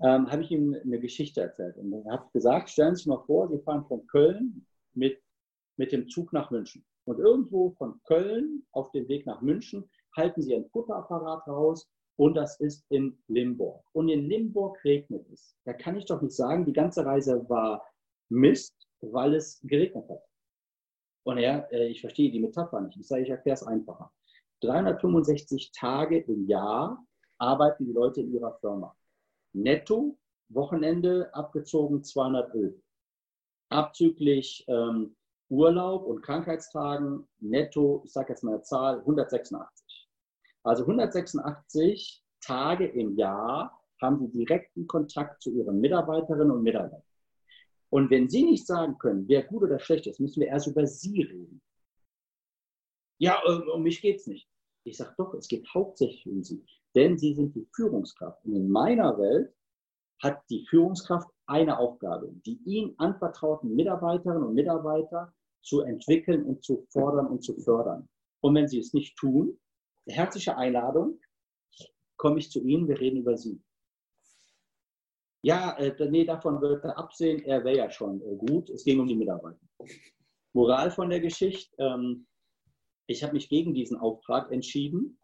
ähm, 0.00 0.30
habe 0.30 0.42
ich 0.42 0.50
ihm 0.50 0.74
eine 0.74 0.98
Geschichte 0.98 1.40
erzählt 1.40 1.76
und 1.76 1.92
er 1.92 2.12
hat 2.12 2.32
gesagt, 2.32 2.70
stellen 2.70 2.94
Sie 2.94 3.02
sich 3.02 3.06
mal 3.06 3.22
vor, 3.24 3.48
Sie 3.48 3.62
fahren 3.62 3.84
von 3.86 4.06
Köln 4.08 4.66
mit, 4.94 5.22
mit 5.76 5.92
dem 5.92 6.08
Zug 6.08 6.32
nach 6.32 6.50
München. 6.50 6.84
Und 7.04 7.18
irgendwo 7.18 7.70
von 7.70 8.00
Köln 8.04 8.66
auf 8.72 8.90
dem 8.92 9.08
Weg 9.08 9.26
nach 9.26 9.40
München 9.42 9.88
halten 10.16 10.42
Sie 10.42 10.54
ein 10.54 10.68
Futterapparat 10.70 11.46
raus 11.48 11.88
und 12.16 12.34
das 12.34 12.60
ist 12.60 12.84
in 12.90 13.18
Limburg. 13.28 13.84
Und 13.92 14.08
in 14.08 14.28
Limburg 14.28 14.82
regnet 14.84 15.28
es. 15.30 15.56
Da 15.64 15.72
kann 15.72 15.96
ich 15.96 16.04
doch 16.04 16.20
nicht 16.20 16.36
sagen, 16.36 16.66
die 16.66 16.72
ganze 16.72 17.04
Reise 17.04 17.48
war 17.48 17.84
Mist, 18.28 18.74
weil 19.00 19.34
es 19.34 19.60
geregnet 19.62 20.08
hat. 20.08 20.22
Und 21.24 21.38
er, 21.38 21.70
äh, 21.72 21.88
ich 21.88 22.00
verstehe 22.00 22.30
die 22.30 22.40
Metapher 22.40 22.80
nicht. 22.80 22.96
Ich 22.98 23.06
sage, 23.06 23.22
ich 23.22 23.30
erkläre 23.30 23.54
es 23.54 23.62
einfacher. 23.62 24.12
365 24.60 25.72
Tage 25.72 26.18
im 26.18 26.46
Jahr 26.46 27.04
arbeiten 27.38 27.86
die 27.86 27.92
Leute 27.92 28.20
in 28.20 28.32
ihrer 28.32 28.54
Firma. 28.60 28.96
Netto, 29.52 30.18
Wochenende 30.48 31.32
abgezogen 31.34 32.02
211. 32.02 32.74
Abzüglich 33.70 34.64
ähm, 34.68 35.16
Urlaub 35.48 36.06
und 36.06 36.22
Krankheitstagen 36.22 37.28
netto, 37.40 38.02
ich 38.04 38.12
sage 38.12 38.32
jetzt 38.32 38.42
mal 38.42 38.54
eine 38.54 38.62
Zahl, 38.62 38.98
186. 39.00 39.81
Also 40.62 40.82
186 40.82 42.22
Tage 42.40 42.86
im 42.86 43.16
Jahr 43.16 43.80
haben 44.00 44.18
sie 44.18 44.30
direkten 44.30 44.86
Kontakt 44.86 45.42
zu 45.42 45.52
ihren 45.52 45.80
Mitarbeiterinnen 45.80 46.50
und 46.50 46.62
Mitarbeitern. 46.62 47.02
Und 47.90 48.10
wenn 48.10 48.28
sie 48.28 48.44
nicht 48.44 48.66
sagen 48.66 48.98
können, 48.98 49.28
wer 49.28 49.42
gut 49.42 49.64
oder 49.64 49.78
schlecht 49.78 50.06
ist, 50.06 50.18
müssen 50.18 50.40
wir 50.40 50.48
erst 50.48 50.66
über 50.66 50.86
sie 50.86 51.22
reden. 51.22 51.62
Ja, 53.18 53.40
um 53.74 53.82
mich 53.82 54.00
geht 54.00 54.16
es 54.16 54.26
nicht. 54.26 54.48
Ich 54.84 54.96
sage 54.96 55.14
doch, 55.16 55.34
es 55.34 55.46
geht 55.46 55.68
hauptsächlich 55.72 56.26
um 56.26 56.42
Sie, 56.42 56.64
denn 56.94 57.16
Sie 57.16 57.34
sind 57.34 57.54
die 57.54 57.68
Führungskraft. 57.72 58.44
Und 58.44 58.56
in 58.56 58.68
meiner 58.68 59.16
Welt 59.18 59.54
hat 60.20 60.42
die 60.50 60.66
Führungskraft 60.66 61.28
eine 61.46 61.78
Aufgabe, 61.78 62.32
die 62.46 62.58
Ihnen 62.64 62.94
anvertrauten 62.98 63.74
Mitarbeiterinnen 63.76 64.42
und 64.42 64.54
Mitarbeiter 64.54 65.32
zu 65.62 65.82
entwickeln 65.82 66.44
und 66.44 66.64
zu 66.64 66.84
fordern 66.90 67.28
und 67.28 67.44
zu 67.44 67.56
fördern. 67.60 68.08
Und 68.40 68.54
wenn 68.56 68.66
Sie 68.66 68.80
es 68.80 68.92
nicht 68.92 69.16
tun, 69.16 69.56
herzliche 70.06 70.56
Einladung, 70.56 71.20
komme 72.16 72.38
ich 72.38 72.50
zu 72.50 72.60
Ihnen, 72.60 72.88
wir 72.88 73.00
reden 73.00 73.18
über 73.18 73.36
Sie. 73.36 73.60
Ja, 75.42 75.76
äh, 75.76 76.08
nee, 76.08 76.24
davon 76.24 76.60
wird 76.60 76.84
er 76.84 76.96
absehen, 76.96 77.42
er 77.44 77.64
wäre 77.64 77.76
ja 77.76 77.90
schon 77.90 78.22
äh, 78.22 78.36
gut, 78.36 78.70
es 78.70 78.84
ging 78.84 79.00
um 79.00 79.08
die 79.08 79.16
Mitarbeiter. 79.16 79.58
Moral 80.52 80.90
von 80.90 81.10
der 81.10 81.20
Geschichte, 81.20 81.74
ähm, 81.78 82.26
ich 83.06 83.22
habe 83.22 83.32
mich 83.32 83.48
gegen 83.48 83.74
diesen 83.74 83.96
Auftrag 83.98 84.52
entschieden, 84.52 85.18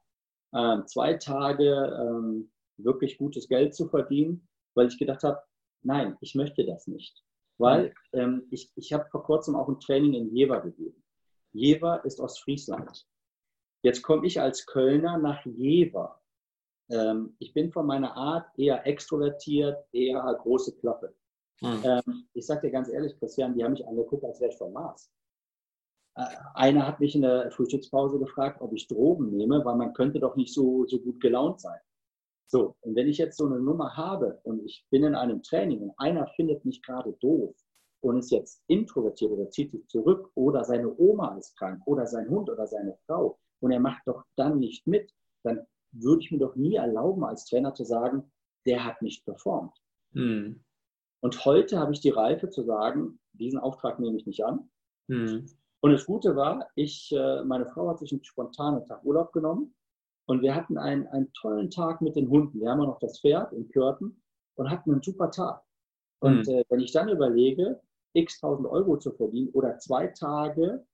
äh, 0.53 0.83
zwei 0.87 1.15
Tage 1.15 1.97
ähm, 2.01 2.51
wirklich 2.79 3.19
gutes 3.19 3.49
Geld 3.49 3.75
zu 3.75 3.89
verdienen, 3.89 4.49
weil 4.75 4.89
ich 4.89 4.99
gedacht 4.99 5.23
habe, 5.23 5.41
nein, 5.83 6.17
ich 6.21 6.35
möchte 6.35 6.65
das 6.67 6.87
nicht. 6.89 7.23
Weil 7.59 7.93
ähm, 8.13 8.47
ich, 8.51 8.71
ich 8.77 8.93
habe 8.93 9.09
vor 9.11 9.25
kurzem 9.25 9.57
auch 9.57 9.69
ein 9.69 9.81
Training 9.81 10.15
in 10.15 10.35
Jever 10.35 10.61
gegeben. 10.61 11.03
Jever 11.53 12.05
ist 12.05 12.21
Ostfriesland. 12.21 13.07
Jetzt 13.83 14.03
komme 14.03 14.27
ich 14.27 14.41
als 14.41 14.67
Kölner 14.67 15.19
nach 15.19 15.45
Jever. 15.45 16.21
Ähm, 16.91 17.37
ich 17.39 17.53
bin 17.55 17.71
von 17.71 17.87
meiner 17.87 18.17
Art 18.17 18.47
eher 18.59 18.87
extrovertiert, 18.87 19.85
eher 19.93 20.23
große 20.43 20.77
Klappe. 20.79 21.15
Hm. 21.61 21.83
Ähm, 21.85 22.29
ich 22.35 22.47
sage 22.47 22.63
dir 22.63 22.71
ganz 22.73 22.89
ehrlich, 22.89 23.17
Christian, 23.19 23.55
die 23.55 23.63
haben 23.63 23.73
mich 23.73 23.87
angeguckt, 23.87 24.25
als 24.25 24.41
wäre 24.41 24.51
ich 24.51 24.59
vom 24.59 24.73
Mars. 24.73 25.11
Äh, 26.17 26.25
einer 26.55 26.87
hat 26.87 27.01
mich 27.01 27.15
in 27.15 27.23
der 27.23 27.51
Frühstückspause 27.51 28.19
gefragt, 28.19 28.61
ob 28.61 28.73
ich 28.73 28.89
Drogen 28.89 29.31
nehme, 29.31 29.65
weil 29.65 29.77
man 29.77 29.93
könnte 29.93 30.19
doch 30.19 30.37
nicht 30.37 30.53
so, 30.53 30.87
so 30.87 30.99
gut 31.01 31.21
gelaunt 31.21 31.61
sein. 31.61 31.79
So, 32.51 32.77
und 32.81 32.97
wenn 32.97 33.09
ich 33.09 33.19
jetzt 33.19 33.37
so 33.37 33.47
eine 33.47 33.61
Nummer 33.61 33.97
habe 33.97 34.41
und 34.43 34.65
ich 34.65 34.87
bin 34.91 35.05
in 35.05 35.15
einem 35.15 35.43
Training 35.43 35.83
und 35.83 35.93
einer 35.99 36.27
findet 36.29 36.65
mich 36.65 36.83
gerade 36.83 37.13
doof 37.21 37.55
und 38.01 38.19
ist 38.19 38.31
jetzt 38.31 38.63
introvertiert 38.69 39.31
oder 39.31 39.51
zieht 39.51 39.71
sich 39.71 39.87
zurück 39.89 40.31
oder 40.35 40.65
seine 40.65 40.97
Oma 40.97 41.37
ist 41.37 41.57
krank 41.59 41.83
oder 41.87 42.07
sein 42.07 42.29
Hund 42.31 42.49
oder 42.49 42.67
seine 42.67 42.97
Frau 43.07 43.39
und 43.61 43.71
er 43.71 43.81
macht 43.81 44.03
doch 44.07 44.25
dann 44.37 44.59
nicht 44.59 44.87
mit, 44.87 45.13
dann 45.43 45.67
würde 45.93 46.23
ich 46.23 46.31
mir 46.31 46.39
doch 46.39 46.57
nie 46.57 46.75
erlauben, 46.75 47.25
als 47.25 47.47
Trainer 47.47 47.75
zu 47.75 47.85
sagen, 47.85 48.31
der 48.67 48.85
hat 48.85 49.03
nicht 49.03 49.25
performt. 49.25 49.75
Hm. 50.13 50.63
Und 51.21 51.45
heute 51.45 51.79
habe 51.79 51.93
ich 51.93 52.01
die 52.01 52.11
Reife 52.11 52.49
zu 52.49 52.63
sagen, 52.63 53.19
diesen 53.33 53.59
Auftrag 53.59 53.99
nehme 53.99 54.17
ich 54.17 54.27
nicht 54.27 54.45
an. 54.45 54.71
Hm. 55.09 55.47
Und 55.81 55.93
das 55.93 56.07
Gute 56.07 56.37
war, 56.37 56.69
ich, 56.75 57.13
äh, 57.13 57.43
meine 57.45 57.67
Frau 57.67 57.89
hat 57.89 57.99
sich 57.99 58.13
einen 58.13 58.25
spontanen 58.25 58.85
Tag 58.85 59.05
Urlaub 59.05 59.33
genommen 59.33 59.75
und 60.27 60.43
wir 60.43 60.55
hatten 60.55 60.77
einen, 60.77 61.07
einen 61.09 61.33
tollen 61.33 61.71
Tag 61.71 62.01
mit 62.01 62.17
den 62.17 62.29
Hunden. 62.29 62.61
Wir 62.61 62.71
haben 62.71 62.81
auch 62.81 62.87
noch 62.87 62.99
das 62.99 63.21
Pferd 63.21 63.53
in 63.53 63.69
Kürten 63.69 64.21
und 64.57 64.71
hatten 64.71 64.93
einen 64.93 65.03
super 65.03 65.31
Tag. 65.31 65.63
Und 66.21 66.47
mhm. 66.47 66.55
äh, 66.55 66.65
wenn 66.69 66.81
ich 66.81 66.93
dann 66.93 67.09
überlege, 67.09 67.81
x 68.13 68.41
tausend 68.41 68.67
Euro 68.69 68.99
zu 68.99 69.13
verdienen 69.13 69.51
oder 69.51 69.79
zwei 69.79 70.09
Tage 70.09 70.85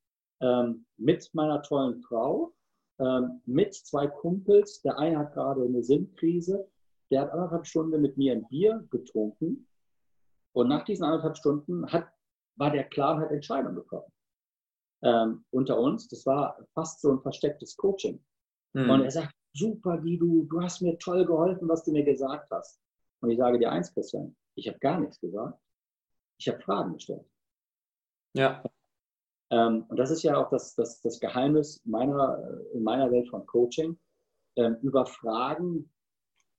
ähm, 0.41 0.87
mit 0.97 1.29
meiner 1.35 1.63
tollen 1.63 2.01
Frau, 2.03 2.53
ähm, 2.99 3.41
mit 3.47 3.75
zwei 3.75 4.07
Kumpels, 4.07 4.83
der 4.83 4.99
eine 4.99 5.19
hat 5.19 5.35
gerade 5.35 5.65
eine 5.65 5.83
Sinnkrise, 5.83 6.69
der 7.11 7.23
hat 7.23 7.31
anderthalb 7.33 7.67
Stunden 7.67 8.01
mit 8.01 8.17
mir 8.17 8.33
ein 8.33 8.47
Bier 8.49 8.87
getrunken 8.91 9.67
und 10.55 10.69
nach 10.69 10.85
diesen 10.85 11.05
anderthalb 11.05 11.37
Stunden 11.37 11.91
hat, 11.93 12.09
war 12.57 12.71
der 12.71 12.85
klar, 12.85 13.19
hat 13.19 13.31
Entscheidungen 13.31 13.75
gekommen. 13.75 14.11
Ähm, 15.03 15.45
unter 15.51 15.79
uns, 15.79 16.09
das 16.09 16.25
war 16.25 16.57
fast 16.73 17.01
so 17.01 17.11
ein 17.11 17.21
verstecktes 17.21 17.77
Coaching. 17.77 18.25
Mhm. 18.73 18.89
Und 18.89 19.03
er 19.03 19.11
sagt, 19.11 19.35
super, 19.53 19.99
Guido, 19.99 20.47
du 20.49 20.63
hast 20.63 20.81
mir 20.81 20.97
toll 20.99 21.27
geholfen, 21.27 21.69
was 21.69 21.85
du 21.85 21.93
mir 21.93 22.05
gesagt 22.05 22.51
hast. 22.51 22.81
Und 23.21 23.31
ich 23.31 23.39
sage 23.39 23.59
dir 23.59 23.71
eins, 23.71 23.93
Christian, 23.93 24.37
ich 24.55 24.69
habe 24.69 24.79
gar 24.79 25.01
nichts 25.01 25.21
gesagt. 25.21 25.59
Ich 26.39 26.49
habe 26.49 26.61
Fragen 26.61 26.95
gestellt. 26.95 27.29
Ja. 28.35 28.63
Ähm, 29.55 29.85
und 29.89 29.97
das 29.97 30.11
ist 30.11 30.23
ja 30.23 30.37
auch 30.37 30.49
das, 30.51 30.75
das, 30.75 31.01
das 31.03 31.21
Geheimnis 31.21 31.81
meiner, 31.85 32.61
in 32.73 32.83
meiner 32.83 33.11
Welt 33.11 33.29
von 33.29 33.47
Coaching, 33.47 33.99
ähm, 34.57 34.77
über 34.83 35.07
Fragen, 35.07 35.91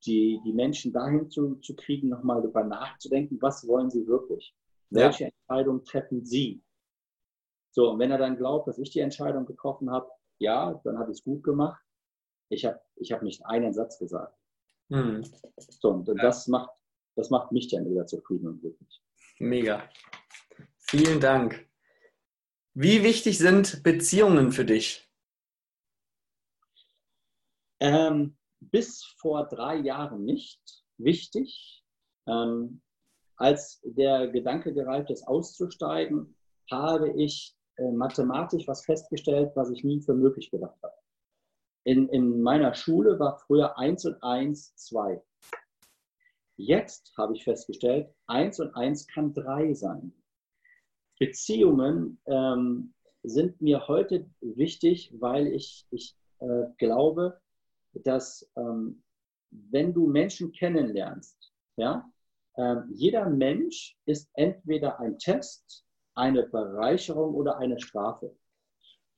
die, 0.06 0.40
die 0.46 0.54
Menschen 0.54 0.94
dahin 0.94 1.30
zu, 1.30 1.56
zu 1.56 1.76
kriegen, 1.76 2.10
nochmal 2.10 2.42
darüber 2.42 2.64
nachzudenken, 2.64 3.42
was 3.42 3.68
wollen 3.68 3.90
sie 3.90 4.08
wirklich? 4.08 4.56
Welche 4.92 5.26
ja. 5.26 5.30
Entscheidung 5.30 5.84
treffen 5.84 6.24
sie? 6.24 6.64
So, 7.72 7.90
und 7.90 8.00
wenn 8.00 8.12
er 8.12 8.18
dann 8.18 8.38
glaubt, 8.38 8.68
dass 8.68 8.78
ich 8.78 8.92
die 8.92 9.00
Entscheidung 9.00 9.46
getroffen 9.46 9.90
habe, 9.90 10.08
ja, 10.38 10.80
dann 10.84 10.98
habe 10.98 11.12
ich 11.12 11.18
es 11.18 11.24
gut 11.24 11.44
gemacht 11.44 11.86
ich 12.50 12.66
habe 12.66 12.80
ich 12.96 13.12
hab 13.12 13.22
nicht 13.22 13.46
einen 13.46 13.74
Satz 13.74 14.00
gesagt. 14.00 14.36
Hm. 14.90 15.24
So, 15.58 15.90
und 15.90 16.08
ja. 16.08 16.14
das, 16.16 16.48
macht, 16.48 16.70
das 17.16 17.30
macht 17.30 17.52
mich 17.52 17.68
dann 17.70 17.90
wieder 17.90 18.06
zufrieden 18.06 18.48
und 18.48 18.62
glücklich. 18.62 19.02
Mega. 19.40 19.90
Vielen 20.78 21.20
Dank. 21.20 21.68
Wie 22.76 23.04
wichtig 23.04 23.40
sind 23.40 23.82
Beziehungen 23.84 24.52
für 24.52 24.66
dich? 24.66 25.10
Ähm, 27.80 28.38
bis 28.60 29.04
vor 29.18 29.48
drei 29.48 29.78
Jahren 29.78 30.24
nicht 30.24 30.62
wichtig. 30.98 31.84
Ähm, 32.28 32.82
als 33.38 33.82
der 33.84 34.28
Gedanke 34.28 34.74
gereift 34.74 35.10
ist, 35.10 35.28
auszusteigen, 35.28 36.38
habe 36.70 37.12
ich 37.12 37.56
äh, 37.78 37.92
mathematisch 37.92 38.68
was 38.68 38.86
festgestellt, 38.86 39.52
was 39.56 39.72
ich 39.72 39.84
nie 39.84 40.02
für 40.02 40.14
möglich 40.14 40.52
gedacht 40.52 40.78
habe 40.84 40.96
in, 41.86 42.10
in 42.10 42.42
meiner 42.42 42.74
Schule 42.74 43.20
war 43.20 43.38
früher 43.38 43.78
1 43.78 44.06
und 44.06 44.24
1 44.24 44.76
2. 44.76 45.22
Jetzt 46.58 47.14
habe 47.16 47.36
ich 47.36 47.44
festgestellt, 47.44 48.14
1 48.28 48.60
und 48.60 48.76
1 48.76 49.08
kann 49.08 49.34
3 49.34 49.74
sein. 49.74 50.14
Beziehungen 51.20 52.20
ähm, 52.26 52.94
sind 53.24 53.62
mir 53.62 53.88
heute 53.88 54.30
wichtig, 54.42 55.14
weil 55.20 55.48
ich, 55.48 55.86
ich 55.92 56.16
äh, 56.40 56.66
glaube, 56.78 57.40
dass 57.94 58.50
ähm, 58.56 59.04
wenn 59.52 59.94
du 59.94 60.08
Menschen 60.08 60.52
kennenlernst, 60.52 61.54
ja, 61.78 62.10
äh, 62.56 62.76
jeder 62.94 63.30
Mensch 63.30 63.98
ist 64.06 64.30
entweder 64.34 65.00
ein 65.00 65.18
Test, 65.18 65.86
eine 66.14 66.44
Bereicherung 66.44 67.34
oder 67.34 67.58
eine 67.58 67.80
Strafe. 67.80 68.36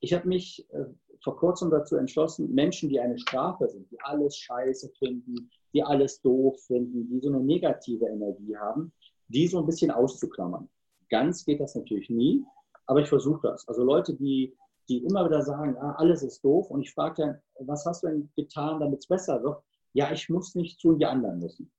Ich 0.00 0.12
habe 0.12 0.28
mich 0.28 0.66
äh, 0.72 0.84
vor 1.22 1.36
kurzem 1.36 1.70
dazu 1.70 1.96
entschlossen, 1.96 2.52
Menschen, 2.54 2.88
die 2.88 3.00
eine 3.00 3.18
Strafe 3.18 3.68
sind, 3.68 3.90
die 3.90 4.00
alles 4.00 4.36
scheiße 4.36 4.90
finden, 4.98 5.50
die 5.72 5.82
alles 5.82 6.20
doof 6.20 6.60
finden, 6.66 7.08
die 7.08 7.20
so 7.20 7.28
eine 7.28 7.40
negative 7.40 8.06
Energie 8.06 8.56
haben, 8.56 8.92
die 9.28 9.46
so 9.46 9.58
ein 9.58 9.66
bisschen 9.66 9.90
auszuklammern. 9.90 10.68
Ganz 11.10 11.44
geht 11.44 11.60
das 11.60 11.74
natürlich 11.74 12.10
nie, 12.10 12.44
aber 12.86 13.00
ich 13.00 13.08
versuche 13.08 13.48
das. 13.48 13.66
Also 13.68 13.82
Leute, 13.84 14.14
die, 14.14 14.56
die 14.88 15.04
immer 15.04 15.24
wieder 15.26 15.42
sagen, 15.42 15.76
ah, 15.78 15.94
alles 15.98 16.22
ist 16.22 16.42
doof 16.44 16.70
und 16.70 16.82
ich 16.82 16.92
frage 16.92 17.22
dann, 17.22 17.66
was 17.66 17.84
hast 17.86 18.02
du 18.02 18.08
denn 18.08 18.30
getan, 18.36 18.80
damit 18.80 19.00
es 19.00 19.06
besser 19.06 19.42
wird? 19.42 19.62
Ja, 19.92 20.12
ich 20.12 20.28
muss 20.28 20.54
nicht 20.54 20.80
tun, 20.80 20.98
die 20.98 21.06
anderen 21.06 21.38
müssen. 21.38 21.72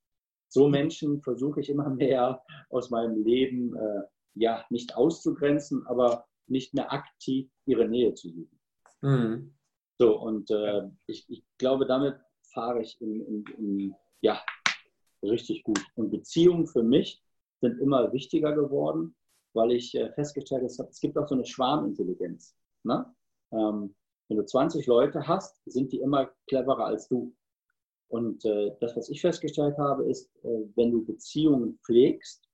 So 0.49 0.67
Menschen 0.67 1.21
versuche 1.21 1.61
ich 1.61 1.69
immer 1.69 1.89
mehr 1.95 2.41
aus 2.69 2.89
meinem 2.89 3.23
Leben, 3.23 3.75
äh, 3.75 4.01
ja, 4.35 4.65
nicht 4.69 4.95
auszugrenzen, 4.95 5.85
aber 5.87 6.25
nicht 6.47 6.73
mehr 6.73 6.91
aktiv 6.91 7.49
ihre 7.65 7.87
Nähe 7.87 8.13
zu 8.13 8.29
suchen. 8.29 8.59
Mhm. 9.01 9.53
So, 9.99 10.19
und 10.19 10.49
äh, 10.49 10.89
ich, 11.07 11.29
ich, 11.29 11.43
glaube, 11.57 11.85
damit 11.85 12.15
fahre 12.53 12.81
ich 12.81 12.99
in, 13.01 13.21
in, 13.21 13.45
in, 13.57 13.95
ja, 14.21 14.41
richtig 15.21 15.63
gut. 15.63 15.81
Und 15.95 16.09
Beziehungen 16.09 16.67
für 16.67 16.83
mich 16.83 17.21
sind 17.61 17.79
immer 17.79 18.11
wichtiger 18.13 18.53
geworden, 18.53 19.15
weil 19.59 19.73
ich 19.73 19.93
äh, 19.93 20.09
festgestellt 20.13 20.63
habe, 20.79 20.89
es 20.89 21.01
gibt 21.01 21.17
auch 21.17 21.27
so 21.27 21.35
eine 21.35 21.45
Schwarmintelligenz. 21.45 22.55
Ne? 22.83 23.05
Ähm, 23.51 23.93
wenn 24.29 24.37
du 24.37 24.45
20 24.45 24.87
Leute 24.87 25.27
hast, 25.27 25.61
sind 25.65 25.91
die 25.91 25.99
immer 25.99 26.31
cleverer 26.47 26.85
als 26.85 27.09
du. 27.09 27.35
Und 28.07 28.45
äh, 28.45 28.71
das, 28.79 28.95
was 28.95 29.09
ich 29.09 29.19
festgestellt 29.19 29.77
habe, 29.77 30.09
ist, 30.09 30.33
äh, 30.43 30.65
wenn 30.75 30.91
du 30.91 31.03
Beziehungen 31.03 31.77
pflegst, 31.85 32.47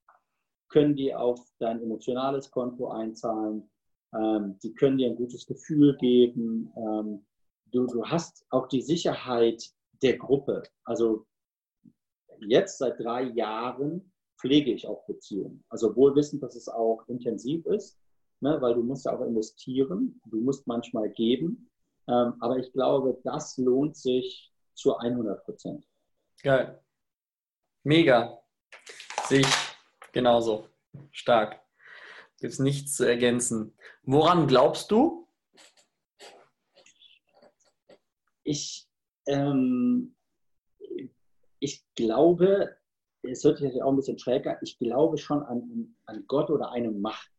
können 0.69 0.95
die 0.95 1.13
auf 1.13 1.39
dein 1.59 1.79
emotionales 1.79 2.49
Konto 2.49 2.89
einzahlen, 2.89 3.69
ähm, 4.13 4.57
die 4.63 4.73
können 4.73 4.97
dir 4.97 5.09
ein 5.09 5.15
gutes 5.15 5.45
Gefühl 5.45 5.95
geben. 5.97 6.73
Ähm, 6.75 7.25
du, 7.71 7.85
du 7.85 8.03
hast 8.03 8.45
auch 8.49 8.67
die 8.67 8.81
Sicherheit 8.81 9.63
der 10.01 10.17
Gruppe. 10.17 10.63
Also 10.83 11.27
jetzt 12.39 12.79
seit 12.79 12.99
drei 12.99 13.23
Jahren 13.23 14.11
pflege 14.39 14.71
ich 14.71 14.87
auch 14.87 15.05
Beziehungen. 15.05 15.63
Also 15.69 15.95
wohl 15.95 16.15
wissend, 16.15 16.43
dass 16.43 16.55
es 16.55 16.67
auch 16.67 17.07
intensiv 17.07 17.65
ist, 17.65 17.99
ne, 18.41 18.61
weil 18.61 18.73
du 18.75 18.83
musst 18.83 19.05
ja 19.05 19.15
auch 19.15 19.21
investieren, 19.21 20.19
du 20.25 20.41
musst 20.41 20.67
manchmal 20.67 21.09
geben. 21.09 21.69
Ähm, 22.07 22.33
aber 22.39 22.57
ich 22.57 22.71
glaube, 22.73 23.19
das 23.23 23.57
lohnt 23.57 23.95
sich 23.95 24.53
zu 24.73 24.97
100 24.97 25.43
Prozent. 25.43 25.87
Geil. 26.43 26.79
Mega. 27.83 28.39
Sehe 29.27 29.39
ich 29.39 29.47
genauso. 30.11 30.67
Stark. 31.11 31.61
Gibt 32.39 32.53
es 32.53 32.59
nichts 32.59 32.95
zu 32.95 33.05
ergänzen. 33.05 33.75
Woran 34.03 34.47
glaubst 34.47 34.91
du? 34.91 35.25
ich, 38.45 38.87
ähm, 39.27 40.15
ich 41.59 41.83
glaube, 41.95 42.77
es 43.29 43.43
hört 43.43 43.57
sich 43.57 43.81
auch 43.81 43.89
ein 43.89 43.95
bisschen 43.95 44.19
schräg 44.19 44.47
an, 44.47 44.57
ich 44.61 44.77
glaube 44.77 45.17
schon 45.17 45.43
an, 45.43 45.95
an 46.05 46.23
Gott 46.27 46.49
oder 46.49 46.71
eine 46.71 46.91
Macht. 46.91 47.29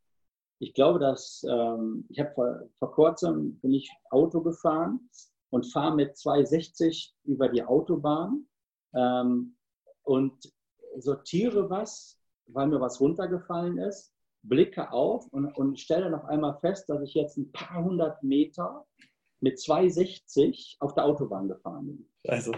Ich 0.59 0.73
glaube, 0.73 0.99
dass 0.99 1.45
ähm, 1.49 2.07
ich 2.09 2.19
habe 2.19 2.33
vor, 2.35 2.61
vor 2.79 2.93
kurzem 2.93 3.59
bin 3.61 3.73
ich 3.73 3.91
Auto 4.11 4.41
gefahren 4.41 5.11
und 5.51 5.71
fahre 5.71 5.95
mit 5.95 6.17
260 6.17 7.15
über 7.25 7.49
die 7.49 7.63
Autobahn 7.63 8.47
ähm, 8.95 9.57
und 10.03 10.53
sortiere 10.99 11.69
was, 11.69 12.19
weil 12.47 12.69
mir 12.69 12.81
was 12.81 13.01
runtergefallen 13.01 13.79
ist, 13.79 14.13
blicke 14.43 14.93
auf 14.93 15.27
und, 15.33 15.47
und 15.57 15.79
stelle 15.79 16.11
noch 16.11 16.25
einmal 16.25 16.59
fest, 16.61 16.89
dass 16.89 17.03
ich 17.03 17.15
jetzt 17.15 17.37
ein 17.37 17.53
paar 17.53 17.85
hundert 17.85 18.23
Meter 18.23 18.87
mit 19.41 19.61
260 19.61 20.77
auf 20.81 20.95
der 20.95 21.05
Autobahn 21.05 21.49
gefahren 21.49 21.87
bin. 21.87 22.11
Also. 22.29 22.53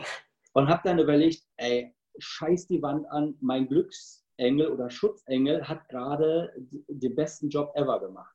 Und 0.53 0.69
habe 0.69 0.83
dann 0.85 0.99
überlegt, 0.99 1.43
ey, 1.57 1.95
scheiß 2.19 2.67
die 2.67 2.83
Wand 2.83 3.07
an, 3.11 3.37
mein 3.41 3.69
Glücksengel 3.69 4.69
oder 4.71 4.91
Schutzengel 4.91 5.67
hat 5.67 5.89
gerade 5.89 6.53
den 6.89 7.15
besten 7.15 7.49
Job 7.49 7.73
ever 7.75 8.01
gemacht. 8.01 8.35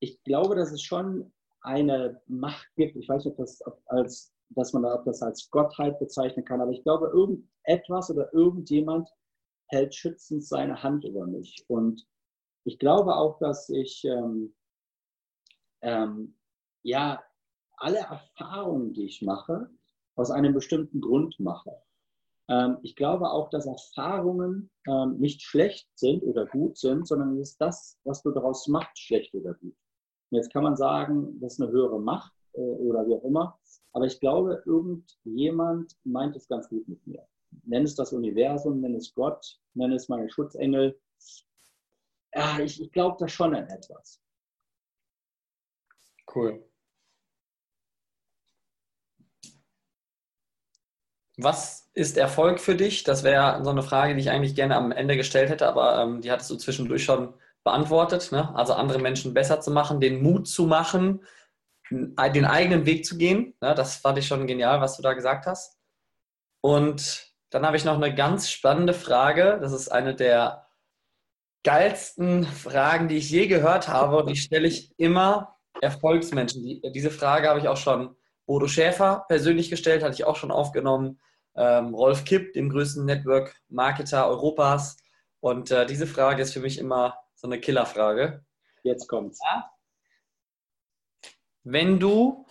Ich 0.00 0.22
glaube, 0.24 0.56
dass 0.56 0.72
es 0.72 0.82
schon 0.82 1.32
eine 1.60 2.20
Macht 2.26 2.68
gibt, 2.76 2.96
ich 2.96 3.08
weiß 3.08 3.24
nicht, 3.24 3.32
ob 3.32 3.38
das, 3.38 3.62
als, 3.86 4.34
dass 4.50 4.72
man 4.72 4.82
das 5.04 5.22
als 5.22 5.48
Gottheit 5.50 5.98
bezeichnen 5.98 6.44
kann, 6.44 6.60
aber 6.60 6.72
ich 6.72 6.82
glaube, 6.82 7.08
irgendetwas 7.08 8.10
oder 8.10 8.32
irgendjemand 8.34 9.08
hält 9.68 9.94
schützend 9.94 10.44
seine 10.44 10.82
Hand 10.82 11.04
über 11.04 11.26
mich. 11.26 11.64
Und 11.68 12.06
ich 12.64 12.78
glaube 12.78 13.14
auch, 13.14 13.38
dass 13.38 13.68
ich 13.70 14.04
ähm, 14.04 14.54
ähm, 15.80 16.36
ja 16.82 17.22
alle 17.76 17.98
Erfahrungen, 17.98 18.92
die 18.92 19.06
ich 19.06 19.22
mache, 19.22 19.70
aus 20.14 20.30
einem 20.30 20.54
bestimmten 20.54 21.00
Grund 21.00 21.38
mache. 21.40 21.72
Ähm, 22.48 22.78
ich 22.82 22.96
glaube 22.96 23.30
auch, 23.30 23.50
dass 23.50 23.66
Erfahrungen 23.66 24.70
ähm, 24.88 25.18
nicht 25.18 25.42
schlecht 25.42 25.88
sind 25.94 26.22
oder 26.22 26.46
gut 26.46 26.76
sind, 26.76 27.06
sondern 27.06 27.38
es 27.38 27.50
ist 27.50 27.60
das, 27.60 27.98
was 28.04 28.22
du 28.22 28.30
daraus 28.30 28.66
machst, 28.68 28.98
schlecht 28.98 29.34
oder 29.34 29.54
gut. 29.54 29.74
Und 30.30 30.36
jetzt 30.36 30.52
kann 30.52 30.64
man 30.64 30.76
sagen, 30.76 31.38
das 31.40 31.54
ist 31.54 31.62
eine 31.62 31.70
höhere 31.70 32.00
Macht 32.00 32.32
äh, 32.54 32.60
oder 32.60 33.06
wie 33.06 33.14
auch 33.14 33.24
immer. 33.24 33.58
Aber 33.92 34.06
ich 34.06 34.18
glaube, 34.20 34.62
irgendjemand 34.64 35.94
meint 36.04 36.36
es 36.36 36.48
ganz 36.48 36.68
gut 36.68 36.86
mit 36.88 37.06
mir. 37.06 37.26
Nenn 37.64 37.84
es 37.84 37.94
das 37.94 38.12
Universum, 38.12 38.80
nenn 38.80 38.94
es 38.94 39.14
Gott, 39.14 39.60
nenn 39.74 39.92
es 39.92 40.08
meine 40.08 40.30
Schutzengel. 40.30 40.98
Ja, 42.34 42.58
ich, 42.60 42.80
ich 42.80 42.90
glaube 42.92 43.16
da 43.20 43.28
schon 43.28 43.54
an 43.54 43.68
etwas. 43.68 44.20
Cool. 46.34 46.64
Was 51.42 51.90
ist 51.94 52.16
Erfolg 52.16 52.60
für 52.60 52.74
dich? 52.74 53.04
Das 53.04 53.22
wäre 53.22 53.62
so 53.64 53.70
eine 53.70 53.82
Frage, 53.82 54.14
die 54.14 54.20
ich 54.20 54.30
eigentlich 54.30 54.54
gerne 54.54 54.76
am 54.76 54.92
Ende 54.92 55.16
gestellt 55.16 55.50
hätte, 55.50 55.68
aber 55.68 56.02
ähm, 56.02 56.20
die 56.20 56.30
hattest 56.30 56.50
du 56.50 56.56
zwischendurch 56.56 57.04
schon 57.04 57.34
beantwortet. 57.64 58.32
Ne? 58.32 58.54
Also 58.54 58.74
andere 58.74 58.98
Menschen 58.98 59.34
besser 59.34 59.60
zu 59.60 59.70
machen, 59.70 60.00
den 60.00 60.22
Mut 60.22 60.48
zu 60.48 60.66
machen, 60.66 61.24
den 61.90 62.44
eigenen 62.44 62.86
Weg 62.86 63.04
zu 63.04 63.18
gehen. 63.18 63.54
Ne? 63.60 63.74
Das 63.74 63.96
fand 63.96 64.18
ich 64.18 64.26
schon 64.26 64.46
genial, 64.46 64.80
was 64.80 64.96
du 64.96 65.02
da 65.02 65.12
gesagt 65.12 65.46
hast. 65.46 65.78
Und 66.62 67.32
dann 67.50 67.66
habe 67.66 67.76
ich 67.76 67.84
noch 67.84 67.96
eine 67.96 68.14
ganz 68.14 68.50
spannende 68.50 68.94
Frage. 68.94 69.58
Das 69.60 69.72
ist 69.72 69.90
eine 69.90 70.14
der 70.14 70.66
geilsten 71.64 72.44
Fragen, 72.44 73.08
die 73.08 73.18
ich 73.18 73.30
je 73.30 73.46
gehört 73.46 73.88
habe. 73.88 74.16
Und 74.16 74.30
die 74.30 74.36
stelle 74.36 74.66
ich 74.66 74.92
immer 74.96 75.58
Erfolgsmenschen. 75.80 76.62
Die, 76.64 76.80
diese 76.92 77.10
Frage 77.10 77.48
habe 77.48 77.60
ich 77.60 77.68
auch 77.68 77.76
schon 77.76 78.16
Bodo 78.46 78.66
Schäfer 78.66 79.24
persönlich 79.28 79.70
gestellt, 79.70 80.02
hatte 80.02 80.14
ich 80.14 80.24
auch 80.24 80.36
schon 80.36 80.50
aufgenommen. 80.50 81.20
Ähm, 81.54 81.94
Rolf 81.94 82.24
Kipp, 82.24 82.52
dem 82.54 82.70
größten 82.70 83.04
Network-Marketer 83.04 84.26
Europas. 84.28 84.96
Und 85.40 85.70
äh, 85.70 85.86
diese 85.86 86.06
Frage 86.06 86.42
ist 86.42 86.52
für 86.52 86.60
mich 86.60 86.78
immer 86.78 87.18
so 87.34 87.48
eine 87.48 87.60
Killerfrage. 87.60 88.44
Jetzt 88.82 89.08
kommt's. 89.08 89.38
Ja? 89.42 89.70
Wenn 91.64 91.98
du 91.98 92.46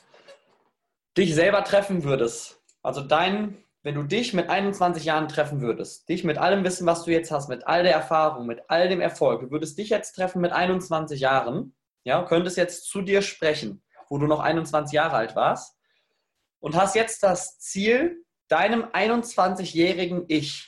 dich 1.18 1.36
selber 1.36 1.64
treffen 1.64 2.04
würdest, 2.04 2.62
also 2.82 3.02
dein, 3.02 3.64
wenn 3.84 3.96
du 3.96 4.04
dich 4.04 4.34
mit 4.34 4.50
21 4.50 5.04
Jahren 5.04 5.28
treffen 5.28 5.62
würdest, 5.62 6.08
dich 6.08 6.24
mit 6.24 6.38
allem 6.38 6.64
Wissen, 6.64 6.86
was 6.86 7.04
du 7.04 7.12
jetzt 7.12 7.32
hast, 7.32 7.50
mit 7.50 7.68
all 7.68 7.84
der 7.84 7.94
Erfahrung, 7.94 8.46
mit 8.46 8.62
all 8.70 8.88
dem 8.88 9.02
Erfolg, 9.02 9.42
du 9.42 9.52
würdest 9.52 9.78
dich 9.78 9.90
jetzt 9.90 10.14
treffen 10.14 10.42
mit 10.42 10.52
21 10.52 11.20
Jahren, 11.20 11.76
ja, 12.04 12.24
könntest 12.24 12.58
jetzt 12.58 12.86
zu 12.86 13.02
dir 13.02 13.22
sprechen, 13.22 13.84
wo 14.10 14.18
du 14.18 14.28
noch 14.28 14.40
21 14.40 14.94
Jahre 14.94 15.16
alt 15.16 15.36
warst 15.36 15.78
und 16.60 16.76
hast 16.76 16.96
jetzt 16.96 17.24
das 17.24 17.60
Ziel, 17.60 18.24
deinem 18.52 18.84
21-jährigen 18.84 20.26
Ich 20.28 20.68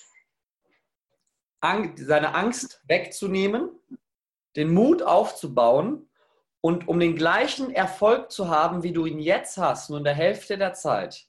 seine 1.98 2.34
Angst 2.34 2.82
wegzunehmen, 2.88 3.70
den 4.56 4.74
Mut 4.74 5.02
aufzubauen 5.02 6.10
und 6.62 6.88
um 6.88 7.00
den 7.00 7.16
gleichen 7.16 7.72
Erfolg 7.74 8.32
zu 8.32 8.50
haben, 8.50 8.84
wie 8.84 8.94
du 8.94 9.06
ihn 9.06 9.20
jetzt 9.20 9.58
hast, 9.58 9.90
nur 9.90 10.00
in 10.00 10.06
der 10.06 10.14
Hälfte 10.14 10.58
der 10.58 10.74
Zeit. 10.74 11.26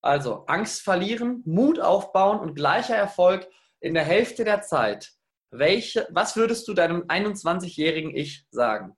Also 0.00 0.44
Angst 0.46 0.82
verlieren, 0.82 1.42
Mut 1.44 1.80
aufbauen 1.80 2.38
und 2.38 2.54
gleicher 2.54 2.96
Erfolg 2.96 3.48
in 3.80 3.94
der 3.94 4.04
Hälfte 4.04 4.44
der 4.44 4.62
Zeit. 4.62 5.12
Welche, 5.50 6.06
was 6.10 6.36
würdest 6.36 6.68
du 6.68 6.74
deinem 6.74 7.02
21-jährigen 7.02 8.14
Ich 8.14 8.46
sagen? 8.50 8.96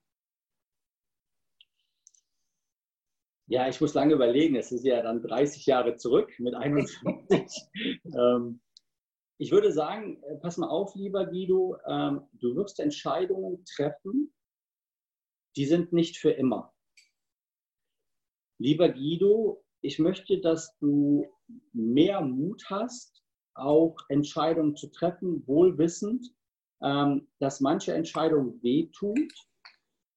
Ja, 3.51 3.67
ich 3.67 3.81
muss 3.81 3.95
lange 3.95 4.13
überlegen. 4.13 4.57
Es 4.57 4.73
ist 4.73 4.85
ja 4.85 5.03
dann 5.03 5.23
30 5.23 5.65
Jahre 5.65 5.97
zurück 5.97 6.31
mit 6.39 6.55
21. 6.55 7.63
ähm, 8.05 8.61
ich 9.39 9.51
würde 9.53 9.73
sagen, 9.73 10.23
äh, 10.25 10.37
pass 10.37 10.59
mal 10.59 10.69
auf, 10.69 10.95
lieber 10.95 11.25
Guido, 11.25 11.79
ähm, 11.87 12.29
du 12.35 12.57
wirst 12.57 12.79
Entscheidungen 12.79 13.65
treffen, 13.65 14.35
die 15.57 15.65
sind 15.65 15.95
nicht 15.95 16.19
für 16.19 16.31
immer. 16.31 16.75
Lieber 18.61 18.91
Guido, 18.91 19.65
ich 19.81 19.99
möchte, 19.99 20.41
dass 20.41 20.77
du 20.79 21.27
mehr 21.73 22.21
Mut 22.21 22.65
hast, 22.69 23.23
auch 23.55 23.97
Entscheidungen 24.11 24.77
zu 24.77 24.89
treffen, 24.89 25.47
wohlwissend, 25.47 26.35
ähm, 26.83 27.29
dass 27.39 27.61
manche 27.61 27.95
Entscheidung 27.95 28.63
wehtut, 28.63 29.33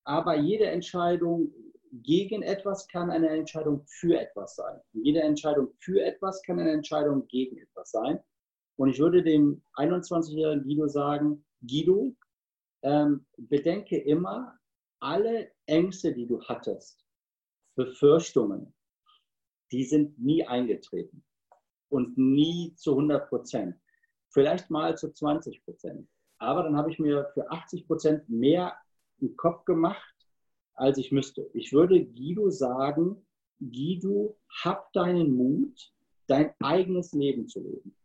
aber 0.04 0.36
jede 0.36 0.66
Entscheidung 0.66 1.54
gegen 1.92 2.42
etwas 2.42 2.88
kann 2.88 3.10
eine 3.12 3.30
Entscheidung 3.30 3.84
für 3.86 4.20
etwas 4.20 4.56
sein. 4.56 4.80
Und 4.94 5.06
jede 5.06 5.22
Entscheidung 5.22 5.74
für 5.80 6.02
etwas 6.02 6.42
kann 6.44 6.60
eine 6.60 6.72
Entscheidung 6.72 7.28
gegen 7.28 7.58
etwas 7.58 7.92
sein. 7.92 8.20
Und 8.78 8.90
ich 8.90 9.00
würde 9.00 9.22
dem 9.24 9.62
21-jährigen 9.76 10.64
Guido 10.64 10.88
sagen, 10.88 11.46
Guido, 11.62 12.16
ähm, 12.84 13.26
bedenke 13.38 13.98
immer, 13.98 14.58
alle 15.00 15.52
Ängste, 15.66 16.14
die 16.14 16.28
du 16.28 16.42
hattest, 16.44 17.04
Befürchtungen, 17.76 18.74
die 19.72 19.84
sind 19.84 20.18
nie 20.20 20.46
eingetreten 20.46 21.24
und 21.90 22.18
nie 22.18 22.74
zu 22.76 22.92
100 22.92 23.30
Prozent. 23.30 23.76
Vielleicht 24.30 24.70
mal 24.70 24.98
zu 24.98 25.12
20 25.12 25.64
Prozent. 25.64 26.08
Aber 26.40 26.64
dann 26.64 26.76
habe 26.76 26.90
ich 26.92 27.00
mir 27.00 27.30
für 27.34 27.50
80 27.52 27.88
Prozent 27.88 28.30
mehr 28.30 28.76
im 29.20 29.36
Kopf 29.36 29.66
gemacht, 29.66 30.11
als 30.76 30.98
ich 30.98 31.12
müsste. 31.12 31.50
Ich 31.54 31.74
würde 31.74 32.04
Guido 32.04 32.50
sagen, 32.50 33.26
Guido, 33.60 34.38
hab 34.64 34.92
deinen 34.94 35.36
Mut, 35.36 35.92
dein 36.28 36.54
eigenes 36.60 37.14
Leben 37.14 37.48
zu 37.48 37.62
leben. 37.62 37.96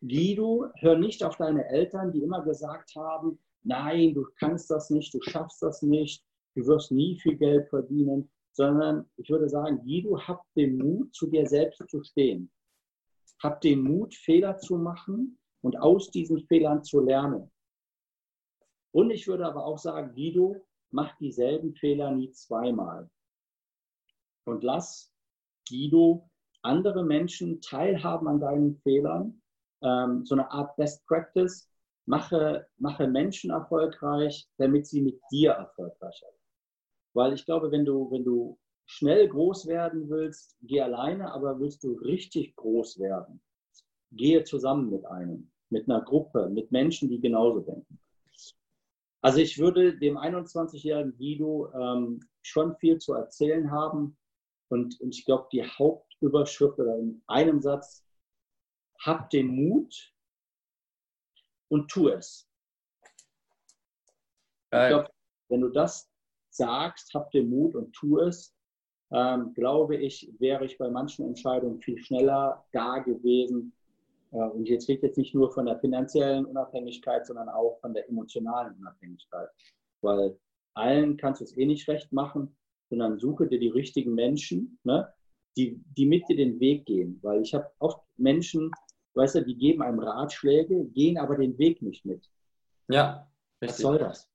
Guido, 0.00 0.66
hör 0.76 0.98
nicht 0.98 1.24
auf 1.24 1.36
deine 1.36 1.66
Eltern, 1.68 2.12
die 2.12 2.22
immer 2.22 2.42
gesagt 2.42 2.94
haben, 2.96 3.38
nein, 3.62 4.14
du 4.14 4.26
kannst 4.38 4.70
das 4.70 4.90
nicht, 4.90 5.12
du 5.14 5.20
schaffst 5.22 5.62
das 5.62 5.82
nicht, 5.82 6.22
du 6.54 6.66
wirst 6.66 6.92
nie 6.92 7.18
viel 7.18 7.36
Geld 7.36 7.68
verdienen, 7.68 8.30
sondern 8.52 9.08
ich 9.16 9.28
würde 9.28 9.48
sagen, 9.48 9.80
Guido, 9.82 10.18
hab 10.18 10.42
den 10.54 10.78
Mut, 10.78 11.14
zu 11.14 11.26
dir 11.28 11.46
selbst 11.46 11.82
zu 11.88 12.02
stehen. 12.02 12.50
Hab 13.42 13.60
den 13.60 13.82
Mut, 13.82 14.14
Fehler 14.14 14.56
zu 14.58 14.76
machen 14.76 15.38
und 15.60 15.78
aus 15.78 16.10
diesen 16.10 16.40
Fehlern 16.46 16.82
zu 16.82 17.00
lernen. 17.00 17.50
Und 18.92 19.10
ich 19.10 19.26
würde 19.26 19.44
aber 19.44 19.66
auch 19.66 19.78
sagen, 19.78 20.14
Guido, 20.14 20.56
mach 20.96 21.14
dieselben 21.18 21.74
Fehler 21.74 22.10
nie 22.10 22.32
zweimal. 22.32 23.10
Und 24.44 24.64
lass 24.64 25.12
Guido 25.68 26.30
andere 26.62 27.04
Menschen 27.04 27.60
teilhaben 27.60 28.26
an 28.28 28.40
deinen 28.40 28.76
Fehlern. 28.78 29.42
Ähm, 29.82 30.24
so 30.24 30.34
eine 30.34 30.50
Art 30.50 30.74
Best 30.76 31.06
Practice. 31.06 31.70
Mache, 32.06 32.66
mache 32.78 33.08
Menschen 33.08 33.50
erfolgreich, 33.50 34.48
damit 34.58 34.86
sie 34.86 35.02
mit 35.02 35.20
dir 35.30 35.50
erfolgreich 35.50 36.22
werden. 36.22 36.40
Weil 37.14 37.32
ich 37.34 37.44
glaube, 37.44 37.70
wenn 37.72 37.84
du, 37.84 38.10
wenn 38.10 38.24
du 38.24 38.58
schnell 38.86 39.28
groß 39.28 39.66
werden 39.66 40.08
willst, 40.08 40.56
geh 40.62 40.80
alleine, 40.80 41.32
aber 41.32 41.58
willst 41.58 41.82
du 41.82 41.92
richtig 41.94 42.54
groß 42.56 43.00
werden, 43.00 43.42
gehe 44.12 44.44
zusammen 44.44 44.88
mit 44.88 45.04
einem, 45.04 45.50
mit 45.68 45.90
einer 45.90 46.00
Gruppe, 46.00 46.48
mit 46.48 46.70
Menschen, 46.70 47.08
die 47.08 47.20
genauso 47.20 47.60
denken. 47.60 47.98
Also 49.22 49.38
ich 49.38 49.58
würde 49.58 49.98
dem 49.98 50.16
21-jährigen 50.16 51.16
Guido 51.16 51.72
ähm, 51.74 52.20
schon 52.42 52.76
viel 52.76 52.98
zu 52.98 53.14
erzählen 53.14 53.70
haben. 53.70 54.16
und, 54.68 55.00
und 55.00 55.14
ich 55.14 55.24
glaube, 55.24 55.48
die 55.52 55.64
Hauptüberschrift 55.64 56.78
oder 56.78 56.96
in 56.98 57.22
einem 57.26 57.60
Satz, 57.60 58.04
hab 59.00 59.30
den 59.30 59.48
Mut 59.48 60.12
und 61.68 61.88
tu 61.90 62.08
es. 62.08 62.48
Ich 64.72 64.88
glaube, 64.88 65.10
wenn 65.48 65.60
du 65.60 65.68
das 65.68 66.10
sagst, 66.50 67.14
hab 67.14 67.30
den 67.30 67.48
Mut 67.48 67.74
und 67.74 67.92
tu 67.92 68.18
es, 68.18 68.54
ähm, 69.12 69.54
glaube 69.54 69.96
ich, 69.96 70.32
wäre 70.38 70.64
ich 70.64 70.78
bei 70.78 70.90
manchen 70.90 71.26
Entscheidungen 71.26 71.80
viel 71.80 71.98
schneller 71.98 72.66
da 72.72 72.98
gewesen. 72.98 73.72
Äh, 74.32 74.38
und 74.38 74.68
jetzt 74.68 74.88
ich 74.88 75.02
jetzt 75.02 75.18
nicht 75.18 75.34
nur 75.34 75.52
von 75.52 75.66
der 75.66 75.78
finanziellen 75.78 76.44
Unabhängigkeit, 76.44 77.26
sondern 77.26 77.48
auch 77.48 77.78
von 77.80 77.94
der 77.94 78.08
emotionalen 78.08 78.74
Unabhängigkeit. 78.78 79.48
Weil 80.00 80.38
allen 80.74 81.16
kannst 81.16 81.40
du 81.40 81.44
es 81.44 81.56
eh 81.56 81.66
nicht 81.66 81.88
recht 81.88 82.12
machen, 82.12 82.56
sondern 82.90 83.18
suche 83.18 83.46
dir 83.46 83.58
die 83.58 83.68
richtigen 83.68 84.14
Menschen, 84.14 84.78
ne, 84.84 85.12
die, 85.56 85.82
die 85.96 86.06
mit 86.06 86.28
dir 86.28 86.36
den 86.36 86.60
Weg 86.60 86.86
gehen. 86.86 87.18
Weil 87.22 87.42
ich 87.42 87.54
habe 87.54 87.70
oft 87.78 88.00
Menschen, 88.16 88.70
weißt 89.14 89.36
du, 89.36 89.44
die 89.44 89.56
geben 89.56 89.82
einem 89.82 89.98
Ratschläge, 89.98 90.84
gehen 90.86 91.18
aber 91.18 91.36
den 91.36 91.58
Weg 91.58 91.82
nicht 91.82 92.04
mit. 92.04 92.28
Ja. 92.88 93.30
Richtig. 93.62 93.70
Was 93.70 93.78
soll 93.78 93.98
das? 93.98 94.30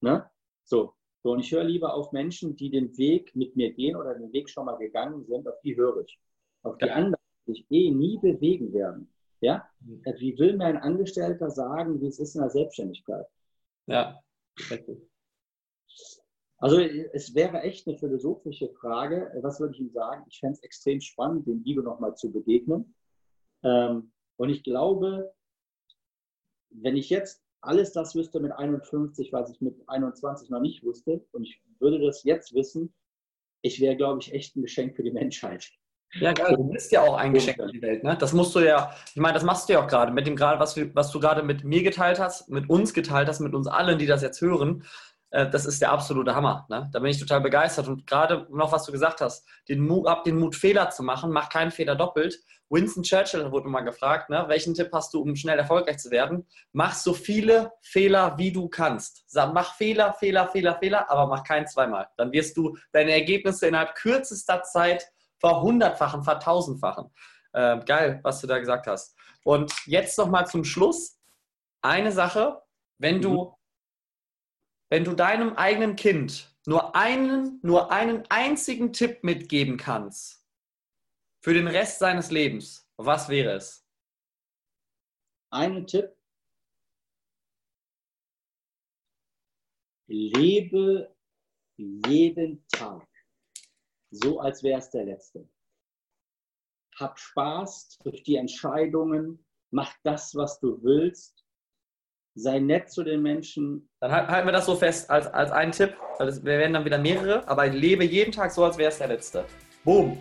Ne? 0.00 0.28
So. 0.64 0.94
so, 1.22 1.32
und 1.32 1.40
ich 1.40 1.52
höre 1.52 1.64
lieber 1.64 1.94
auf 1.94 2.12
Menschen, 2.12 2.56
die 2.56 2.70
den 2.70 2.96
Weg 2.98 3.34
mit 3.36 3.54
mir 3.54 3.72
gehen 3.72 3.96
oder 3.96 4.14
den 4.14 4.32
Weg 4.32 4.50
schon 4.50 4.66
mal 4.66 4.76
gegangen 4.76 5.24
sind, 5.26 5.46
auf 5.46 5.60
die 5.62 5.76
höre 5.76 6.02
ich. 6.02 6.18
Auf 6.62 6.76
die 6.78 6.86
ja. 6.86 6.94
anderen, 6.94 7.22
die 7.46 7.52
sich 7.52 7.66
eh 7.70 7.90
nie 7.90 8.18
bewegen 8.18 8.72
werden. 8.72 9.13
Ja? 9.44 9.68
Mhm. 9.80 10.02
Wie 10.18 10.38
will 10.38 10.56
mir 10.56 10.64
ein 10.64 10.78
Angestellter 10.78 11.50
sagen, 11.50 12.00
wie 12.00 12.06
es 12.06 12.18
ist 12.18 12.34
in 12.34 12.40
der 12.40 12.50
Selbstständigkeit? 12.50 13.26
Ja, 13.86 14.18
richtig. 14.70 14.98
Also 16.56 16.78
es 16.78 17.34
wäre 17.34 17.60
echt 17.60 17.86
eine 17.86 17.98
philosophische 17.98 18.70
Frage. 18.70 19.30
Was 19.42 19.60
würde 19.60 19.74
ich 19.74 19.80
ihm 19.80 19.90
sagen? 19.90 20.24
Ich 20.30 20.40
fände 20.40 20.54
es 20.54 20.62
extrem 20.62 21.00
spannend, 21.00 21.46
dem 21.46 21.62
Guido 21.62 21.82
nochmal 21.82 22.16
zu 22.16 22.32
begegnen. 22.32 22.94
Ähm, 23.62 24.12
und 24.36 24.48
ich 24.48 24.62
glaube, 24.62 25.34
wenn 26.70 26.96
ich 26.96 27.10
jetzt 27.10 27.44
alles 27.60 27.92
das 27.92 28.14
wüsste 28.14 28.40
mit 28.40 28.52
51, 28.52 29.30
was 29.32 29.50
ich 29.50 29.60
mit 29.60 29.76
21 29.88 30.48
noch 30.48 30.60
nicht 30.60 30.82
wusste, 30.82 31.26
und 31.32 31.44
ich 31.44 31.62
würde 31.80 32.00
das 32.00 32.24
jetzt 32.24 32.54
wissen, 32.54 32.94
ich 33.60 33.80
wäre, 33.80 33.96
glaube 33.96 34.20
ich, 34.20 34.32
echt 34.32 34.56
ein 34.56 34.62
Geschenk 34.62 34.96
für 34.96 35.02
die 35.02 35.12
Menschheit. 35.12 35.70
Ja, 36.20 36.32
geil. 36.32 36.54
Du 36.56 36.64
bist 36.64 36.92
ja 36.92 37.02
auch 37.02 37.16
ein 37.16 37.32
Geschenk 37.32 37.56
für 37.56 37.72
die 37.72 37.82
Welt. 37.82 38.04
Ne? 38.04 38.16
Das 38.18 38.32
musst 38.32 38.54
du 38.54 38.60
ja, 38.60 38.94
ich 39.08 39.20
meine, 39.20 39.34
das 39.34 39.42
machst 39.42 39.68
du 39.68 39.72
ja 39.72 39.82
auch 39.82 39.86
gerade 39.86 40.12
mit 40.12 40.26
dem 40.26 40.36
gerade, 40.36 40.60
was, 40.60 40.76
was 40.94 41.10
du 41.10 41.20
gerade 41.20 41.42
mit 41.42 41.64
mir 41.64 41.82
geteilt 41.82 42.18
hast, 42.18 42.48
mit 42.48 42.68
uns 42.70 42.94
geteilt 42.94 43.28
hast, 43.28 43.40
mit 43.40 43.54
uns 43.54 43.66
allen, 43.66 43.98
die 43.98 44.06
das 44.06 44.22
jetzt 44.22 44.40
hören. 44.40 44.84
Äh, 45.30 45.50
das 45.50 45.66
ist 45.66 45.82
der 45.82 45.90
absolute 45.90 46.34
Hammer. 46.34 46.66
Ne? 46.70 46.88
Da 46.92 47.00
bin 47.00 47.10
ich 47.10 47.18
total 47.18 47.40
begeistert. 47.40 47.88
Und 47.88 48.06
gerade 48.06 48.46
noch, 48.50 48.72
was 48.72 48.84
du 48.84 48.92
gesagt 48.92 49.20
hast, 49.20 49.46
den 49.68 49.80
Mut, 49.80 50.06
ab 50.06 50.24
den 50.24 50.38
Mut, 50.38 50.54
Fehler 50.54 50.90
zu 50.90 51.02
machen, 51.02 51.32
mach 51.32 51.48
keinen 51.48 51.72
Fehler 51.72 51.96
doppelt. 51.96 52.38
Winston 52.70 53.02
Churchill 53.02 53.52
wurde 53.52 53.68
mal 53.68 53.82
gefragt, 53.82 54.30
ne? 54.30 54.44
welchen 54.48 54.74
Tipp 54.74 54.90
hast 54.92 55.12
du, 55.12 55.20
um 55.20 55.36
schnell 55.36 55.58
erfolgreich 55.58 55.98
zu 55.98 56.10
werden? 56.10 56.46
Mach 56.72 56.94
so 56.94 57.12
viele 57.12 57.72
Fehler, 57.82 58.38
wie 58.38 58.52
du 58.52 58.68
kannst. 58.68 59.24
Sag, 59.26 59.52
mach 59.52 59.74
Fehler, 59.74 60.14
Fehler, 60.14 60.48
Fehler, 60.48 60.78
Fehler, 60.78 61.10
aber 61.10 61.26
mach 61.26 61.44
keinen 61.44 61.66
zweimal. 61.66 62.08
Dann 62.16 62.32
wirst 62.32 62.56
du 62.56 62.76
deine 62.92 63.12
Ergebnisse 63.12 63.66
innerhalb 63.66 63.94
kürzester 63.94 64.62
Zeit 64.62 65.06
verhundertfachen, 65.44 66.22
vertausendfachen. 66.22 67.10
Äh, 67.52 67.80
geil, 67.84 68.20
was 68.22 68.40
du 68.40 68.46
da 68.46 68.58
gesagt 68.58 68.86
hast. 68.86 69.16
Und 69.44 69.72
jetzt 69.86 70.16
noch 70.18 70.28
mal 70.28 70.46
zum 70.46 70.64
Schluss 70.64 71.18
eine 71.82 72.12
Sache, 72.12 72.62
wenn 72.98 73.20
du 73.20 73.44
mhm 73.44 73.54
wenn 74.94 75.02
du 75.02 75.14
deinem 75.14 75.54
eigenen 75.56 75.96
Kind 75.96 76.54
nur 76.66 76.94
einen, 76.94 77.58
nur 77.62 77.90
einen 77.90 78.24
einzigen 78.30 78.92
Tipp 78.92 79.24
mitgeben 79.24 79.76
kannst 79.76 80.46
für 81.42 81.52
den 81.52 81.66
Rest 81.66 81.98
seines 81.98 82.30
Lebens, 82.30 82.88
was 82.96 83.28
wäre 83.28 83.54
es? 83.56 83.84
Einen 85.50 85.84
Tipp. 85.86 86.16
Lebe 90.06 91.16
jeden 91.76 92.64
Tag 92.68 93.04
so, 94.14 94.40
als 94.40 94.62
wäre 94.62 94.78
es 94.78 94.90
der 94.90 95.04
letzte. 95.04 95.48
Hab 96.96 97.18
Spaß 97.18 97.98
durch 98.04 98.22
die 98.22 98.36
Entscheidungen, 98.36 99.44
mach 99.70 99.94
das, 100.04 100.34
was 100.34 100.60
du 100.60 100.82
willst 100.82 101.44
sei 102.34 102.58
nett 102.58 102.90
zu 102.90 103.04
den 103.04 103.22
Menschen. 103.22 103.88
Dann 104.00 104.12
halten 104.12 104.46
wir 104.46 104.52
das 104.52 104.66
so 104.66 104.74
fest 104.74 105.08
als, 105.10 105.26
als 105.28 105.50
einen 105.50 105.72
Tipp, 105.72 105.94
weil 106.18 106.28
es, 106.28 106.44
wir 106.44 106.58
werden 106.58 106.72
dann 106.72 106.84
wieder 106.84 106.98
mehrere, 106.98 107.46
aber 107.48 107.66
lebe 107.66 108.04
jeden 108.04 108.32
Tag 108.32 108.50
so, 108.50 108.64
als 108.64 108.76
wäre 108.76 108.90
es 108.90 108.98
der 108.98 109.08
letzte. 109.08 109.44
Boom. 109.84 110.18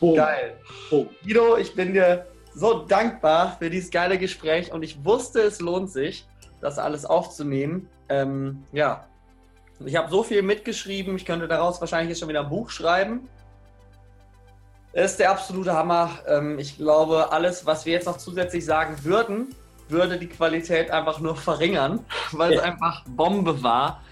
Boom. 0.00 0.16
Geil. 0.16 0.56
Boom. 0.90 1.08
Guido, 1.22 1.56
ich 1.56 1.74
bin 1.74 1.92
dir 1.92 2.26
so 2.54 2.80
dankbar 2.86 3.56
für 3.58 3.70
dieses 3.70 3.90
geile 3.90 4.18
Gespräch 4.18 4.72
und 4.72 4.82
ich 4.82 5.04
wusste, 5.04 5.40
es 5.40 5.60
lohnt 5.60 5.90
sich, 5.90 6.26
das 6.60 6.78
alles 6.78 7.04
aufzunehmen. 7.04 7.88
Ähm, 8.08 8.64
ja, 8.72 9.06
ich 9.86 9.96
habe 9.96 10.10
so 10.10 10.22
viel 10.22 10.42
mitgeschrieben, 10.42 11.16
ich 11.16 11.24
könnte 11.24 11.48
daraus 11.48 11.80
wahrscheinlich 11.80 12.10
jetzt 12.10 12.20
schon 12.20 12.28
wieder 12.28 12.40
ein 12.40 12.48
Buch 12.48 12.70
schreiben. 12.70 13.28
Es 14.92 15.12
ist 15.12 15.20
der 15.20 15.30
absolute 15.30 15.72
Hammer. 15.72 16.10
Ähm, 16.26 16.58
ich 16.58 16.76
glaube, 16.76 17.32
alles, 17.32 17.64
was 17.64 17.86
wir 17.86 17.94
jetzt 17.94 18.06
noch 18.06 18.18
zusätzlich 18.18 18.64
sagen 18.64 18.96
würden, 19.02 19.54
würde 19.88 20.18
die 20.18 20.28
Qualität 20.28 20.90
einfach 20.90 21.18
nur 21.20 21.36
verringern, 21.48 22.04
weil 22.32 22.52
ja. 22.52 22.58
es 22.58 22.64
einfach 22.64 23.04
Bombe 23.06 23.62
war. 23.62 24.02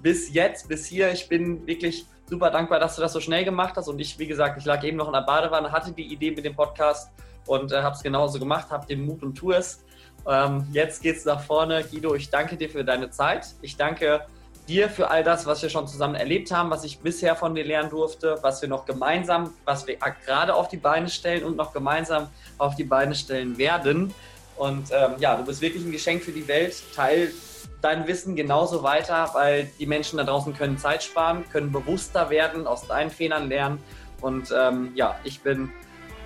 Bis 0.00 0.32
jetzt, 0.32 0.68
bis 0.68 0.86
hier. 0.86 1.12
Ich 1.12 1.28
bin 1.28 1.66
wirklich 1.66 2.06
super 2.28 2.50
dankbar, 2.50 2.80
dass 2.80 2.96
du 2.96 3.02
das 3.02 3.12
so 3.12 3.20
schnell 3.20 3.44
gemacht 3.44 3.76
hast. 3.76 3.88
Und 3.88 3.98
ich, 3.98 4.18
wie 4.18 4.26
gesagt, 4.26 4.58
ich 4.58 4.64
lag 4.64 4.82
eben 4.82 4.96
noch 4.96 5.06
in 5.06 5.12
der 5.12 5.20
Badewanne, 5.20 5.70
hatte 5.70 5.92
die 5.92 6.12
Idee 6.12 6.30
mit 6.30 6.44
dem 6.44 6.56
Podcast 6.56 7.10
und 7.46 7.72
äh, 7.72 7.82
habe 7.82 7.94
es 7.94 8.02
genauso 8.02 8.38
gemacht, 8.38 8.70
habe 8.70 8.86
den 8.86 9.04
Mut 9.04 9.22
und 9.22 9.34
tu 9.34 9.52
es. 9.52 9.84
Ähm, 10.26 10.66
jetzt 10.72 11.04
es 11.04 11.24
nach 11.24 11.40
vorne. 11.40 11.84
Guido, 11.84 12.14
ich 12.14 12.30
danke 12.30 12.56
dir 12.56 12.70
für 12.70 12.84
deine 12.84 13.10
Zeit. 13.10 13.46
Ich 13.60 13.76
danke 13.76 14.26
dir 14.68 14.88
für 14.88 15.10
all 15.10 15.24
das, 15.24 15.46
was 15.46 15.62
wir 15.62 15.70
schon 15.70 15.86
zusammen 15.86 16.14
erlebt 16.14 16.50
haben, 16.50 16.70
was 16.70 16.84
ich 16.84 17.00
bisher 17.00 17.36
von 17.36 17.54
dir 17.54 17.64
lernen 17.64 17.90
durfte, 17.90 18.38
was 18.42 18.62
wir 18.62 18.68
noch 18.68 18.84
gemeinsam, 18.86 19.52
was 19.64 19.86
wir 19.86 19.96
gerade 20.24 20.54
auf 20.54 20.68
die 20.68 20.76
Beine 20.76 21.08
stellen 21.08 21.44
und 21.44 21.56
noch 21.56 21.72
gemeinsam 21.72 22.28
auf 22.58 22.76
die 22.76 22.84
Beine 22.84 23.14
stellen 23.14 23.58
werden. 23.58 24.14
Und 24.56 24.90
ähm, 24.92 25.14
ja, 25.18 25.36
du 25.36 25.44
bist 25.44 25.60
wirklich 25.60 25.84
ein 25.84 25.92
Geschenk 25.92 26.22
für 26.22 26.32
die 26.32 26.46
Welt. 26.46 26.74
Teil 26.94 27.32
dein 27.80 28.06
Wissen 28.06 28.36
genauso 28.36 28.82
weiter, 28.82 29.30
weil 29.32 29.68
die 29.78 29.86
Menschen 29.86 30.16
da 30.16 30.24
draußen 30.24 30.54
können 30.54 30.78
Zeit 30.78 31.02
sparen, 31.02 31.44
können 31.50 31.72
bewusster 31.72 32.30
werden, 32.30 32.66
aus 32.66 32.86
deinen 32.86 33.10
Fehlern 33.10 33.48
lernen. 33.48 33.82
Und 34.20 34.54
ähm, 34.56 34.92
ja, 34.94 35.18
ich 35.24 35.40
bin 35.40 35.72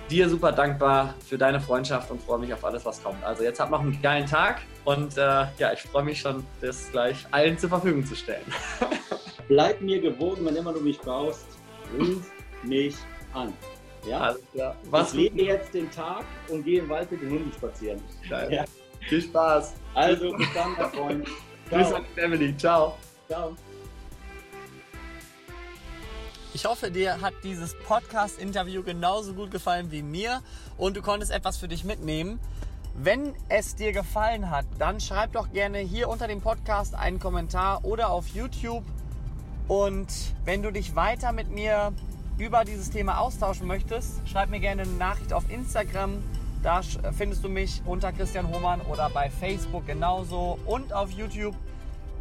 dir 0.09 0.29
super 0.29 0.51
dankbar 0.51 1.15
für 1.25 1.37
deine 1.37 1.59
Freundschaft 1.59 2.11
und 2.11 2.21
freue 2.21 2.39
mich 2.39 2.53
auf 2.53 2.63
alles, 2.63 2.85
was 2.85 3.03
kommt. 3.03 3.23
Also 3.23 3.43
jetzt 3.43 3.59
habt 3.59 3.71
noch 3.71 3.81
einen 3.81 4.01
geilen 4.01 4.25
Tag 4.25 4.61
und 4.85 5.17
äh, 5.17 5.45
ja, 5.57 5.73
ich 5.73 5.81
freue 5.81 6.03
mich 6.03 6.19
schon, 6.19 6.43
das 6.61 6.89
gleich 6.91 7.25
allen 7.31 7.57
zur 7.57 7.69
Verfügung 7.69 8.05
zu 8.05 8.15
stellen. 8.15 8.45
Bleib 9.47 9.81
mir 9.81 10.01
gewogen, 10.01 10.45
wenn 10.45 10.55
immer 10.55 10.73
du 10.73 10.81
mich 10.81 10.99
brauchst. 10.99 11.45
Ruf 11.97 12.31
mich 12.63 12.95
an. 13.33 13.53
Ja? 14.07 14.19
Alles 14.19 14.41
klar. 14.53 14.75
Was 14.89 15.13
ich 15.13 15.19
lebe 15.19 15.43
jetzt 15.43 15.73
den 15.73 15.89
Tag 15.91 16.25
und 16.49 16.63
gehe 16.63 16.79
im 16.79 16.89
Wald 16.89 17.11
mit 17.11 17.21
den 17.21 17.31
Hunden 17.31 17.51
spazieren. 17.53 18.01
Ja. 18.29 18.65
Viel 19.07 19.21
Spaß. 19.21 19.75
Also, 19.93 20.33
bis 20.33 20.47
dann, 20.53 20.73
mein 20.77 20.91
Freund. 20.91 21.27
Tschüss 21.69 21.93
an 21.93 22.03
die 22.03 22.21
Family. 22.21 22.57
Ciao. 22.57 22.97
Ciao. 23.27 23.55
Ich 26.57 26.65
hoffe, 26.65 26.89
dir 26.89 27.21
hat 27.21 27.35
dieses 27.43 27.75
Podcast-Interview 27.75 28.81
genauso 28.81 29.35
gut 29.35 29.51
gefallen 29.51 29.91
wie 29.91 30.01
mir 30.01 30.41
und 30.75 30.97
du 30.97 31.03
konntest 31.03 31.31
etwas 31.31 31.57
für 31.57 31.67
dich 31.67 31.83
mitnehmen. 31.83 32.39
Wenn 32.95 33.35
es 33.47 33.75
dir 33.75 33.91
gefallen 33.91 34.49
hat, 34.49 34.65
dann 34.79 34.99
schreib 34.99 35.33
doch 35.33 35.51
gerne 35.51 35.77
hier 35.77 36.09
unter 36.09 36.27
dem 36.27 36.41
Podcast 36.41 36.95
einen 36.95 37.19
Kommentar 37.19 37.85
oder 37.85 38.09
auf 38.09 38.29
YouTube. 38.29 38.83
Und 39.67 40.07
wenn 40.45 40.63
du 40.63 40.71
dich 40.71 40.95
weiter 40.95 41.31
mit 41.31 41.51
mir 41.51 41.93
über 42.39 42.65
dieses 42.65 42.89
Thema 42.89 43.19
austauschen 43.19 43.67
möchtest, 43.67 44.27
schreib 44.27 44.49
mir 44.49 44.59
gerne 44.59 44.81
eine 44.81 44.91
Nachricht 44.93 45.33
auf 45.33 45.47
Instagram. 45.51 46.23
Da 46.63 46.81
findest 47.15 47.43
du 47.43 47.49
mich 47.49 47.83
unter 47.85 48.11
Christian 48.11 48.51
Hohmann 48.51 48.81
oder 48.81 49.11
bei 49.11 49.29
Facebook 49.29 49.85
genauso 49.85 50.57
und 50.65 50.91
auf 50.91 51.11
YouTube. 51.11 51.53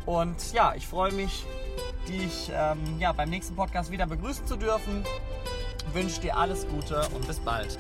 Und 0.07 0.53
ja, 0.53 0.73
ich 0.77 0.87
freue 0.87 1.13
mich, 1.13 1.45
dich 2.09 2.51
ähm, 2.55 2.79
ja, 2.99 3.13
beim 3.13 3.29
nächsten 3.29 3.57
Podcast 3.57 3.91
wieder 3.91 4.07
begrüßen 4.07 4.47
zu 4.47 4.57
dürfen. 4.57 5.05
Wünsche 5.93 6.21
dir 6.21 6.37
alles 6.37 6.67
Gute 6.69 7.09
und 7.15 7.27
bis 7.27 7.39
bald. 7.41 7.79